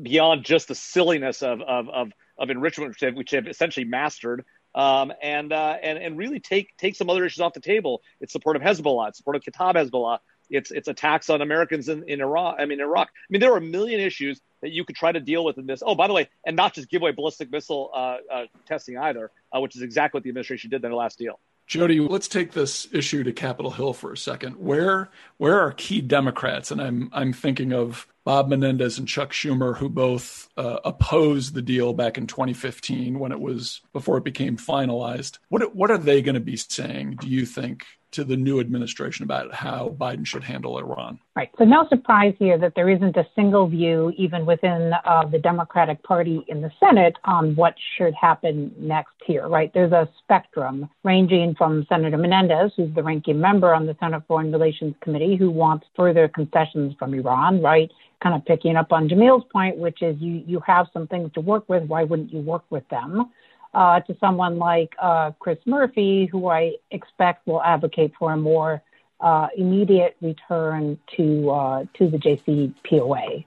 beyond 0.00 0.44
just 0.44 0.68
the 0.68 0.74
silliness 0.74 1.42
of, 1.42 1.60
of, 1.60 1.88
of, 1.88 2.12
of 2.38 2.50
enrichment, 2.50 2.96
which 3.14 3.30
they've, 3.30 3.46
essentially 3.46 3.84
mastered. 3.84 4.44
Um, 4.74 5.12
and, 5.22 5.52
uh, 5.52 5.76
and 5.82 5.98
and 5.98 6.16
really 6.16 6.40
take 6.40 6.74
take 6.78 6.96
some 6.96 7.10
other 7.10 7.26
issues 7.26 7.42
off 7.42 7.52
the 7.52 7.60
table. 7.60 8.00
It's 8.22 8.32
support 8.32 8.56
of 8.56 8.62
Hezbollah, 8.62 9.08
it's 9.08 9.18
support 9.18 9.36
of 9.36 9.42
Kataib 9.42 9.74
Hezbollah, 9.74 10.20
it's 10.52 10.70
it's 10.70 10.88
attacks 10.88 11.30
on 11.30 11.42
Americans 11.42 11.88
in, 11.88 12.08
in 12.08 12.20
Iraq. 12.20 12.56
I 12.58 12.66
mean 12.66 12.80
Iraq. 12.80 13.08
I 13.08 13.26
mean 13.30 13.40
there 13.40 13.52
are 13.52 13.58
a 13.58 13.62
million 13.62 14.00
issues 14.00 14.40
that 14.60 14.70
you 14.70 14.84
could 14.84 14.96
try 14.96 15.10
to 15.10 15.20
deal 15.20 15.44
with 15.44 15.58
in 15.58 15.66
this. 15.66 15.82
Oh, 15.84 15.94
by 15.94 16.06
the 16.06 16.12
way, 16.12 16.28
and 16.46 16.54
not 16.54 16.74
just 16.74 16.88
give 16.88 17.02
away 17.02 17.12
ballistic 17.12 17.50
missile 17.50 17.90
uh, 17.94 18.16
uh, 18.32 18.44
testing 18.66 18.96
either, 18.96 19.30
uh, 19.54 19.60
which 19.60 19.74
is 19.74 19.82
exactly 19.82 20.18
what 20.18 20.22
the 20.22 20.30
administration 20.30 20.70
did 20.70 20.76
in 20.76 20.82
their 20.82 20.94
last 20.94 21.18
deal. 21.18 21.40
Jody, 21.66 22.00
let's 22.00 22.28
take 22.28 22.52
this 22.52 22.86
issue 22.92 23.22
to 23.24 23.32
Capitol 23.32 23.70
Hill 23.70 23.92
for 23.92 24.12
a 24.12 24.16
second. 24.16 24.56
Where 24.56 25.10
where 25.38 25.58
are 25.60 25.72
key 25.72 26.00
Democrats? 26.00 26.70
And 26.70 26.80
I'm 26.80 27.08
I'm 27.12 27.32
thinking 27.32 27.72
of 27.72 28.06
Bob 28.24 28.48
Menendez 28.48 28.98
and 28.98 29.08
Chuck 29.08 29.32
Schumer, 29.32 29.76
who 29.76 29.88
both 29.88 30.48
uh, 30.56 30.78
opposed 30.84 31.54
the 31.54 31.62
deal 31.62 31.92
back 31.92 32.18
in 32.18 32.26
2015 32.26 33.18
when 33.18 33.32
it 33.32 33.40
was 33.40 33.80
before 33.92 34.18
it 34.18 34.24
became 34.24 34.56
finalized. 34.56 35.38
What 35.48 35.74
what 35.74 35.90
are 35.90 35.98
they 35.98 36.20
going 36.20 36.34
to 36.34 36.40
be 36.40 36.56
saying? 36.56 37.16
Do 37.20 37.28
you 37.28 37.46
think 37.46 37.86
to 38.12 38.24
the 38.24 38.36
new 38.36 38.60
administration 38.60 39.24
about 39.24 39.52
how 39.52 39.94
Biden 39.98 40.26
should 40.26 40.44
handle 40.44 40.78
Iran. 40.78 41.18
Right. 41.34 41.50
So, 41.58 41.64
no 41.64 41.86
surprise 41.88 42.34
here 42.38 42.58
that 42.58 42.74
there 42.76 42.90
isn't 42.90 43.16
a 43.16 43.26
single 43.34 43.66
view, 43.66 44.12
even 44.16 44.46
within 44.46 44.92
uh, 45.04 45.24
the 45.24 45.38
Democratic 45.38 46.02
Party 46.02 46.44
in 46.48 46.60
the 46.60 46.70
Senate, 46.78 47.16
on 47.24 47.56
what 47.56 47.74
should 47.96 48.14
happen 48.14 48.72
next 48.78 49.14
here, 49.26 49.48
right? 49.48 49.72
There's 49.72 49.92
a 49.92 50.08
spectrum 50.18 50.88
ranging 51.04 51.54
from 51.56 51.86
Senator 51.88 52.18
Menendez, 52.18 52.72
who's 52.76 52.94
the 52.94 53.02
ranking 53.02 53.40
member 53.40 53.74
on 53.74 53.86
the 53.86 53.96
Senate 53.98 54.22
Foreign 54.28 54.52
Relations 54.52 54.94
Committee, 55.00 55.36
who 55.36 55.50
wants 55.50 55.86
further 55.96 56.28
concessions 56.28 56.94
from 56.98 57.14
Iran, 57.14 57.62
right? 57.62 57.90
Kind 58.22 58.34
of 58.34 58.44
picking 58.44 58.76
up 58.76 58.92
on 58.92 59.08
Jamil's 59.08 59.44
point, 59.50 59.78
which 59.78 60.02
is 60.02 60.16
you, 60.20 60.44
you 60.46 60.60
have 60.66 60.86
some 60.92 61.06
things 61.06 61.32
to 61.32 61.40
work 61.40 61.68
with. 61.68 61.84
Why 61.84 62.04
wouldn't 62.04 62.32
you 62.32 62.40
work 62.40 62.64
with 62.70 62.86
them? 62.88 63.30
Uh, 63.74 64.00
to 64.00 64.14
someone 64.20 64.58
like 64.58 64.94
uh, 65.00 65.30
Chris 65.38 65.58
Murphy, 65.64 66.26
who 66.26 66.46
I 66.48 66.74
expect 66.90 67.46
will 67.46 67.62
advocate 67.62 68.12
for 68.18 68.32
a 68.32 68.36
more 68.36 68.82
uh, 69.18 69.48
immediate 69.56 70.14
return 70.20 70.98
to 71.16 71.50
uh, 71.50 71.84
to 71.94 72.10
the 72.10 72.18
JCPOA. 72.18 73.46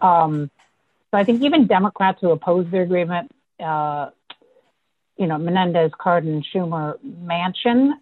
Um, 0.00 0.50
so 1.10 1.18
I 1.18 1.24
think 1.24 1.42
even 1.42 1.66
Democrats 1.66 2.18
who 2.20 2.30
oppose 2.30 2.66
the 2.70 2.80
agreement, 2.80 3.30
uh, 3.60 4.10
you 5.16 5.26
know, 5.26 5.38
Menendez, 5.38 5.90
Cardin, 5.98 6.42
Schumer, 6.42 6.98
Manchin. 7.04 7.92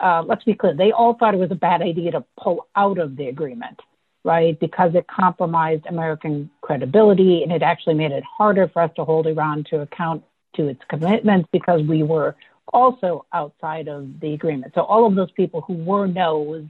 uh, 0.00 0.22
let's 0.26 0.44
be 0.44 0.54
clear, 0.54 0.74
they 0.74 0.92
all 0.92 1.14
thought 1.14 1.34
it 1.34 1.38
was 1.38 1.50
a 1.50 1.56
bad 1.56 1.82
idea 1.82 2.10
to 2.12 2.24
pull 2.40 2.66
out 2.76 2.98
of 2.98 3.16
the 3.16 3.28
agreement, 3.28 3.80
right? 4.24 4.58
Because 4.58 4.94
it 4.94 5.06
compromised 5.06 5.86
American 5.86 6.50
credibility 6.60 7.42
and 7.42 7.52
it 7.52 7.62
actually 7.62 7.94
made 7.94 8.12
it 8.12 8.24
harder 8.24 8.68
for 8.68 8.82
us 8.82 8.90
to 8.96 9.04
hold 9.04 9.26
Iran 9.26 9.64
to 9.70 9.80
account 9.80 10.24
to 10.54 10.68
its 10.68 10.80
commitments 10.88 11.48
because 11.52 11.82
we 11.82 12.02
were 12.02 12.36
also 12.72 13.26
outside 13.32 13.88
of 13.88 14.20
the 14.20 14.34
agreement. 14.34 14.72
So 14.74 14.82
all 14.82 15.06
of 15.06 15.14
those 15.14 15.30
people 15.32 15.60
who 15.62 15.74
were 15.74 16.06
no's 16.06 16.64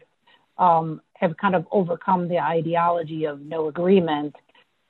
um, 0.58 1.00
have 1.14 1.36
kind 1.36 1.54
of 1.54 1.66
overcome 1.70 2.28
the 2.28 2.38
ideology 2.38 3.24
of 3.24 3.40
no 3.40 3.68
agreement 3.68 4.36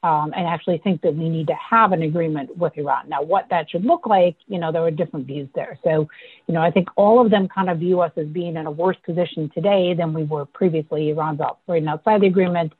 um, 0.02 0.34
and 0.36 0.46
actually 0.46 0.78
think 0.78 1.00
that 1.00 1.14
we 1.14 1.30
need 1.30 1.46
to 1.46 1.54
have 1.54 1.92
an 1.92 2.02
agreement 2.02 2.54
with 2.58 2.76
Iran. 2.76 3.08
Now, 3.08 3.22
what 3.22 3.46
that 3.48 3.70
should 3.70 3.86
look 3.86 4.06
like, 4.06 4.36
you 4.46 4.58
know, 4.58 4.70
there 4.70 4.82
are 4.82 4.90
different 4.90 5.26
views 5.26 5.48
there. 5.54 5.78
So, 5.82 6.08
you 6.46 6.52
know, 6.52 6.60
I 6.60 6.70
think 6.70 6.88
all 6.96 7.24
of 7.24 7.30
them 7.30 7.48
kind 7.48 7.70
of 7.70 7.78
view 7.78 8.00
us 8.00 8.12
as 8.18 8.26
being 8.26 8.56
in 8.56 8.66
a 8.66 8.70
worse 8.70 8.98
position 9.06 9.50
today 9.54 9.94
than 9.94 10.12
we 10.12 10.24
were 10.24 10.44
previously. 10.44 11.08
Iran's 11.08 11.40
operating 11.40 11.88
outside 11.88 12.20
the 12.20 12.26
agreement. 12.26 12.74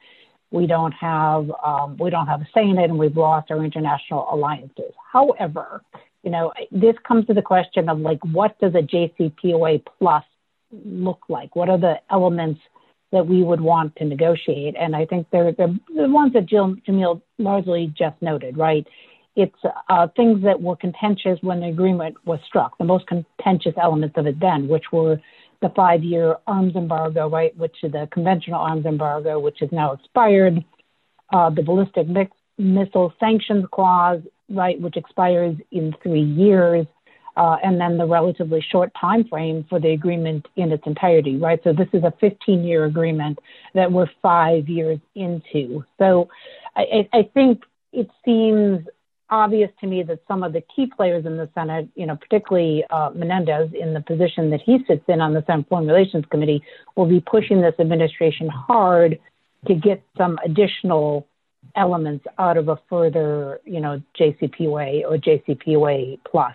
We 0.50 0.66
don't 0.66 0.92
have 0.92 1.50
um, 1.64 1.96
we 1.98 2.10
don't 2.10 2.26
have 2.26 2.40
a 2.40 2.48
say 2.54 2.62
in 2.62 2.78
it, 2.78 2.84
and 2.90 2.98
we've 2.98 3.16
lost 3.16 3.50
our 3.50 3.64
international 3.64 4.26
alliances. 4.30 4.92
However, 5.12 5.82
you 6.24 6.30
know, 6.30 6.52
this 6.72 6.94
comes 7.06 7.26
to 7.26 7.34
the 7.34 7.42
question 7.42 7.88
of 7.88 7.98
like, 8.00 8.18
what 8.24 8.58
does 8.58 8.74
a 8.74 8.82
JCPOA 8.82 9.84
plus 9.98 10.24
look 10.84 11.20
like? 11.28 11.54
What 11.54 11.68
are 11.68 11.78
the 11.78 11.96
elements 12.10 12.60
that 13.12 13.26
we 13.26 13.42
would 13.42 13.60
want 13.60 13.94
to 13.96 14.04
negotiate? 14.04 14.74
And 14.78 14.96
I 14.96 15.04
think 15.04 15.26
they're, 15.30 15.52
they're 15.52 15.74
the 15.94 16.08
ones 16.08 16.32
that 16.32 16.46
Jill, 16.46 16.76
Jamil 16.88 17.20
largely 17.38 17.92
just 17.96 18.20
noted, 18.22 18.56
right? 18.56 18.86
It's 19.36 19.54
uh, 19.88 20.08
things 20.16 20.42
that 20.44 20.60
were 20.60 20.76
contentious 20.76 21.38
when 21.42 21.60
the 21.60 21.66
agreement 21.66 22.16
was 22.24 22.40
struck, 22.46 22.78
the 22.78 22.84
most 22.84 23.06
contentious 23.06 23.74
elements 23.80 24.16
of 24.16 24.26
it 24.26 24.40
then, 24.40 24.68
which 24.68 24.92
were 24.92 25.20
the 25.64 25.70
five 25.70 26.04
year 26.04 26.36
arms 26.46 26.76
embargo, 26.76 27.26
right, 27.26 27.56
which 27.56 27.76
is 27.82 27.92
the 27.92 28.06
conventional 28.12 28.60
arms 28.60 28.84
embargo, 28.84 29.40
which 29.40 29.62
is 29.62 29.70
now 29.72 29.92
expired, 29.92 30.62
uh, 31.32 31.48
the 31.48 31.62
ballistic 31.62 32.06
missile 32.58 33.14
sanctions 33.18 33.64
clause, 33.72 34.20
right, 34.50 34.78
which 34.78 34.98
expires 34.98 35.56
in 35.72 35.94
three 36.02 36.20
years, 36.20 36.86
uh, 37.38 37.56
and 37.64 37.80
then 37.80 37.96
the 37.96 38.04
relatively 38.04 38.62
short 38.70 38.92
time 39.00 39.26
frame 39.26 39.64
for 39.70 39.80
the 39.80 39.88
agreement 39.88 40.46
in 40.56 40.70
its 40.70 40.82
entirety, 40.86 41.38
right? 41.38 41.60
So 41.64 41.72
this 41.72 41.88
is 41.94 42.02
a 42.04 42.12
15-year 42.22 42.84
agreement 42.84 43.38
that 43.72 43.90
we're 43.90 44.10
five 44.20 44.68
years 44.68 45.00
into. 45.14 45.82
So 45.98 46.28
I, 46.76 47.08
I 47.14 47.30
think 47.32 47.62
it 47.90 48.10
seems 48.22 48.86
obvious 49.30 49.70
to 49.80 49.86
me 49.86 50.02
that 50.02 50.20
some 50.28 50.42
of 50.42 50.52
the 50.52 50.62
key 50.74 50.86
players 50.86 51.26
in 51.26 51.36
the 51.36 51.48
Senate, 51.54 51.88
you 51.94 52.06
know, 52.06 52.16
particularly 52.16 52.84
uh, 52.90 53.10
Menendez 53.14 53.70
in 53.78 53.94
the 53.94 54.00
position 54.00 54.50
that 54.50 54.60
he 54.60 54.78
sits 54.86 55.04
in 55.08 55.20
on 55.20 55.34
the 55.34 55.44
Senate 55.46 55.66
Foreign 55.68 55.86
Relations 55.86 56.24
Committee, 56.30 56.62
will 56.96 57.06
be 57.06 57.20
pushing 57.20 57.60
this 57.60 57.74
administration 57.78 58.48
hard 58.48 59.18
to 59.66 59.74
get 59.74 60.02
some 60.16 60.38
additional 60.44 61.26
elements 61.76 62.24
out 62.38 62.56
of 62.56 62.68
a 62.68 62.78
further, 62.88 63.60
you 63.64 63.80
know, 63.80 64.00
JCPOA 64.18 65.04
or 65.04 65.16
JCPOA 65.16 66.20
plus. 66.30 66.54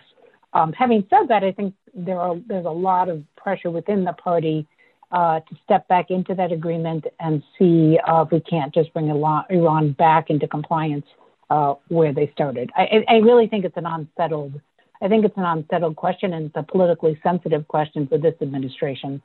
Um, 0.52 0.72
having 0.72 1.06
said 1.10 1.28
that, 1.28 1.44
I 1.44 1.52
think 1.52 1.74
there 1.94 2.18
are 2.18 2.36
there's 2.46 2.66
a 2.66 2.70
lot 2.70 3.08
of 3.08 3.22
pressure 3.36 3.70
within 3.70 4.04
the 4.04 4.12
party 4.12 4.66
uh, 5.12 5.40
to 5.40 5.56
step 5.64 5.88
back 5.88 6.10
into 6.10 6.34
that 6.34 6.52
agreement 6.52 7.04
and 7.18 7.42
see 7.58 7.98
uh, 8.06 8.22
if 8.22 8.32
we 8.32 8.40
can't 8.40 8.72
just 8.72 8.92
bring 8.92 9.08
Iran 9.08 9.92
back 9.92 10.30
into 10.30 10.46
compliance 10.46 11.06
uh, 11.50 11.74
where 11.88 12.12
they 12.12 12.30
started. 12.32 12.70
I, 12.76 13.04
I 13.08 13.16
really 13.16 13.48
think 13.48 13.64
it's 13.64 13.76
an 13.76 13.86
unsettled. 13.86 14.60
I 15.02 15.08
think 15.08 15.24
it's 15.24 15.36
an 15.36 15.44
unsettled 15.44 15.96
question 15.96 16.32
and 16.32 16.46
it's 16.46 16.56
a 16.56 16.62
politically 16.62 17.18
sensitive 17.22 17.66
question 17.66 18.06
for 18.06 18.18
this 18.18 18.34
administration. 18.40 19.22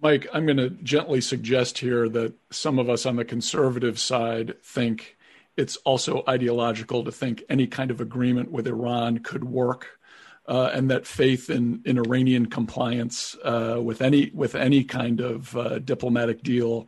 Mike, 0.00 0.26
I'm 0.32 0.44
going 0.44 0.58
to 0.58 0.70
gently 0.70 1.20
suggest 1.20 1.78
here 1.78 2.08
that 2.10 2.34
some 2.50 2.78
of 2.78 2.90
us 2.90 3.06
on 3.06 3.16
the 3.16 3.24
conservative 3.24 3.98
side 3.98 4.54
think 4.62 5.16
it's 5.56 5.76
also 5.78 6.22
ideological 6.28 7.04
to 7.04 7.12
think 7.12 7.42
any 7.48 7.66
kind 7.66 7.90
of 7.90 8.00
agreement 8.00 8.50
with 8.50 8.66
Iran 8.66 9.18
could 9.18 9.44
work. 9.44 9.98
Uh, 10.46 10.70
and 10.74 10.90
that 10.90 11.06
faith 11.06 11.48
in, 11.48 11.80
in 11.86 11.96
Iranian 11.96 12.44
compliance 12.44 13.34
uh, 13.44 13.78
with 13.82 14.02
any 14.02 14.30
with 14.34 14.54
any 14.54 14.84
kind 14.84 15.22
of 15.22 15.56
uh, 15.56 15.78
diplomatic 15.78 16.42
deal 16.42 16.86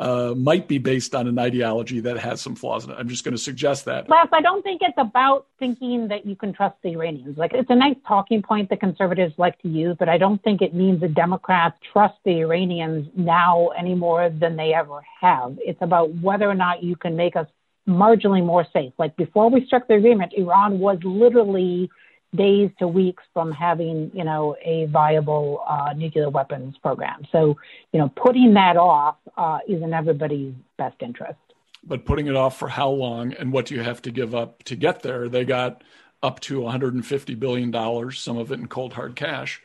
uh, 0.00 0.34
might 0.34 0.66
be 0.66 0.78
based 0.78 1.14
on 1.14 1.28
an 1.28 1.38
ideology 1.38 2.00
that 2.00 2.18
has 2.18 2.40
some 2.40 2.56
flaws 2.56 2.86
in 2.86 2.90
it. 2.90 2.96
I'm 2.98 3.08
just 3.08 3.22
going 3.22 3.36
to 3.36 3.42
suggest 3.42 3.84
that. 3.84 4.08
Les, 4.08 4.26
I 4.32 4.40
don't 4.40 4.62
think 4.62 4.80
it's 4.82 4.96
about 4.96 5.46
thinking 5.58 6.08
that 6.08 6.24
you 6.24 6.34
can 6.34 6.54
trust 6.54 6.76
the 6.82 6.92
Iranians. 6.92 7.36
Like, 7.36 7.52
it's 7.52 7.68
a 7.68 7.74
nice 7.74 7.96
talking 8.08 8.40
point 8.40 8.70
that 8.70 8.80
conservatives 8.80 9.34
like 9.36 9.60
to 9.60 9.68
use, 9.68 9.96
but 9.98 10.08
I 10.08 10.16
don't 10.16 10.42
think 10.42 10.62
it 10.62 10.74
means 10.74 11.02
that 11.02 11.12
Democrats 11.14 11.76
trust 11.92 12.14
the 12.24 12.40
Iranians 12.40 13.08
now 13.14 13.68
any 13.78 13.94
more 13.94 14.30
than 14.30 14.56
they 14.56 14.72
ever 14.72 15.02
have. 15.20 15.58
It's 15.60 15.82
about 15.82 16.14
whether 16.14 16.48
or 16.48 16.54
not 16.54 16.82
you 16.82 16.96
can 16.96 17.14
make 17.14 17.36
us 17.36 17.46
marginally 17.86 18.42
more 18.42 18.66
safe. 18.72 18.94
Like, 18.98 19.14
before 19.16 19.50
we 19.50 19.66
struck 19.66 19.86
the 19.86 19.94
agreement, 19.94 20.32
Iran 20.34 20.78
was 20.78 20.98
literally 21.04 21.90
days 22.34 22.70
to 22.78 22.86
weeks 22.86 23.22
from 23.34 23.50
having, 23.52 24.10
you 24.14 24.24
know, 24.24 24.56
a 24.64 24.86
viable 24.86 25.62
uh, 25.68 25.92
nuclear 25.96 26.28
weapons 26.30 26.76
program. 26.82 27.26
So, 27.32 27.56
you 27.92 27.98
know, 27.98 28.08
putting 28.08 28.54
that 28.54 28.76
off 28.76 29.16
uh, 29.36 29.58
is 29.66 29.82
in 29.82 29.92
everybody's 29.92 30.54
best 30.78 30.96
interest. 31.02 31.38
But 31.82 32.04
putting 32.04 32.26
it 32.26 32.36
off 32.36 32.58
for 32.58 32.68
how 32.68 32.90
long 32.90 33.32
and 33.34 33.52
what 33.52 33.66
do 33.66 33.74
you 33.74 33.82
have 33.82 34.02
to 34.02 34.10
give 34.10 34.34
up 34.34 34.62
to 34.64 34.76
get 34.76 35.02
there? 35.02 35.28
They 35.28 35.44
got 35.44 35.82
up 36.22 36.40
to 36.40 36.60
$150 36.60 37.38
billion, 37.38 38.10
some 38.12 38.36
of 38.36 38.52
it 38.52 38.60
in 38.60 38.68
cold 38.68 38.92
hard 38.92 39.16
cash. 39.16 39.62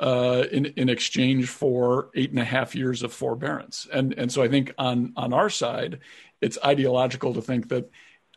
uh, 0.00 0.44
in 0.52 0.66
in 0.76 0.88
exchange 0.88 1.48
for 1.48 2.10
eight 2.14 2.30
and 2.30 2.38
a 2.38 2.44
half 2.44 2.74
years 2.74 3.02
of 3.02 3.12
forbearance. 3.12 3.86
And 3.92 4.14
and 4.16 4.30
so 4.30 4.42
I 4.42 4.48
think 4.48 4.72
on 4.78 5.12
on 5.16 5.32
our 5.32 5.50
side, 5.50 6.00
it's 6.40 6.58
ideological 6.64 7.34
to 7.34 7.42
think 7.42 7.68
that 7.68 7.90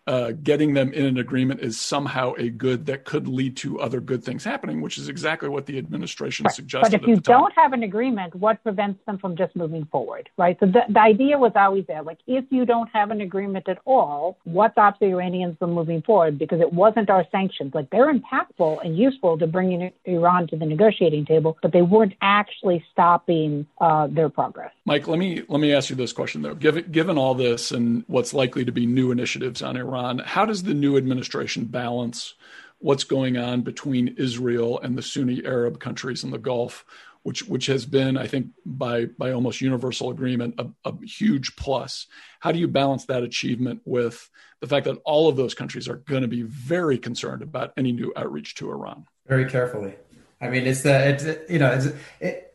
uh, 0.08 0.32
getting 0.44 0.74
them 0.74 0.92
in 0.94 1.06
an 1.06 1.18
agreement 1.18 1.60
is 1.60 1.80
somehow 1.80 2.34
a 2.38 2.50
good 2.50 2.88
that 2.88 3.06
could 3.06 3.28
lead 3.28 3.56
to 3.58 3.80
other 3.80 4.02
good 4.02 4.24
things 4.24 4.44
happening, 4.44 4.82
which 4.82 4.98
is 4.98 5.08
exactly 5.08 5.48
what 5.48 5.68
the 5.68 5.78
administration 5.78 6.46
right. 6.46 6.56
suggested. 6.56 6.92
But 6.92 7.02
if 7.02 7.08
you 7.08 7.18
don't 7.18 7.54
have 7.56 7.74
an 7.74 7.84
agreement, 7.84 8.34
what 8.36 8.62
prevents 8.64 9.00
them 9.06 9.20
from 9.20 9.36
just 9.38 9.56
moving 9.56 9.86
forward, 9.86 10.30
right? 10.38 10.58
So 10.60 10.66
the, 10.66 10.82
the 10.90 11.00
idea 11.00 11.38
was 11.38 11.52
always 11.56 11.86
there. 11.88 12.02
Like, 12.02 12.18
if 12.26 12.46
you 12.50 12.66
don't 12.66 12.90
have 12.90 13.12
an 13.12 13.22
agreement 13.22 13.70
at 13.70 13.78
all, 13.86 14.38
what 14.44 14.72
stops 14.72 15.00
the 15.00 15.08
Iranians 15.08 15.58
from 15.60 15.74
moving 15.74 16.02
forward? 16.02 16.40
Because 16.40 16.62
it 16.62 16.74
wasn't 16.74 17.10
our 17.12 17.26
sanctions. 17.32 17.76
Like, 17.76 17.90
they're 17.92 18.12
impactful 18.12 18.84
and 18.84 18.98
useful 18.98 19.38
to 19.38 19.46
bringing 19.46 19.92
Iran 20.06 20.48
to 20.48 20.58
the 20.58 20.66
negotiating 20.66 21.26
table, 21.26 21.58
but 21.62 21.74
they 21.74 21.84
weren't 21.84 22.14
actually 22.22 22.84
stopping 22.92 23.68
uh, 23.80 24.08
their 24.08 24.30
progress. 24.30 24.72
Mike, 24.86 25.08
let 25.08 25.20
me 25.20 25.44
let 25.48 25.62
me 25.62 25.74
ask 25.74 25.92
you 25.92 25.96
this 25.96 26.12
question 26.12 26.42
though. 26.42 26.56
Given 26.56 26.92
given 26.92 27.18
all 27.18 27.36
this 27.36 27.72
and 27.72 28.04
what's 28.08 28.34
likely 28.34 28.66
to 28.66 28.72
be 28.72 28.88
new 28.88 29.12
initiatives 29.12 29.62
on 29.62 29.78
Iran 29.78 29.91
Iran. 29.92 30.20
How 30.20 30.46
does 30.46 30.64
the 30.64 30.74
new 30.74 30.98
administration 30.98 31.66
balance 31.66 32.34
what's 32.80 33.04
going 33.04 33.38
on 33.38 33.62
between 33.62 34.16
Israel 34.18 34.80
and 34.80 34.98
the 34.98 35.02
Sunni 35.02 35.46
Arab 35.46 35.80
countries 35.80 36.24
in 36.24 36.32
the 36.32 36.38
Gulf, 36.38 36.86
which 37.24 37.48
which 37.48 37.68
has 37.68 37.86
been, 37.86 38.18
I 38.18 38.28
think, 38.28 38.48
by 38.66 39.06
by 39.06 39.32
almost 39.32 39.62
universal 39.62 40.10
agreement, 40.10 40.56
a, 40.58 40.68
a 40.86 40.94
huge 41.06 41.56
plus. 41.56 42.08
How 42.40 42.52
do 42.52 42.60
you 42.60 42.68
balance 42.68 43.06
that 43.06 43.24
achievement 43.24 43.82
with 43.86 44.30
the 44.62 44.68
fact 44.68 44.86
that 44.86 44.98
all 45.06 45.28
of 45.28 45.36
those 45.36 45.54
countries 45.54 45.88
are 45.88 45.98
going 45.98 46.22
to 46.22 46.28
be 46.28 46.42
very 46.42 46.98
concerned 46.98 47.42
about 47.42 47.74
any 47.78 47.92
new 47.92 48.12
outreach 48.16 48.56
to 48.56 48.70
Iran? 48.70 49.06
Very 49.28 49.50
carefully. 49.50 49.94
I 50.40 50.50
mean, 50.50 50.66
it's 50.66 50.82
the 50.82 51.10
it's, 51.10 51.52
you 51.52 51.60
know 51.60 51.72
it's, 51.72 51.88
it, 52.20 52.51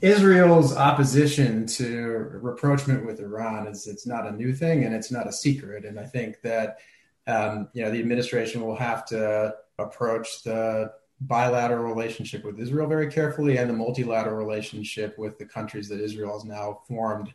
Israel's 0.00 0.76
opposition 0.76 1.66
to 1.66 2.30
rapprochement 2.40 3.04
with 3.04 3.20
Iran 3.20 3.66
is 3.66 3.86
it's 3.86 4.06
not 4.06 4.26
a 4.26 4.32
new 4.32 4.54
thing 4.54 4.84
and 4.84 4.94
it's 4.94 5.10
not 5.10 5.28
a 5.28 5.32
secret. 5.32 5.84
And 5.84 5.98
I 5.98 6.04
think 6.04 6.40
that 6.42 6.78
um, 7.26 7.68
you 7.74 7.84
know 7.84 7.90
the 7.90 8.00
administration 8.00 8.64
will 8.64 8.76
have 8.76 9.04
to 9.06 9.54
approach 9.78 10.42
the 10.42 10.92
bilateral 11.22 11.84
relationship 11.84 12.44
with 12.44 12.58
Israel 12.58 12.88
very 12.88 13.10
carefully 13.10 13.58
and 13.58 13.68
the 13.68 13.74
multilateral 13.74 14.36
relationship 14.36 15.18
with 15.18 15.38
the 15.38 15.44
countries 15.44 15.88
that 15.90 16.00
Israel 16.00 16.32
has 16.32 16.44
now 16.44 16.80
formed 16.88 17.32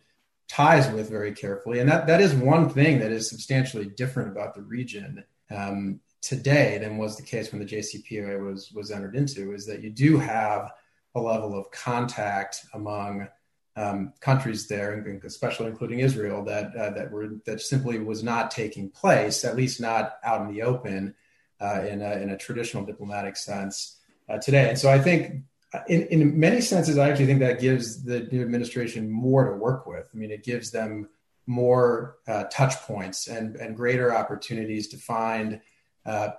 ties 0.48 0.90
with 0.92 1.10
very 1.10 1.34
carefully. 1.34 1.80
And 1.80 1.90
that 1.90 2.08
that 2.08 2.22
is 2.22 2.34
one 2.34 2.70
thing 2.70 3.00
that 3.00 3.12
is 3.12 3.30
substantially 3.30 3.86
different 3.86 4.32
about 4.32 4.56
the 4.56 4.64
region. 4.64 5.24
Um, 5.52 6.00
today 6.22 6.80
than 6.80 6.98
was 6.98 7.16
the 7.16 7.24
case 7.24 7.52
when 7.52 7.60
the 7.60 7.68
JCPOA 7.68 8.44
was 8.44 8.72
was 8.72 8.90
entered 8.90 9.16
into 9.16 9.54
is 9.54 9.68
that 9.68 9.84
you 9.84 9.92
do 9.92 10.18
have 10.18 10.72
a 11.16 11.20
level 11.20 11.58
of 11.58 11.72
contact 11.72 12.66
among 12.74 13.28
um, 13.78 14.14
countries 14.22 14.68
there, 14.68 14.94
especially 15.26 15.68
including 15.68 16.00
Israel, 16.00 16.44
that 16.46 16.76
uh, 16.76 16.92
that 16.92 17.12
were 17.12 17.36
that 17.46 17.60
simply 17.60 18.00
was 18.00 18.24
not 18.24 18.52
taking 18.52 18.90
place, 18.90 19.44
at 19.44 19.56
least 19.56 19.82
not 19.82 20.18
out 20.24 20.42
in 20.42 20.54
the 20.54 20.62
open, 20.62 21.14
uh, 21.60 21.82
in 21.88 22.02
a, 22.02 22.14
in 22.14 22.30
a 22.30 22.38
traditional 22.38 22.86
diplomatic 22.86 23.36
sense 23.36 24.00
uh, 24.30 24.38
today. 24.38 24.70
And 24.70 24.80
so, 24.80 24.90
I 24.90 25.00
think, 25.00 25.44
uh, 25.74 25.80
in 25.90 26.04
in 26.04 26.40
many 26.40 26.62
senses, 26.62 26.98
I 26.98 27.10
actually 27.10 27.26
think 27.26 27.42
that 27.42 27.60
gives 27.60 28.04
the 28.04 28.22
new 28.32 28.42
administration 28.42 29.12
more 29.12 29.50
to 29.50 29.58
work 29.58 29.86
with. 29.86 30.10
I 30.14 30.18
mean, 30.18 30.32
it 30.32 30.44
gives 30.44 30.72
them 30.72 31.10
more 31.46 32.18
uh, 32.28 32.46
touch 32.46 32.76
points 32.84 33.28
and 33.28 33.58
and 33.58 33.76
greater 33.76 34.16
opportunities 34.16 34.88
to 34.90 34.98
find 34.98 35.60
uh, 36.06 36.30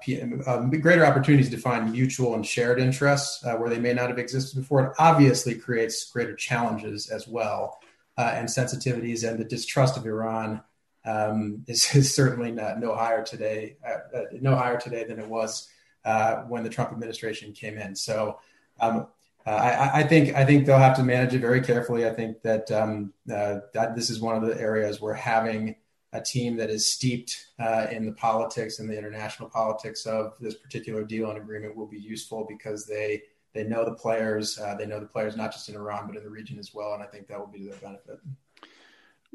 um, 0.47 0.71
greater 0.71 1.05
opportunities 1.05 1.51
to 1.51 1.57
find 1.57 1.91
mutual 1.91 2.35
and 2.35 2.47
shared 2.47 2.79
interests 2.79 3.45
uh, 3.45 3.57
where 3.57 3.69
they 3.69 3.81
may 3.81 3.93
not 3.93 4.09
have 4.09 4.19
existed 4.19 4.61
before. 4.61 4.87
It 4.87 4.93
obviously 4.99 5.57
creates 5.57 6.09
greater 6.11 6.37
challenges 6.37 7.11
as 7.11 7.27
well 7.27 7.81
uh, 8.17 8.33
and 8.35 8.49
sensitivities, 8.49 9.29
and 9.29 9.39
the 9.39 9.45
distrust 9.45 9.97
of 9.97 10.07
Iran 10.07 10.63
um, 11.05 11.65
is, 11.67 11.95
is, 11.95 12.15
certainly 12.15 12.53
not, 12.53 12.79
no 12.79 12.95
higher 12.95 13.25
today, 13.25 13.77
uh, 13.85 14.17
uh, 14.17 14.23
no 14.41 14.55
higher 14.55 14.79
today 14.79 15.05
than 15.05 15.19
it 15.19 15.27
was 15.27 15.69
uh, 16.05 16.37
when 16.43 16.63
the 16.63 16.71
Trump 16.71 16.93
administration 16.93 17.53
came 17.53 17.79
in. 17.79 17.95
So. 17.95 18.39
Um, 18.79 19.09
I, 19.49 20.01
I, 20.01 20.03
think 20.03 20.35
I 20.35 20.45
think 20.45 20.67
they'll 20.67 20.77
have 20.77 20.97
to 20.97 21.05
manage 21.05 21.33
it 21.33 21.39
very 21.39 21.61
carefully. 21.61 22.05
I 22.05 22.11
think 22.11 22.43
that 22.43 22.69
um, 22.73 23.13
that 23.27 23.95
this 23.95 24.11
is 24.11 24.21
one 24.21 24.35
of 24.35 24.43
the 24.43 24.61
areas 24.61 25.01
where 25.01 25.15
having 25.15 25.77
a 26.17 26.23
team 26.23 26.57
that 26.57 26.71
is 26.71 26.91
steeped 26.91 27.49
uh, 27.59 27.87
in 27.91 28.07
the 28.07 28.13
politics 28.13 28.79
and 28.79 28.89
the 28.89 28.97
international 28.97 29.49
politics 29.49 30.07
of 30.07 30.35
this 30.41 30.55
particular 30.55 31.05
deal 31.05 31.29
and 31.31 31.39
agreement 31.39 31.77
will 31.77 31.87
be 31.87 31.99
useful 31.99 32.47
because 32.49 32.87
they 32.87 33.23
they 33.53 33.65
know 33.65 33.85
the 33.85 33.95
players. 33.95 34.59
Uh, 34.59 34.75
they 34.75 34.87
know 34.87 35.01
the 35.01 35.07
players 35.07 35.37
not 35.37 35.53
just 35.53 35.69
in 35.69 35.77
Iran 35.77 36.07
but 36.07 36.17
in 36.17 36.23
the 36.23 36.31
region 36.31 36.59
as 36.59 36.75
well, 36.75 36.95
and 36.95 37.03
I 37.03 37.07
think 37.07 37.27
that 37.29 37.39
will 37.39 37.47
be 37.47 37.61
to 37.61 37.65
their 37.67 37.77
benefit. 37.77 38.21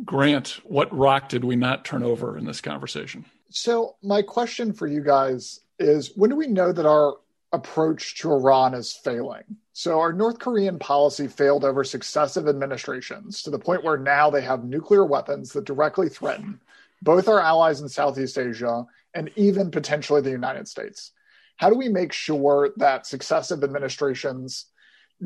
Grant, 0.05 0.59
what 0.63 0.95
rock 0.95 1.29
did 1.29 1.43
we 1.43 1.55
not 1.55 1.85
turn 1.85 2.03
over 2.03 2.37
in 2.37 2.45
this 2.45 2.61
conversation? 2.61 3.25
So, 3.49 3.95
my 4.01 4.21
question 4.21 4.73
for 4.73 4.87
you 4.87 5.01
guys 5.01 5.61
is: 5.79 6.11
When 6.15 6.29
do 6.29 6.35
we 6.35 6.47
know 6.47 6.71
that 6.71 6.85
our 6.85 7.17
approach 7.51 8.19
to 8.19 8.31
Iran 8.31 8.73
is 8.73 8.93
failing? 8.93 9.43
So, 9.73 9.99
our 9.99 10.13
North 10.13 10.39
Korean 10.39 10.79
policy 10.79 11.27
failed 11.27 11.65
over 11.65 11.83
successive 11.83 12.47
administrations 12.47 13.43
to 13.43 13.49
the 13.49 13.59
point 13.59 13.83
where 13.83 13.97
now 13.97 14.29
they 14.29 14.41
have 14.41 14.63
nuclear 14.63 15.05
weapons 15.05 15.51
that 15.53 15.65
directly 15.65 16.09
threaten 16.09 16.59
both 17.01 17.27
our 17.27 17.39
allies 17.39 17.81
in 17.81 17.89
Southeast 17.89 18.37
Asia 18.37 18.85
and 19.13 19.29
even 19.35 19.71
potentially 19.71 20.21
the 20.21 20.31
United 20.31 20.67
States. 20.67 21.11
How 21.57 21.69
do 21.69 21.75
we 21.75 21.89
make 21.89 22.13
sure 22.13 22.71
that 22.77 23.05
successive 23.05 23.63
administrations 23.63 24.65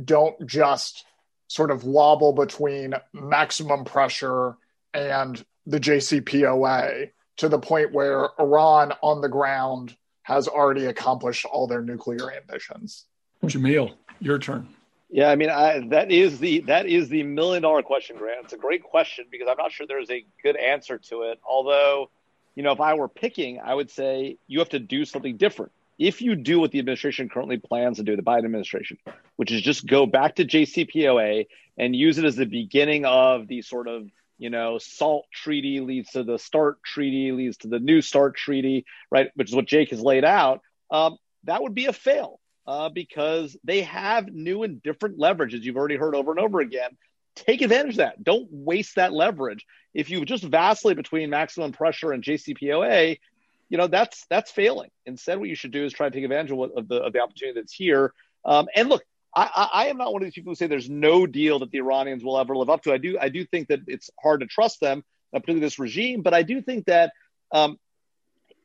don't 0.03 0.45
just 0.45 1.05
sort 1.47 1.71
of 1.71 1.83
wobble 1.83 2.33
between 2.33 2.93
maximum 3.13 3.85
pressure 3.85 4.57
and 4.93 5.43
the 5.65 5.79
JCPOA 5.79 7.11
to 7.37 7.49
the 7.49 7.59
point 7.59 7.93
where 7.93 8.29
Iran 8.39 8.93
on 9.01 9.21
the 9.21 9.29
ground 9.29 9.95
has 10.23 10.47
already 10.47 10.85
accomplished 10.85 11.45
all 11.45 11.67
their 11.67 11.81
nuclear 11.81 12.31
ambitions? 12.31 13.05
Jamil, 13.43 13.93
your 14.19 14.39
turn. 14.39 14.74
Yeah, 15.09 15.29
I 15.29 15.35
mean, 15.35 15.49
I, 15.49 15.87
that 15.89 16.11
is 16.11 16.39
the 16.39 16.61
that 16.61 16.87
is 16.87 17.09
the 17.09 17.23
million 17.23 17.61
dollar 17.61 17.83
question, 17.83 18.17
Grant. 18.17 18.45
It's 18.45 18.53
a 18.53 18.57
great 18.57 18.83
question 18.83 19.25
because 19.29 19.47
I'm 19.49 19.57
not 19.57 19.71
sure 19.71 19.85
there's 19.87 20.09
a 20.09 20.25
good 20.43 20.55
answer 20.55 20.97
to 21.09 21.23
it. 21.23 21.39
Although, 21.47 22.09
you 22.55 22.63
know, 22.63 22.71
if 22.71 22.81
I 22.81 22.95
were 22.95 23.07
picking, 23.07 23.59
I 23.63 23.73
would 23.73 23.91
say 23.91 24.37
you 24.47 24.59
have 24.59 24.69
to 24.69 24.79
do 24.79 25.05
something 25.05 25.37
different. 25.37 25.71
If 25.97 26.21
you 26.21 26.35
do 26.35 26.59
what 26.59 26.71
the 26.71 26.79
administration 26.79 27.29
currently 27.29 27.57
plans 27.57 27.97
to 27.97 28.03
do, 28.03 28.15
the 28.15 28.23
Biden 28.23 28.45
administration, 28.45 28.97
which 29.37 29.51
is 29.51 29.61
just 29.61 29.85
go 29.85 30.05
back 30.05 30.35
to 30.35 30.45
JCPOA 30.45 31.47
and 31.77 31.95
use 31.95 32.17
it 32.17 32.25
as 32.25 32.35
the 32.35 32.45
beginning 32.45 33.05
of 33.05 33.47
the 33.47 33.61
sort 33.61 33.87
of 33.87 34.09
you 34.37 34.49
know, 34.49 34.77
SALT 34.79 35.27
treaty 35.31 35.79
leads 35.79 36.11
to 36.11 36.23
the 36.23 36.37
START 36.37 36.83
treaty 36.83 37.31
leads 37.31 37.57
to 37.57 37.67
the 37.67 37.79
new 37.79 38.01
START 38.01 38.35
treaty, 38.35 38.85
right? 39.09 39.29
Which 39.35 39.49
is 39.49 39.55
what 39.55 39.65
Jake 39.65 39.91
has 39.91 40.01
laid 40.01 40.25
out. 40.25 40.61
Um, 40.91 41.17
that 41.45 41.61
would 41.61 41.73
be 41.73 41.85
a 41.85 41.93
fail 41.93 42.39
uh, 42.67 42.89
because 42.89 43.55
they 43.63 43.81
have 43.83 44.27
new 44.27 44.63
and 44.63 44.81
different 44.81 45.19
leverage, 45.19 45.53
as 45.53 45.65
you've 45.65 45.77
already 45.77 45.97
heard 45.97 46.15
over 46.15 46.31
and 46.31 46.39
over 46.39 46.59
again. 46.59 46.97
Take 47.35 47.61
advantage 47.61 47.93
of 47.93 47.97
that. 47.97 48.23
Don't 48.23 48.47
waste 48.49 48.95
that 48.95 49.11
leverage. 49.11 49.65
If 49.93 50.09
you 50.09 50.23
just 50.25 50.43
vacillate 50.43 50.97
between 50.97 51.29
maximum 51.29 51.73
pressure 51.73 52.11
and 52.11 52.23
JCPOA, 52.23 53.19
you 53.69 53.77
know 53.77 53.87
that's 53.87 54.25
that's 54.29 54.51
failing. 54.51 54.89
Instead, 55.05 55.39
what 55.39 55.49
you 55.49 55.55
should 55.55 55.71
do 55.71 55.83
is 55.83 55.91
try 55.91 56.07
to 56.07 56.15
take 56.15 56.23
advantage 56.23 56.51
of, 56.51 56.59
of 56.75 56.87
the 56.87 56.95
of 56.97 57.13
the 57.13 57.19
opportunity 57.19 57.59
that's 57.59 57.73
here. 57.73 58.13
Um, 58.45 58.67
and 58.75 58.89
look, 58.89 59.03
I, 59.35 59.69
I, 59.73 59.85
am 59.87 59.97
not 59.97 60.13
one 60.13 60.21
of 60.21 60.27
these 60.27 60.35
people 60.35 60.51
who 60.51 60.55
say 60.55 60.67
there's 60.67 60.89
no 60.89 61.25
deal 61.25 61.59
that 61.59 61.71
the 61.71 61.79
Iranians 61.79 62.23
will 62.23 62.39
ever 62.39 62.55
live 62.55 62.69
up 62.69 62.83
to. 62.83 62.93
I 62.93 62.97
do 62.97 63.17
I 63.19 63.29
do 63.29 63.45
think 63.45 63.67
that 63.67 63.81
it's 63.87 64.09
hard 64.21 64.41
to 64.41 64.45
trust 64.45 64.79
them, 64.79 65.03
particularly 65.33 65.61
this 65.61 65.79
regime. 65.79 66.21
But 66.21 66.33
I 66.33 66.43
do 66.43 66.61
think 66.61 66.85
that 66.85 67.11
um, 67.51 67.77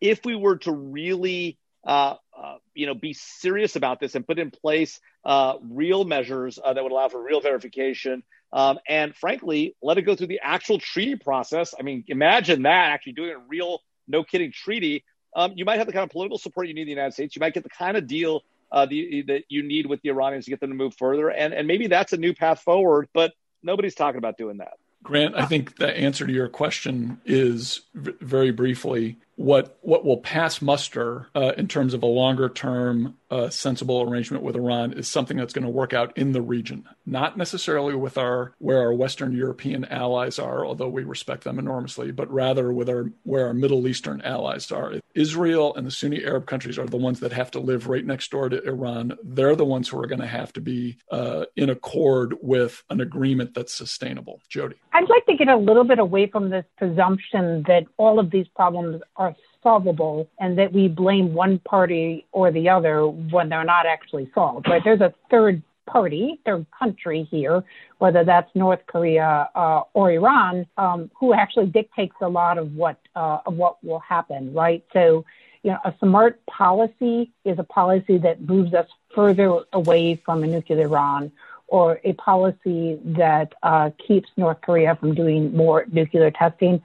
if 0.01 0.25
we 0.25 0.37
were 0.37 0.59
to 0.59 0.73
really 0.73 1.59
uh, 1.87 2.17
uh, 2.37 2.57
you 2.75 2.87
know, 2.87 2.95
be 2.95 3.13
serious 3.13 3.77
about 3.77 4.01
this 4.01 4.15
and 4.15 4.27
put 4.27 4.39
in 4.39 4.51
place 4.51 5.01
uh, 5.25 5.55
real 5.63 6.05
measures 6.05 6.59
uh, 6.63 6.73
that 6.73 6.83
would 6.83 6.93
allow 6.93 7.09
for 7.09 7.23
real 7.23 7.41
verification. 7.41 8.23
Um, 8.53 8.79
and 8.89 9.15
frankly, 9.15 9.77
let 9.83 9.99
it 9.99 10.03
go 10.03 10.15
through 10.15 10.27
the 10.27 10.41
actual 10.43 10.79
treaty 10.79 11.17
process. 11.17 11.75
I 11.79 11.83
mean, 11.83 12.05
imagine 12.09 12.63
that 12.63 12.91
actually 12.91 13.13
doing 13.13 13.31
a 13.31 13.39
real, 13.39 13.81
no 14.09 14.25
kidding 14.25 14.53
treaty. 14.53 15.05
Um, 15.35 15.53
you 15.55 15.65
might 15.65 15.79
have 15.79 15.87
the 15.87 15.93
kind 15.93 16.03
of 16.03 16.11
political 16.11 16.39
support 16.39 16.67
you 16.67 16.75
need 16.75 16.83
in 16.83 16.87
the 16.87 16.93
United 16.93 17.13
States. 17.13 17.37
You 17.37 17.41
might 17.41 17.55
get 17.55 17.63
the 17.63 17.71
kind 17.71 17.97
of 17.97 18.07
deal 18.07 18.43
the, 18.73 19.23
that 19.29 19.45
you 19.49 19.63
need 19.63 19.87
with 19.87 20.01
the 20.03 20.11
Iranians 20.11 20.45
to 20.47 20.51
get 20.51 20.61
them 20.61 20.71
to 20.71 20.77
move 20.77 20.95
further. 20.97 21.31
And, 21.31 21.55
and 21.55 21.67
maybe 21.67 21.87
that's 21.87 22.13
a 22.13 22.17
new 22.17 22.35
path 22.35 22.61
forward, 22.61 23.09
but 23.15 23.33
nobody's 23.63 23.95
talking 23.95 24.19
about 24.19 24.37
doing 24.37 24.59
that. 24.59 24.75
Grant, 25.03 25.35
I 25.35 25.47
think 25.47 25.77
the 25.77 25.97
answer 25.97 26.27
to 26.27 26.33
your 26.33 26.49
question 26.49 27.21
is 27.25 27.83
very 27.95 28.51
briefly 28.51 29.19
what 29.37 29.79
what 29.81 30.05
will 30.05 30.19
pass 30.19 30.61
muster 30.61 31.29
uh, 31.35 31.53
in 31.57 31.67
terms 31.67 31.95
of 31.95 32.03
a 32.03 32.07
longer 32.07 32.49
term 32.49 33.17
uh, 33.31 33.49
sensible 33.49 34.03
arrangement 34.03 34.43
with 34.43 34.57
Iran 34.57 34.93
is 34.93 35.07
something 35.07 35.37
that's 35.37 35.53
going 35.53 35.65
to 35.65 35.71
work 35.71 35.93
out 35.93 36.17
in 36.19 36.33
the 36.33 36.43
region, 36.43 36.89
not 37.07 37.39
necessarily 37.39 37.95
with 37.95 38.19
our 38.19 38.55
where 38.59 38.81
our 38.81 38.93
Western 38.93 39.33
European 39.33 39.85
allies 39.87 40.39
are, 40.39 40.67
although 40.67 40.89
we 40.89 41.05
respect 41.05 41.45
them 41.45 41.59
enormously, 41.59 42.11
but 42.11 42.31
rather 42.31 42.73
with 42.73 42.89
our 42.89 43.11
where 43.23 43.47
our 43.47 43.55
Middle 43.55 43.87
Eastern 43.87 44.21
allies 44.23 44.71
are. 44.71 44.95
Israel 45.15 45.75
and 45.75 45.87
the 45.87 45.91
Sunni 45.91 46.25
Arab 46.25 46.47
countries 46.47 46.79
are 46.79 46.87
the 46.87 46.97
ones 46.97 47.21
that 47.21 47.33
have 47.33 47.51
to 47.53 47.61
live 47.61 47.89
right 47.89 48.05
next 48.05 48.31
door 48.31 48.49
to 48.49 48.63
Iran. 48.67 49.17
They're 49.23 49.57
the 49.57 49.65
ones 49.65 49.89
who 49.89 49.99
are 50.01 50.07
going 50.07 50.21
to 50.21 50.27
have 50.27 50.53
to 50.55 50.61
be 50.61 50.99
uh, 51.11 51.47
in 51.57 51.71
accord 51.71 52.37
with 52.43 52.83
an 52.91 53.01
agreement 53.01 53.55
that's 53.55 53.73
sustainable. 53.73 54.41
Jody. 54.49 54.77
I'd 54.93 55.09
like 55.09 55.27
to 55.27 55.37
get 55.37 55.49
a 55.49 55.57
little 55.57 55.85
bit 55.85 55.99
away 55.99 56.27
from 56.27 56.51
this 56.51 56.65
presumption 56.77 57.65
that 57.67 57.85
all 57.97 58.19
of 58.19 58.31
these 58.31 58.49
problems 58.49 59.03
are 59.17 59.30
solvable 59.63 60.29
and 60.39 60.59
that 60.59 60.73
we 60.73 60.89
blame 60.89 61.35
one 61.35 61.59
party 61.59 62.27
or 62.33 62.51
the 62.51 62.69
other 62.69 63.07
when 63.07 63.49
they're 63.49 63.65
not 63.65 63.87
actually 63.87 64.31
solved, 64.35 64.69
right? 64.69 64.83
There's 64.83 65.01
a 65.01 65.13
third 65.31 65.63
party, 65.87 66.41
third 66.47 66.67
country 66.79 67.27
here, 67.31 67.65
whether 67.99 68.25
that's 68.25 68.51
North 68.55 68.81
Korea 68.87 69.49
uh, 69.55 69.83
or 69.93 70.11
Iran, 70.11 70.67
um, 70.77 71.11
who 71.19 71.35
actually 71.35 71.67
dictates 71.67 72.15
a 72.21 72.29
lot 72.29 72.59
of 72.59 72.75
what 72.75 72.99
uh, 73.17 73.39
of 73.45 73.55
what 73.55 73.83
will 73.83 73.99
happen, 73.99 74.53
right? 74.55 74.85
So, 74.93 75.25
you 75.63 75.73
know, 75.73 75.79
a 75.85 75.93
smart 75.99 76.45
policy 76.47 77.31
is 77.45 77.59
a 77.59 77.65
policy 77.65 78.19
that 78.19 78.41
moves 78.41 78.73
us 78.73 78.89
further 79.15 79.61
away 79.73 80.17
from 80.25 80.45
a 80.45 80.47
nuclear 80.47 80.83
Iran, 80.83 81.33
or 81.67 82.01
a 82.05 82.13
policy 82.15 82.99
that 83.05 83.53
uh, 83.63 83.91
keeps 84.07 84.29
North 84.37 84.61
Korea 84.61 84.97
from 84.97 85.15
doing 85.15 85.55
more 85.57 85.87
nuclear 85.91 86.31
testing. 86.31 86.83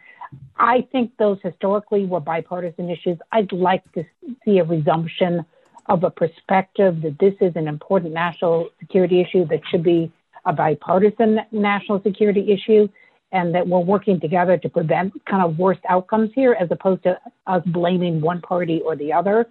I 0.58 0.88
think 0.92 1.12
those 1.18 1.40
historically 1.44 2.06
were 2.06 2.20
bipartisan 2.20 2.90
issues. 2.90 3.18
I'd 3.32 3.52
like 3.52 3.90
to 3.94 4.06
see 4.44 4.60
a 4.60 4.64
resumption 4.64 5.46
of 5.88 6.04
a 6.04 6.10
perspective 6.10 7.02
that 7.02 7.20
this 7.20 7.36
is 7.42 7.56
an 7.56 7.68
important 7.68 8.14
national 8.14 8.70
security 8.80 9.22
issue 9.22 9.46
that 9.46 9.62
should 9.70 9.84
be 9.84 10.12
a 10.46 10.54
bipartisan 10.54 11.42
national 11.52 12.02
security 12.02 12.52
issue 12.52 12.88
and 13.32 13.54
that 13.54 13.68
we're 13.68 13.80
working 13.80 14.20
together 14.20 14.58
to 14.58 14.70
prevent 14.70 15.14
kind 15.26 15.44
of 15.44 15.60
worst 15.60 15.82
outcomes 15.90 16.32
here 16.34 16.56
as 16.60 16.70
opposed 16.72 17.04
to 17.04 17.20
us 17.48 17.64
blaming 17.66 18.22
one 18.22 18.42
party 18.42 18.82
or 18.82 18.96
the 18.96 19.12
other 19.12 19.48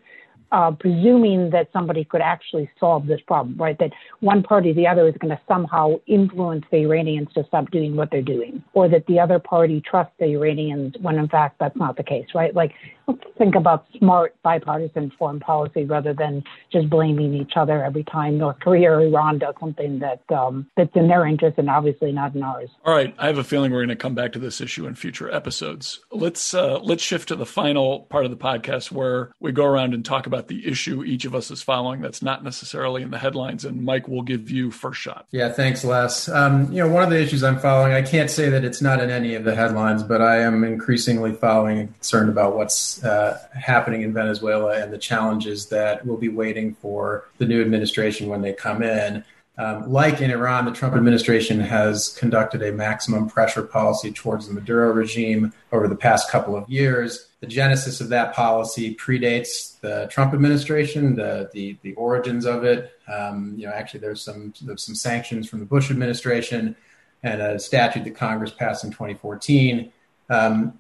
uh, 0.55 0.70
presuming 0.70 1.50
that 1.50 1.68
somebody 1.72 2.05
could 2.05 2.20
actually 2.20 2.70
solve 2.78 3.09
this 3.09 3.20
problem, 3.26 3.57
right? 3.59 3.76
That 3.80 3.90
one 4.20 4.40
party 4.40 4.70
or 4.70 4.74
the 4.74 4.86
other 4.86 5.09
is 5.09 5.14
going 5.20 5.36
to 5.36 5.40
somehow 5.48 5.96
influence 6.07 6.64
the 6.70 6.76
Iranians 6.76 7.28
to 7.34 7.44
stop 7.48 7.72
doing 7.72 7.96
what 7.96 8.12
they're 8.12 8.22
doing, 8.22 8.62
or 8.72 8.88
that 8.88 9.05
the 9.07 9.18
other 9.18 9.40
party 9.40 9.80
trusts 9.80 10.12
the 10.20 10.26
Iranians 10.26 10.94
when 11.00 11.16
in 11.16 11.26
fact 11.26 11.59
that's 11.59 11.76
not 11.76 11.96
the 11.96 12.05
case, 12.05 12.28
right? 12.36 12.55
Like, 12.55 12.72
let's 13.07 13.20
think 13.38 13.55
about 13.55 13.86
smart 13.98 14.34
bipartisan 14.42 15.11
foreign 15.18 15.40
policy 15.40 15.84
rather 15.84 16.14
than 16.14 16.44
just 16.72 16.88
blaming 16.88 17.34
each 17.34 17.52
other 17.57 17.82
every 17.82 18.05
time 18.05 18.38
North 18.38 18.61
Korea 18.61 18.92
or 18.92 19.00
Iran 19.00 19.38
does 19.38 19.55
something 19.59 19.98
that 20.00 20.22
um, 20.30 20.66
that's 20.76 20.94
in 20.94 21.09
their 21.09 21.26
interest 21.26 21.59
and 21.59 21.68
obviously 21.70 22.12
not 22.12 22.34
in 22.34 22.42
ours. 22.42 22.70
All 22.84 22.94
right, 22.94 23.14
I 23.18 23.26
have 23.26 23.38
a 23.38 23.44
feeling 23.44 23.72
we're 23.72 23.84
going 23.84 23.88
to 23.88 23.96
come 23.96 24.14
back 24.14 24.32
to 24.32 24.38
this 24.38 24.61
issue 24.61 24.86
in 24.86 24.94
future 24.94 25.30
episodes. 25.30 26.00
Let's 26.12 26.55
uh, 26.55 26.78
let's 26.80 27.02
shift 27.02 27.28
to 27.28 27.36
the 27.36 27.46
final 27.46 28.00
part 28.11 28.24
of 28.24 28.30
the 28.30 28.36
podcast 28.36 28.92
where 28.92 29.32
we 29.40 29.52
go 29.52 29.64
around 29.64 29.94
and 29.94 30.05
talk 30.05 30.26
about 30.26 30.34
about 30.34 30.48
the 30.48 30.66
issue 30.66 31.05
each 31.05 31.24
of 31.24 31.34
us 31.34 31.50
is 31.50 31.62
following 31.62 32.00
that's 32.00 32.22
not 32.22 32.42
necessarily 32.42 33.02
in 33.02 33.11
the 33.11 33.18
headlines. 33.18 33.64
And 33.64 33.82
Mike 33.84 34.09
will 34.09 34.22
give 34.22 34.50
you 34.50 34.70
first 34.70 35.00
shot. 35.00 35.26
Yeah, 35.30 35.50
thanks, 35.50 35.84
Les. 35.84 36.28
Um, 36.28 36.70
you 36.72 36.82
know, 36.82 36.88
one 36.88 37.02
of 37.02 37.11
the 37.11 37.20
issues 37.20 37.44
I'm 37.44 37.59
following, 37.59 37.92
I 37.92 38.02
can't 38.02 38.30
say 38.30 38.48
that 38.50 38.64
it's 38.64 38.82
not 38.82 39.00
in 39.00 39.11
any 39.11 39.34
of 39.34 39.44
the 39.44 39.55
headlines, 39.55 40.02
but 40.02 40.20
I 40.20 40.40
am 40.40 40.64
increasingly 40.64 41.32
following 41.32 41.78
and 41.78 41.94
concerned 41.94 42.28
about 42.28 42.57
what's 42.57 42.93
uh, 43.03 43.38
happening 43.55 44.03
in 44.03 44.12
Venezuela 44.12 44.78
and 44.80 44.92
the 44.92 44.99
challenges 44.99 45.66
that 45.66 46.07
will 46.07 46.16
be 46.16 46.28
waiting 46.28 46.74
for 46.74 47.28
the 47.38 47.47
new 47.47 47.61
administration 47.61 48.28
when 48.28 48.42
they 48.42 48.53
come 48.53 48.82
in. 48.82 49.24
Um, 49.57 49.90
like 49.90 50.20
in 50.20 50.32
Iran, 50.32 50.64
the 50.64 50.72
Trump 50.72 50.97
administration 50.97 51.61
has 51.61 52.09
conducted 52.18 52.61
a 52.62 52.72
maximum 52.72 53.28
pressure 53.28 53.62
policy 53.62 54.11
towards 54.11 54.49
the 54.49 54.55
Maduro 54.55 54.92
regime 54.92 55.53
over 55.70 55.86
the 55.86 55.95
past 55.95 56.28
couple 56.28 56.57
of 56.57 56.68
years. 56.68 57.28
The 57.38 57.47
genesis 57.47 58.01
of 58.01 58.09
that 58.09 58.34
policy 58.34 58.97
predates 58.97 59.78
the 59.80 60.09
Trump 60.11 60.34
administration, 60.34 61.14
the 61.14 61.51
the, 61.53 61.76
the 61.82 61.95
origins 61.95 62.47
of 62.47 62.64
it. 62.64 62.92
Um, 63.07 63.55
you 63.57 63.66
know, 63.66 63.72
actually, 63.72 64.01
there's 64.01 64.22
some 64.22 64.55
there's 64.61 64.82
some 64.82 64.97
sanctions 64.97 65.49
from 65.49 65.61
the 65.61 65.66
Bush 65.66 65.88
administration 65.88 66.74
and 67.22 67.40
a 67.40 67.59
statute 67.59 68.05
that 68.05 68.16
Congress 68.16 68.51
passed 68.51 68.84
in 68.84 68.90
2014. 68.90 69.92
Um, 70.30 70.78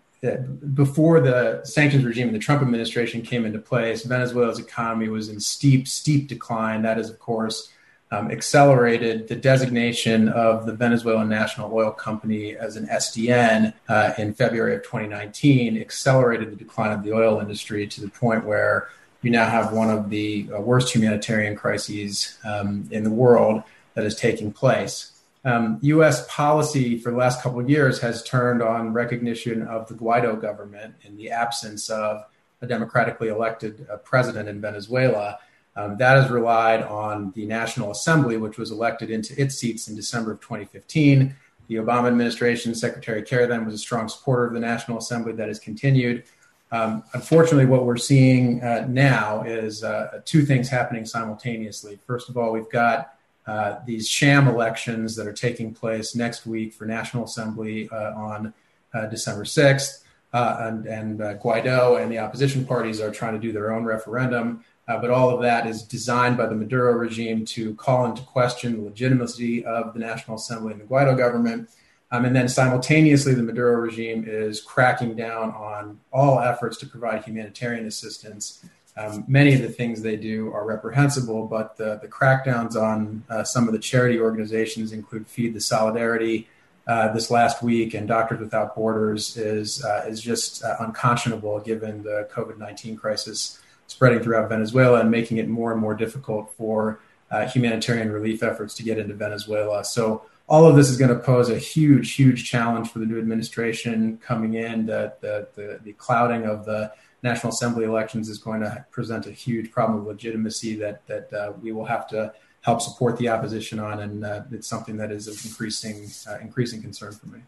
before 0.74 1.20
the 1.20 1.60
sanctions 1.64 2.04
regime 2.04 2.28
and 2.28 2.34
the 2.34 2.40
Trump 2.40 2.62
administration 2.62 3.22
came 3.22 3.44
into 3.44 3.58
place, 3.58 4.04
Venezuela's 4.04 4.58
economy 4.58 5.08
was 5.08 5.28
in 5.28 5.38
steep, 5.38 5.86
steep 5.86 6.28
decline. 6.28 6.82
That 6.82 6.98
is, 6.98 7.10
of 7.10 7.18
course, 7.18 7.70
um, 8.10 8.30
accelerated 8.30 9.28
the 9.28 9.36
designation 9.36 10.28
of 10.28 10.66
the 10.66 10.72
Venezuelan 10.72 11.28
National 11.28 11.72
Oil 11.72 11.90
Company 11.90 12.56
as 12.56 12.76
an 12.76 12.86
SDN 12.86 13.74
uh, 13.88 14.12
in 14.18 14.34
February 14.34 14.76
of 14.76 14.82
2019, 14.82 15.78
accelerated 15.78 16.52
the 16.52 16.56
decline 16.56 16.92
of 16.92 17.02
the 17.02 17.12
oil 17.12 17.40
industry 17.40 17.86
to 17.86 18.00
the 18.00 18.08
point 18.08 18.44
where 18.44 18.88
you 19.22 19.30
now 19.30 19.48
have 19.48 19.72
one 19.72 19.90
of 19.90 20.10
the 20.10 20.48
uh, 20.54 20.60
worst 20.60 20.94
humanitarian 20.94 21.56
crises 21.56 22.38
um, 22.44 22.86
in 22.90 23.04
the 23.04 23.10
world 23.10 23.62
that 23.94 24.04
is 24.04 24.14
taking 24.14 24.52
place. 24.52 25.13
Um, 25.44 25.78
U.S. 25.82 26.26
policy 26.28 26.98
for 26.98 27.10
the 27.10 27.18
last 27.18 27.42
couple 27.42 27.60
of 27.60 27.68
years 27.68 28.00
has 28.00 28.22
turned 28.22 28.62
on 28.62 28.94
recognition 28.94 29.62
of 29.62 29.86
the 29.88 29.94
Guaido 29.94 30.40
government 30.40 30.94
in 31.02 31.16
the 31.16 31.30
absence 31.30 31.90
of 31.90 32.24
a 32.62 32.66
democratically 32.66 33.28
elected 33.28 33.86
uh, 33.92 33.96
president 33.98 34.48
in 34.48 34.60
Venezuela. 34.60 35.38
Um, 35.76 35.96
that 35.98 36.16
has 36.16 36.30
relied 36.30 36.82
on 36.82 37.32
the 37.34 37.46
National 37.46 37.90
Assembly, 37.90 38.36
which 38.36 38.58
was 38.58 38.70
elected 38.70 39.10
into 39.10 39.38
its 39.40 39.56
seats 39.56 39.88
in 39.88 39.96
December 39.96 40.32
of 40.32 40.40
2015. 40.40 41.34
The 41.66 41.74
Obama 41.76 42.08
administration, 42.08 42.74
Secretary 42.74 43.22
Kerry 43.22 43.46
then 43.46 43.64
was 43.64 43.74
a 43.74 43.78
strong 43.78 44.08
supporter 44.08 44.46
of 44.46 44.54
the 44.54 44.60
National 44.60 44.98
Assembly. 44.98 45.32
That 45.32 45.48
has 45.48 45.58
continued. 45.58 46.24
Um, 46.70 47.04
unfortunately, 47.12 47.66
what 47.66 47.84
we're 47.84 47.96
seeing 47.96 48.62
uh, 48.62 48.86
now 48.88 49.42
is 49.42 49.84
uh, 49.84 50.20
two 50.24 50.44
things 50.44 50.68
happening 50.68 51.06
simultaneously. 51.06 51.98
First 52.06 52.28
of 52.28 52.36
all, 52.36 52.52
we've 52.52 52.70
got 52.70 53.13
uh, 53.46 53.76
these 53.86 54.08
sham 54.08 54.48
elections 54.48 55.16
that 55.16 55.26
are 55.26 55.32
taking 55.32 55.74
place 55.74 56.14
next 56.14 56.46
week 56.46 56.72
for 56.72 56.86
National 56.86 57.24
Assembly 57.24 57.88
uh, 57.90 58.12
on 58.14 58.54
uh, 58.92 59.06
December 59.06 59.44
6th. 59.44 60.00
Uh, 60.32 60.56
and, 60.62 60.86
and 60.86 61.20
Guaido 61.40 62.02
and 62.02 62.10
the 62.10 62.18
opposition 62.18 62.66
parties 62.66 63.00
are 63.00 63.12
trying 63.12 63.34
to 63.34 63.38
do 63.38 63.52
their 63.52 63.72
own 63.72 63.84
referendum. 63.84 64.64
But 64.86 65.10
all 65.10 65.30
of 65.30 65.40
that 65.42 65.66
is 65.66 65.82
designed 65.82 66.36
by 66.36 66.46
the 66.46 66.56
Maduro 66.56 66.92
regime 66.92 67.44
to 67.46 67.74
call 67.76 68.04
into 68.06 68.22
question 68.22 68.76
the 68.76 68.82
legitimacy 68.82 69.64
of 69.64 69.94
the 69.94 70.00
National 70.00 70.36
Assembly 70.36 70.72
and 70.72 70.80
the 70.80 70.86
Guaido 70.86 71.16
government. 71.16 71.70
Um, 72.10 72.24
and 72.24 72.36
then 72.36 72.48
simultaneously, 72.48 73.34
the 73.34 73.42
Maduro 73.42 73.76
regime 73.76 74.24
is 74.26 74.60
cracking 74.60 75.16
down 75.16 75.50
on 75.50 75.98
all 76.12 76.38
efforts 76.38 76.76
to 76.78 76.86
provide 76.86 77.24
humanitarian 77.24 77.86
assistance. 77.86 78.64
Um, 78.96 79.24
many 79.26 79.54
of 79.54 79.62
the 79.62 79.68
things 79.68 80.02
they 80.02 80.16
do 80.16 80.52
are 80.52 80.64
reprehensible, 80.64 81.46
but 81.46 81.76
the, 81.76 81.98
the 82.00 82.06
crackdowns 82.06 82.76
on 82.76 83.24
uh, 83.28 83.42
some 83.42 83.66
of 83.66 83.72
the 83.72 83.80
charity 83.80 84.20
organizations 84.20 84.92
include 84.92 85.26
Feed 85.26 85.52
the 85.52 85.60
Solidarity 85.60 86.48
uh, 86.86 87.12
this 87.12 87.30
last 87.30 87.62
week 87.62 87.94
and 87.94 88.06
Doctors 88.06 88.40
Without 88.40 88.76
Borders 88.76 89.36
is, 89.36 89.84
uh, 89.84 90.04
is 90.06 90.20
just 90.20 90.62
uh, 90.62 90.76
unconscionable 90.80 91.58
given 91.60 92.02
the 92.02 92.28
COVID 92.32 92.58
19 92.58 92.96
crisis 92.96 93.60
spreading 93.86 94.20
throughout 94.20 94.48
Venezuela 94.48 95.00
and 95.00 95.10
making 95.10 95.38
it 95.38 95.48
more 95.48 95.72
and 95.72 95.80
more 95.80 95.94
difficult 95.94 96.52
for 96.56 97.00
uh, 97.30 97.46
humanitarian 97.46 98.12
relief 98.12 98.42
efforts 98.42 98.74
to 98.74 98.82
get 98.82 98.98
into 98.98 99.14
Venezuela. 99.14 99.84
So 99.84 100.22
all 100.48 100.66
of 100.66 100.76
this 100.76 100.90
is 100.90 100.96
going 100.96 101.10
to 101.10 101.18
pose 101.18 101.48
a 101.48 101.58
huge, 101.58 102.14
huge 102.14 102.44
challenge 102.44 102.90
for 102.90 102.98
the 102.98 103.06
new 103.06 103.18
administration 103.18 104.18
coming 104.18 104.54
in. 104.54 104.86
The, 104.86 105.14
the, 105.20 105.48
the, 105.54 105.80
the 105.82 105.92
clouding 105.94 106.44
of 106.44 106.64
the 106.64 106.92
National 107.22 107.52
Assembly 107.52 107.84
elections 107.84 108.28
is 108.28 108.38
going 108.38 108.60
to 108.60 108.84
present 108.90 109.26
a 109.26 109.32
huge 109.32 109.70
problem 109.70 110.00
of 110.00 110.06
legitimacy 110.06 110.76
that, 110.76 111.06
that 111.06 111.32
uh, 111.32 111.52
we 111.62 111.72
will 111.72 111.86
have 111.86 112.06
to 112.08 112.34
help 112.60 112.82
support 112.82 113.16
the 113.16 113.28
opposition 113.28 113.78
on. 113.78 114.00
And 114.00 114.24
uh, 114.24 114.42
it's 114.52 114.68
something 114.68 114.98
that 114.98 115.10
is 115.10 115.28
of 115.28 115.42
increasing, 115.44 116.08
uh, 116.28 116.38
increasing 116.40 116.82
concern 116.82 117.12
for 117.12 117.26
me. 117.28 117.40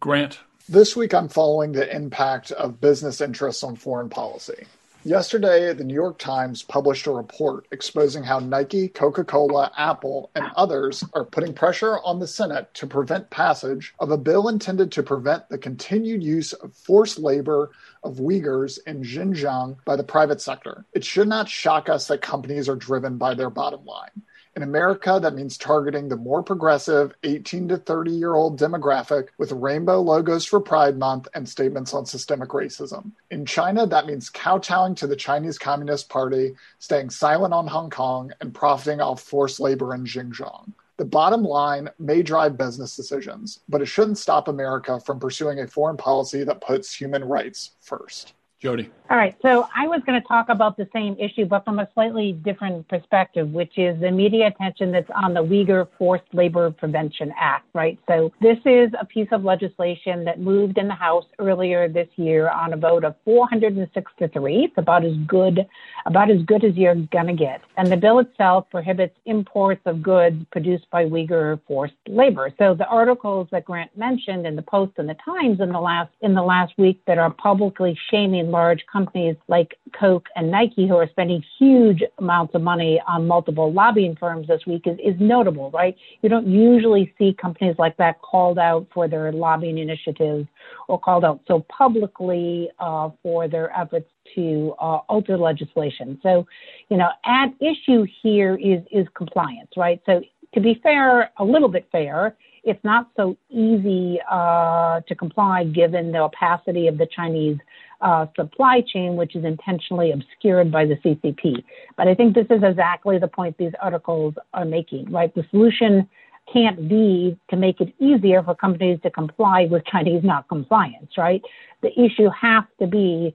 Grant. 0.00 0.40
This 0.68 0.96
week, 0.96 1.14
I'm 1.14 1.28
following 1.28 1.72
the 1.72 1.94
impact 1.94 2.52
of 2.52 2.80
business 2.80 3.20
interests 3.20 3.62
on 3.62 3.76
foreign 3.76 4.08
policy. 4.08 4.66
Yesterday, 5.04 5.72
the 5.72 5.82
New 5.82 5.94
York 5.94 6.18
Times 6.18 6.62
published 6.62 7.06
a 7.06 7.10
report 7.10 7.66
exposing 7.72 8.22
how 8.22 8.38
Nike, 8.38 8.86
Coca 8.86 9.24
Cola, 9.24 9.72
Apple, 9.78 10.30
and 10.34 10.44
others 10.56 11.02
are 11.14 11.24
putting 11.24 11.54
pressure 11.54 11.98
on 12.00 12.18
the 12.18 12.26
Senate 12.26 12.68
to 12.74 12.86
prevent 12.86 13.30
passage 13.30 13.94
of 13.98 14.10
a 14.10 14.18
bill 14.18 14.48
intended 14.48 14.92
to 14.92 15.02
prevent 15.02 15.48
the 15.48 15.56
continued 15.56 16.22
use 16.22 16.52
of 16.52 16.74
forced 16.74 17.18
labor 17.18 17.70
of 18.04 18.16
Uyghurs 18.16 18.78
in 18.86 19.02
Xinjiang 19.02 19.78
by 19.86 19.96
the 19.96 20.04
private 20.04 20.42
sector. 20.42 20.84
It 20.92 21.02
should 21.02 21.28
not 21.28 21.48
shock 21.48 21.88
us 21.88 22.08
that 22.08 22.20
companies 22.20 22.68
are 22.68 22.76
driven 22.76 23.16
by 23.16 23.32
their 23.32 23.50
bottom 23.50 23.86
line. 23.86 24.22
In 24.60 24.64
America, 24.64 25.18
that 25.22 25.34
means 25.34 25.56
targeting 25.56 26.10
the 26.10 26.18
more 26.18 26.42
progressive 26.42 27.14
18 27.22 27.68
to 27.68 27.78
30 27.78 28.10
year 28.10 28.34
old 28.34 28.60
demographic 28.60 29.28
with 29.38 29.52
rainbow 29.52 30.02
logos 30.02 30.44
for 30.44 30.60
Pride 30.60 30.98
Month 30.98 31.28
and 31.32 31.48
statements 31.48 31.94
on 31.94 32.04
systemic 32.04 32.50
racism. 32.50 33.12
In 33.30 33.46
China, 33.46 33.86
that 33.86 34.04
means 34.04 34.28
kowtowing 34.28 34.94
to 34.96 35.06
the 35.06 35.16
Chinese 35.16 35.56
Communist 35.56 36.10
Party, 36.10 36.56
staying 36.78 37.08
silent 37.08 37.54
on 37.54 37.68
Hong 37.68 37.88
Kong, 37.88 38.32
and 38.42 38.52
profiting 38.52 39.00
off 39.00 39.22
forced 39.22 39.60
labor 39.60 39.94
in 39.94 40.04
Xinjiang. 40.04 40.74
The 40.98 41.06
bottom 41.06 41.42
line 41.42 41.88
may 41.98 42.22
drive 42.22 42.58
business 42.58 42.94
decisions, 42.94 43.60
but 43.66 43.80
it 43.80 43.86
shouldn't 43.86 44.18
stop 44.18 44.46
America 44.46 45.00
from 45.00 45.18
pursuing 45.18 45.60
a 45.60 45.68
foreign 45.68 45.96
policy 45.96 46.44
that 46.44 46.60
puts 46.60 46.94
human 46.94 47.24
rights 47.24 47.70
first. 47.80 48.34
Jody. 48.60 48.90
All 49.10 49.16
right. 49.16 49.34
So 49.42 49.66
I 49.74 49.88
was 49.88 50.02
going 50.06 50.20
to 50.20 50.28
talk 50.28 50.50
about 50.50 50.76
the 50.76 50.86
same 50.92 51.16
issue, 51.18 51.44
but 51.44 51.64
from 51.64 51.80
a 51.80 51.88
slightly 51.94 52.32
different 52.32 52.86
perspective, 52.86 53.50
which 53.50 53.76
is 53.76 53.98
the 53.98 54.10
media 54.10 54.46
attention 54.46 54.92
that's 54.92 55.10
on 55.16 55.34
the 55.34 55.42
Uyghur 55.42 55.88
Forced 55.98 56.32
Labor 56.32 56.70
Prevention 56.70 57.34
Act, 57.36 57.66
right? 57.74 57.98
So 58.06 58.32
this 58.40 58.58
is 58.64 58.90
a 59.00 59.04
piece 59.04 59.26
of 59.32 59.42
legislation 59.42 60.24
that 60.26 60.38
moved 60.38 60.78
in 60.78 60.86
the 60.86 60.94
House 60.94 61.24
earlier 61.40 61.88
this 61.88 62.06
year 62.14 62.50
on 62.50 62.72
a 62.72 62.76
vote 62.76 63.02
of 63.02 63.16
406 63.24 64.12
to 64.20 64.28
3. 64.28 64.64
It's 64.64 64.78
about 64.78 65.04
as 65.04 65.16
good, 65.26 65.66
about 66.06 66.30
as 66.30 66.42
good 66.42 66.62
as 66.62 66.76
you're 66.76 66.94
going 66.94 67.26
to 67.26 67.34
get. 67.34 67.62
And 67.78 67.90
the 67.90 67.96
bill 67.96 68.20
itself 68.20 68.66
prohibits 68.70 69.16
imports 69.24 69.80
of 69.86 70.04
goods 70.04 70.36
produced 70.52 70.88
by 70.92 71.06
Uyghur 71.06 71.58
forced 71.66 71.94
labor. 72.06 72.52
So 72.58 72.74
the 72.74 72.86
articles 72.86 73.48
that 73.50 73.64
Grant 73.64 73.90
mentioned 73.98 74.46
in 74.46 74.54
the 74.54 74.62
Post 74.62 74.92
and 74.98 75.08
the 75.08 75.16
Times 75.24 75.58
in 75.60 75.70
the 75.70 75.80
last, 75.80 76.12
in 76.20 76.34
the 76.34 76.42
last 76.42 76.74
week 76.78 77.00
that 77.08 77.18
are 77.18 77.30
publicly 77.30 77.98
shaming 78.08 78.49
large 78.50 78.84
companies 78.90 79.36
like 79.48 79.78
Coke 79.98 80.26
and 80.36 80.50
Nike, 80.50 80.86
who 80.86 80.96
are 80.96 81.08
spending 81.08 81.42
huge 81.58 82.02
amounts 82.18 82.54
of 82.54 82.62
money 82.62 83.00
on 83.06 83.26
multiple 83.26 83.72
lobbying 83.72 84.16
firms 84.16 84.48
this 84.48 84.62
week, 84.66 84.86
is, 84.86 84.98
is 84.98 85.14
notable, 85.20 85.70
right? 85.70 85.96
You 86.22 86.28
don't 86.28 86.46
usually 86.46 87.14
see 87.18 87.34
companies 87.40 87.76
like 87.78 87.96
that 87.96 88.20
called 88.22 88.58
out 88.58 88.86
for 88.92 89.08
their 89.08 89.32
lobbying 89.32 89.78
initiatives 89.78 90.46
or 90.88 90.98
called 90.98 91.24
out 91.24 91.40
so 91.46 91.64
publicly 91.68 92.70
uh, 92.78 93.10
for 93.22 93.48
their 93.48 93.76
efforts 93.76 94.08
to 94.34 94.74
uh, 94.80 94.98
alter 95.08 95.36
legislation. 95.36 96.18
So, 96.22 96.46
you 96.88 96.96
know, 96.96 97.08
at 97.24 97.48
issue 97.60 98.06
here 98.22 98.56
is 98.56 98.82
is 98.90 99.06
compliance, 99.14 99.70
right? 99.76 100.00
So, 100.06 100.22
to 100.54 100.60
be 100.60 100.80
fair, 100.82 101.30
a 101.38 101.44
little 101.44 101.68
bit 101.68 101.88
fair, 101.92 102.36
it's 102.64 102.82
not 102.84 103.08
so 103.16 103.36
easy 103.50 104.18
uh, 104.30 105.00
to 105.08 105.14
comply 105.14 105.64
given 105.64 106.12
the 106.12 106.18
opacity 106.18 106.88
of 106.88 106.98
the 106.98 107.06
Chinese 107.06 107.58
uh, 108.00 108.26
supply 108.36 108.82
chain, 108.86 109.16
which 109.16 109.36
is 109.36 109.44
intentionally 109.44 110.12
obscured 110.12 110.70
by 110.70 110.84
the 110.86 110.96
CCP. 110.96 111.62
But 111.96 112.08
I 112.08 112.14
think 112.14 112.34
this 112.34 112.46
is 112.50 112.62
exactly 112.62 113.18
the 113.18 113.28
point 113.28 113.56
these 113.58 113.72
articles 113.80 114.34
are 114.54 114.64
making, 114.64 115.10
right? 115.10 115.34
The 115.34 115.44
solution 115.50 116.08
can't 116.52 116.88
be 116.88 117.38
to 117.50 117.56
make 117.56 117.80
it 117.80 117.94
easier 117.98 118.42
for 118.42 118.54
companies 118.54 118.98
to 119.02 119.10
comply 119.10 119.66
with 119.70 119.84
Chinese 119.84 120.24
non-compliance, 120.24 121.12
right? 121.16 121.42
The 121.82 121.92
issue 121.98 122.28
has 122.30 122.64
to 122.80 122.86
be 122.86 123.34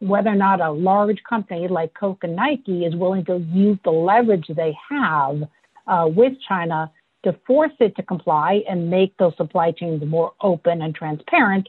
whether 0.00 0.30
or 0.30 0.36
not 0.36 0.60
a 0.60 0.70
large 0.70 1.22
company 1.28 1.68
like 1.68 1.92
Coke 1.94 2.22
and 2.22 2.36
Nike 2.36 2.84
is 2.84 2.94
willing 2.94 3.24
to 3.26 3.38
use 3.52 3.78
the 3.84 3.90
leverage 3.90 4.46
they 4.48 4.76
have 4.88 5.42
uh, 5.86 6.08
with 6.08 6.34
China 6.46 6.90
to 7.24 7.36
force 7.46 7.72
it 7.80 7.96
to 7.96 8.02
comply 8.02 8.62
and 8.68 8.90
make 8.90 9.16
those 9.16 9.36
supply 9.36 9.72
chains 9.72 10.02
more 10.04 10.32
open 10.40 10.82
and 10.82 10.94
transparent, 10.94 11.68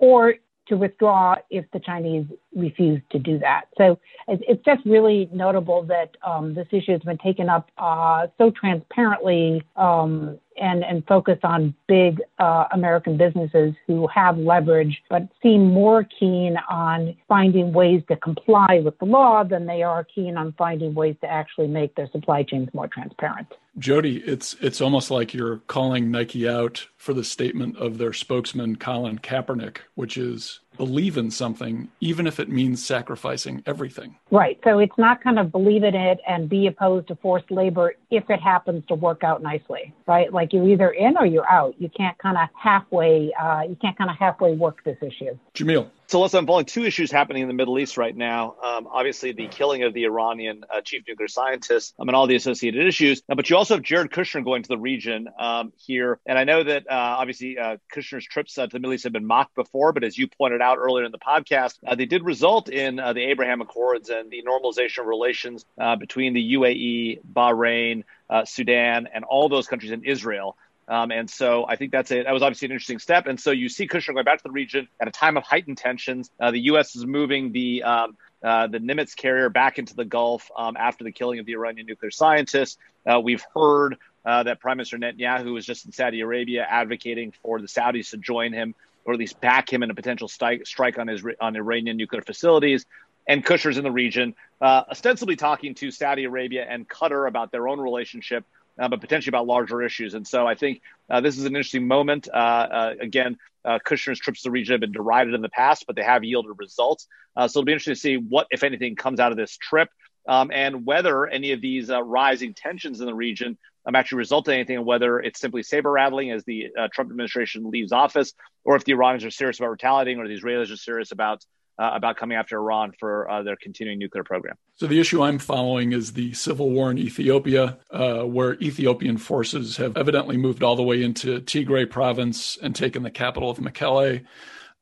or 0.00 0.34
to 0.68 0.76
withdraw 0.76 1.34
if 1.50 1.64
the 1.72 1.80
Chinese 1.80 2.26
refuse 2.54 3.00
to 3.10 3.18
do 3.18 3.38
that. 3.38 3.62
So 3.78 3.98
it's 4.28 4.62
just 4.64 4.84
really 4.84 5.28
notable 5.32 5.82
that 5.84 6.16
um, 6.22 6.54
this 6.54 6.66
issue 6.70 6.92
has 6.92 7.00
been 7.00 7.18
taken 7.18 7.48
up 7.48 7.70
uh, 7.78 8.26
so 8.36 8.50
transparently 8.50 9.62
um, 9.76 10.38
and, 10.60 10.84
and 10.84 11.06
focused 11.06 11.44
on 11.44 11.74
big 11.86 12.20
uh, 12.38 12.64
American 12.72 13.16
businesses 13.16 13.74
who 13.86 14.06
have 14.08 14.38
leverage, 14.38 15.02
but 15.08 15.22
seem 15.42 15.72
more 15.72 16.04
keen 16.18 16.56
on 16.68 17.16
finding 17.28 17.72
ways 17.72 18.02
to 18.08 18.16
comply 18.16 18.80
with 18.84 18.98
the 18.98 19.04
law 19.04 19.44
than 19.44 19.66
they 19.66 19.82
are 19.82 20.04
keen 20.04 20.36
on 20.36 20.54
finding 20.58 20.94
ways 20.94 21.16
to 21.20 21.26
actually 21.30 21.66
make 21.68 21.94
their 21.94 22.08
supply 22.10 22.42
chains 22.42 22.68
more 22.72 22.88
transparent. 22.88 23.46
Jody, 23.78 24.18
it's 24.18 24.54
it's 24.60 24.80
almost 24.80 25.10
like 25.10 25.32
you're 25.32 25.58
calling 25.68 26.10
Nike 26.10 26.48
out 26.48 26.88
for 26.96 27.12
the 27.12 27.22
statement 27.22 27.76
of 27.76 27.98
their 27.98 28.12
spokesman 28.12 28.76
Colin 28.76 29.18
Kaepernick, 29.18 29.78
which 29.94 30.16
is 30.16 30.60
believe 30.78 31.18
in 31.18 31.30
something, 31.30 31.88
even 32.00 32.26
if 32.26 32.40
it 32.40 32.48
means 32.48 32.84
sacrificing 32.84 33.62
everything. 33.66 34.16
Right. 34.30 34.58
So 34.64 34.78
it's 34.78 34.96
not 34.96 35.22
kind 35.22 35.38
of 35.38 35.52
believe 35.52 35.82
in 35.82 35.94
it 35.94 36.18
and 36.26 36.48
be 36.48 36.66
opposed 36.66 37.08
to 37.08 37.16
forced 37.16 37.50
labor 37.50 37.94
if 38.10 38.30
it 38.30 38.40
happens 38.40 38.84
to 38.88 38.94
work 38.94 39.22
out 39.22 39.42
nicely, 39.42 39.92
right? 40.06 40.32
Like 40.32 40.52
you're 40.52 40.68
either 40.68 40.90
in 40.90 41.18
or 41.18 41.26
you're 41.26 41.50
out. 41.50 41.74
You 41.78 41.90
can't 41.90 42.16
kind 42.18 42.38
of 42.38 42.48
halfway, 42.54 43.32
uh, 43.34 43.62
you 43.68 43.76
can't 43.76 43.98
kind 43.98 44.10
of 44.10 44.16
halfway 44.16 44.54
work 44.54 44.82
this 44.84 44.96
issue. 45.02 45.36
Jamil. 45.54 45.90
So 46.08 46.20
let's 46.20 46.32
unfolding 46.32 46.64
two 46.64 46.86
issues 46.86 47.12
happening 47.12 47.42
in 47.42 47.48
the 47.48 47.54
Middle 47.54 47.78
East 47.78 47.98
right 47.98 48.16
now. 48.16 48.54
Um, 48.64 48.88
obviously, 48.90 49.32
the 49.32 49.46
killing 49.46 49.82
of 49.82 49.92
the 49.92 50.04
Iranian 50.04 50.64
uh, 50.74 50.80
chief 50.80 51.02
nuclear 51.06 51.28
scientist 51.28 51.94
um, 51.98 52.08
and 52.08 52.16
all 52.16 52.26
the 52.26 52.34
associated 52.34 52.86
issues. 52.86 53.22
Uh, 53.28 53.34
but 53.34 53.50
you 53.50 53.58
also 53.58 53.74
have 53.74 53.82
Jared 53.82 54.10
Kushner 54.10 54.42
going 54.42 54.62
to 54.62 54.68
the 54.68 54.78
region 54.78 55.28
um, 55.38 55.70
here. 55.76 56.18
And 56.24 56.38
I 56.38 56.44
know 56.44 56.64
that 56.64 56.90
uh, 56.90 56.94
obviously 56.94 57.58
uh, 57.58 57.76
Kushner's 57.94 58.24
trips 58.24 58.56
uh, 58.56 58.66
to 58.66 58.72
the 58.72 58.78
Middle 58.78 58.94
East 58.94 59.04
have 59.04 59.12
been 59.12 59.26
mocked 59.26 59.54
before, 59.54 59.92
but 59.92 60.02
as 60.02 60.16
you 60.16 60.28
pointed 60.28 60.62
out 60.62 60.78
earlier 60.78 61.04
in 61.04 61.12
the 61.12 61.18
podcast, 61.18 61.74
uh, 61.86 61.94
they 61.94 62.06
did 62.06 62.24
result 62.24 62.70
in 62.70 62.96
the 62.96 63.20
Abraham 63.28 63.60
Accords 63.60 64.08
and 64.08 64.30
the 64.30 64.42
normalization 64.48 65.00
of 65.00 65.08
relations 65.08 65.66
between 65.98 66.32
the 66.32 66.54
UAE, 66.54 67.20
Bahrain, 67.30 68.04
Sudan, 68.46 69.08
and 69.12 69.24
all 69.24 69.50
those 69.50 69.66
countries 69.66 69.92
in 69.92 70.04
Israel. 70.04 70.56
Um, 70.88 71.10
and 71.10 71.28
so 71.28 71.66
I 71.68 71.76
think 71.76 71.92
that's 71.92 72.10
it. 72.10 72.24
That 72.24 72.32
was 72.32 72.42
obviously 72.42 72.66
an 72.66 72.72
interesting 72.72 72.98
step. 72.98 73.26
And 73.26 73.38
so 73.38 73.50
you 73.50 73.68
see 73.68 73.86
Kushner 73.86 74.14
going 74.14 74.24
back 74.24 74.38
to 74.38 74.44
the 74.44 74.50
region 74.50 74.88
at 74.98 75.06
a 75.06 75.10
time 75.10 75.36
of 75.36 75.44
heightened 75.44 75.76
tensions. 75.76 76.30
Uh, 76.40 76.50
the 76.50 76.60
U.S. 76.60 76.96
is 76.96 77.04
moving 77.04 77.52
the 77.52 77.82
um, 77.82 78.16
uh, 78.42 78.68
the 78.68 78.78
Nimitz 78.78 79.14
carrier 79.16 79.50
back 79.50 79.78
into 79.78 79.94
the 79.94 80.04
Gulf 80.04 80.50
um, 80.56 80.76
after 80.76 81.04
the 81.04 81.12
killing 81.12 81.40
of 81.40 81.46
the 81.46 81.52
Iranian 81.52 81.86
nuclear 81.86 82.10
scientist. 82.10 82.78
Uh, 83.04 83.20
we've 83.20 83.44
heard 83.54 83.96
uh, 84.24 84.44
that 84.44 84.60
Prime 84.60 84.76
Minister 84.76 84.96
Netanyahu 84.96 85.52
was 85.52 85.66
just 85.66 85.86
in 85.86 85.92
Saudi 85.92 86.20
Arabia 86.20 86.66
advocating 86.68 87.32
for 87.42 87.60
the 87.60 87.66
Saudis 87.66 88.10
to 88.10 88.16
join 88.16 88.52
him 88.52 88.74
or 89.04 89.14
at 89.14 89.18
least 89.18 89.40
back 89.40 89.72
him 89.72 89.82
in 89.82 89.90
a 89.90 89.94
potential 89.94 90.28
strike, 90.28 90.66
strike 90.66 90.98
on 90.98 91.08
his 91.08 91.24
on 91.40 91.56
Iranian 91.56 91.96
nuclear 91.96 92.20
facilities. 92.20 92.84
And 93.26 93.44
Kushner's 93.44 93.78
in 93.78 93.84
the 93.84 93.90
region, 93.90 94.34
uh, 94.60 94.84
ostensibly 94.90 95.36
talking 95.36 95.74
to 95.76 95.90
Saudi 95.90 96.24
Arabia 96.24 96.66
and 96.68 96.88
Qatar 96.88 97.26
about 97.26 97.50
their 97.50 97.68
own 97.68 97.80
relationship 97.80 98.44
uh, 98.78 98.88
but 98.88 99.00
potentially 99.00 99.30
about 99.30 99.46
larger 99.46 99.82
issues. 99.82 100.14
And 100.14 100.26
so 100.26 100.46
I 100.46 100.54
think 100.54 100.80
uh, 101.10 101.20
this 101.20 101.38
is 101.38 101.44
an 101.44 101.54
interesting 101.54 101.86
moment. 101.86 102.28
Uh, 102.32 102.36
uh 102.36 102.94
again, 103.00 103.36
uh, 103.64 103.78
Kushner's 103.84 104.18
trips 104.18 104.42
to 104.42 104.48
the 104.48 104.50
region 104.50 104.74
have 104.74 104.80
been 104.80 104.92
derided 104.92 105.34
in 105.34 105.42
the 105.42 105.48
past, 105.48 105.84
but 105.86 105.96
they 105.96 106.02
have 106.02 106.24
yielded 106.24 106.52
results. 106.58 107.06
So 107.36 107.44
it'll 107.44 107.64
be 107.64 107.72
interesting 107.72 107.94
to 107.94 108.00
see 108.00 108.16
what, 108.16 108.46
if 108.50 108.64
anything, 108.64 108.96
comes 108.96 109.20
out 109.20 109.30
of 109.30 109.38
this 109.38 109.56
trip. 109.56 109.88
Um, 110.26 110.50
and 110.52 110.84
whether 110.84 111.26
any 111.26 111.52
of 111.52 111.60
these 111.60 111.88
rising 111.88 112.52
tensions 112.52 113.00
in 113.00 113.06
the 113.06 113.14
region 113.14 113.56
um, 113.86 113.94
actually 113.94 114.18
result 114.18 114.48
in 114.48 114.54
anything, 114.54 114.84
whether 114.84 115.20
it's 115.20 115.40
simply 115.40 115.62
saber 115.62 115.90
rattling 115.90 116.30
as 116.30 116.44
the 116.44 116.68
Trump 116.92 117.10
administration 117.10 117.70
leaves 117.70 117.92
office, 117.92 118.34
or 118.64 118.76
if 118.76 118.84
the 118.84 118.92
Iranians 118.92 119.24
are 119.24 119.30
serious 119.30 119.58
about 119.58 119.70
retaliating, 119.70 120.18
or 120.18 120.26
the 120.26 120.36
Israelis 120.36 120.72
are 120.72 120.76
serious 120.76 121.12
about 121.12 121.44
uh, 121.78 121.90
about 121.94 122.16
coming 122.16 122.36
after 122.36 122.56
Iran 122.56 122.92
for 122.98 123.30
uh, 123.30 123.42
their 123.42 123.56
continuing 123.56 123.98
nuclear 123.98 124.24
program. 124.24 124.56
So, 124.74 124.86
the 124.86 125.00
issue 125.00 125.22
I'm 125.22 125.38
following 125.38 125.92
is 125.92 126.12
the 126.12 126.32
civil 126.34 126.70
war 126.70 126.90
in 126.90 126.98
Ethiopia, 126.98 127.78
uh, 127.90 128.22
where 128.22 128.54
Ethiopian 128.54 129.16
forces 129.16 129.76
have 129.76 129.96
evidently 129.96 130.36
moved 130.36 130.62
all 130.62 130.76
the 130.76 130.82
way 130.82 131.02
into 131.02 131.40
Tigray 131.40 131.88
province 131.88 132.58
and 132.60 132.74
taken 132.74 133.02
the 133.02 133.10
capital 133.10 133.50
of 133.50 133.58
Mekelle, 133.58 134.24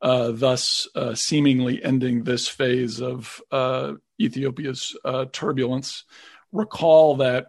uh, 0.00 0.30
thus 0.32 0.88
uh, 0.94 1.14
seemingly 1.14 1.82
ending 1.84 2.24
this 2.24 2.48
phase 2.48 3.00
of 3.00 3.42
uh, 3.50 3.94
Ethiopia's 4.20 4.96
turbulence. 5.32 6.04
Recall 6.52 7.16
that 7.16 7.48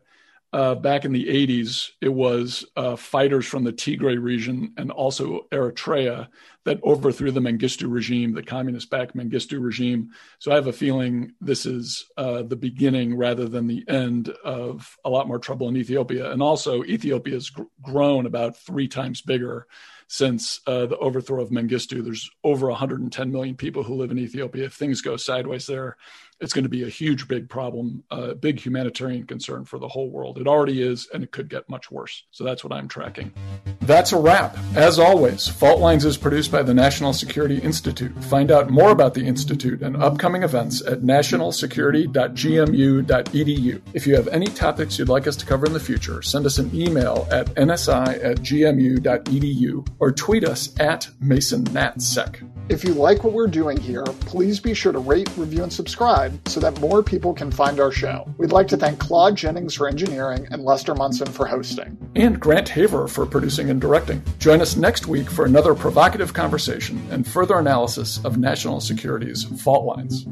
uh, 0.57 0.73
back 0.73 1.05
in 1.05 1.11
the 1.11 1.25
80s, 1.25 1.91
it 2.01 2.09
was 2.09 2.65
uh, 2.75 2.95
fighters 2.95 3.45
from 3.45 3.63
the 3.63 3.71
Tigray 3.71 4.19
region 4.19 4.73
and 4.75 4.89
also 4.89 5.45
Eritrea 5.51 6.29
that 6.63 6.83
overthrew 6.83 7.29
the 7.29 7.39
Mengistu 7.39 7.85
regime, 7.87 8.33
the 8.33 8.41
communist 8.41 8.89
backed 8.89 9.15
Mengistu 9.15 9.63
regime. 9.63 10.09
So 10.39 10.51
I 10.51 10.55
have 10.55 10.65
a 10.65 10.73
feeling 10.73 11.33
this 11.39 11.67
is 11.67 12.07
uh, 12.17 12.41
the 12.41 12.55
beginning 12.55 13.15
rather 13.15 13.47
than 13.47 13.67
the 13.67 13.83
end 13.87 14.29
of 14.43 14.97
a 15.05 15.11
lot 15.11 15.27
more 15.27 15.37
trouble 15.37 15.69
in 15.69 15.77
Ethiopia. 15.77 16.31
And 16.31 16.41
also, 16.41 16.83
Ethiopia 16.83 17.35
has 17.35 17.51
gr- 17.51 17.61
grown 17.83 18.25
about 18.25 18.57
three 18.57 18.87
times 18.87 19.21
bigger 19.21 19.67
since 20.07 20.61
uh, 20.65 20.87
the 20.87 20.97
overthrow 20.97 21.43
of 21.43 21.51
Mengistu. 21.51 22.03
There's 22.03 22.31
over 22.43 22.67
110 22.69 23.31
million 23.31 23.55
people 23.55 23.83
who 23.83 23.93
live 23.93 24.09
in 24.09 24.17
Ethiopia. 24.17 24.65
If 24.65 24.73
things 24.73 25.01
go 25.01 25.17
sideways 25.17 25.67
there, 25.67 25.97
it's 26.39 26.53
going 26.53 26.63
to 26.63 26.69
be 26.69 26.83
a 26.83 26.89
huge, 26.89 27.27
big 27.27 27.49
problem, 27.49 28.03
a 28.11 28.35
big 28.35 28.59
humanitarian 28.59 29.25
concern 29.25 29.65
for 29.65 29.79
the 29.79 29.87
whole 29.87 30.11
world. 30.11 30.37
It 30.37 30.45
already 30.47 30.83
is, 30.83 31.07
and 31.13 31.23
it 31.23 31.31
could 31.31 31.49
get 31.49 31.67
much 31.69 31.89
worse. 31.89 32.25
So 32.31 32.43
that's 32.43 32.63
what 32.63 32.71
I'm 32.71 32.87
tracking. 32.87 33.33
That's 33.81 34.11
a 34.11 34.19
wrap. 34.19 34.55
As 34.75 34.99
always, 34.99 35.47
Fault 35.47 35.79
Lines 35.79 36.05
is 36.05 36.17
produced 36.17 36.51
by 36.51 36.61
the 36.61 36.73
National 36.73 37.13
Security 37.13 37.57
Institute. 37.57 38.11
Find 38.25 38.51
out 38.51 38.69
more 38.69 38.91
about 38.91 39.13
the 39.13 39.25
Institute 39.25 39.81
and 39.81 39.95
upcoming 39.97 40.43
events 40.43 40.85
at 40.85 41.01
nationalsecurity.gmu.edu. 41.01 43.81
If 43.93 44.05
you 44.05 44.15
have 44.15 44.27
any 44.27 44.47
topics 44.47 44.99
you'd 44.99 45.09
like 45.09 45.25
us 45.25 45.37
to 45.37 45.45
cover 45.45 45.65
in 45.65 45.73
the 45.73 45.79
future, 45.79 46.21
send 46.21 46.45
us 46.45 46.59
an 46.59 46.69
email 46.75 47.27
at 47.31 47.47
nsi 47.55 48.23
at 48.23 48.37
gmu.edu 48.37 49.87
or 49.99 50.11
tweet 50.11 50.43
us 50.43 50.79
at 50.79 51.09
MasonNatSec. 51.23 52.47
If 52.69 52.83
you 52.83 52.93
like 52.93 53.23
what 53.23 53.33
we're 53.33 53.47
doing 53.47 53.77
here, 53.77 54.03
please 54.03 54.59
be 54.59 54.73
sure 54.73 54.91
to 54.91 54.99
rate, 54.99 55.29
review, 55.37 55.63
and 55.63 55.71
subscribe 55.71 56.26
so 56.45 56.59
that 56.59 56.79
more 56.79 57.03
people 57.03 57.33
can 57.33 57.51
find 57.51 57.79
our 57.79 57.91
show. 57.91 58.33
We'd 58.37 58.51
like 58.51 58.67
to 58.69 58.77
thank 58.77 58.99
Claude 58.99 59.35
Jennings 59.35 59.73
for 59.73 59.87
engineering 59.87 60.47
and 60.51 60.63
Lester 60.63 60.95
Munson 60.95 61.31
for 61.31 61.45
hosting. 61.45 61.97
And 62.15 62.39
Grant 62.39 62.69
Haver 62.69 63.07
for 63.07 63.25
producing 63.25 63.69
and 63.69 63.81
directing. 63.81 64.23
Join 64.39 64.61
us 64.61 64.75
next 64.75 65.07
week 65.07 65.29
for 65.29 65.45
another 65.45 65.73
provocative 65.73 66.33
conversation 66.33 67.05
and 67.11 67.27
further 67.27 67.57
analysis 67.57 68.23
of 68.23 68.37
national 68.37 68.81
security's 68.81 69.43
fault 69.61 69.85
lines. 69.85 70.25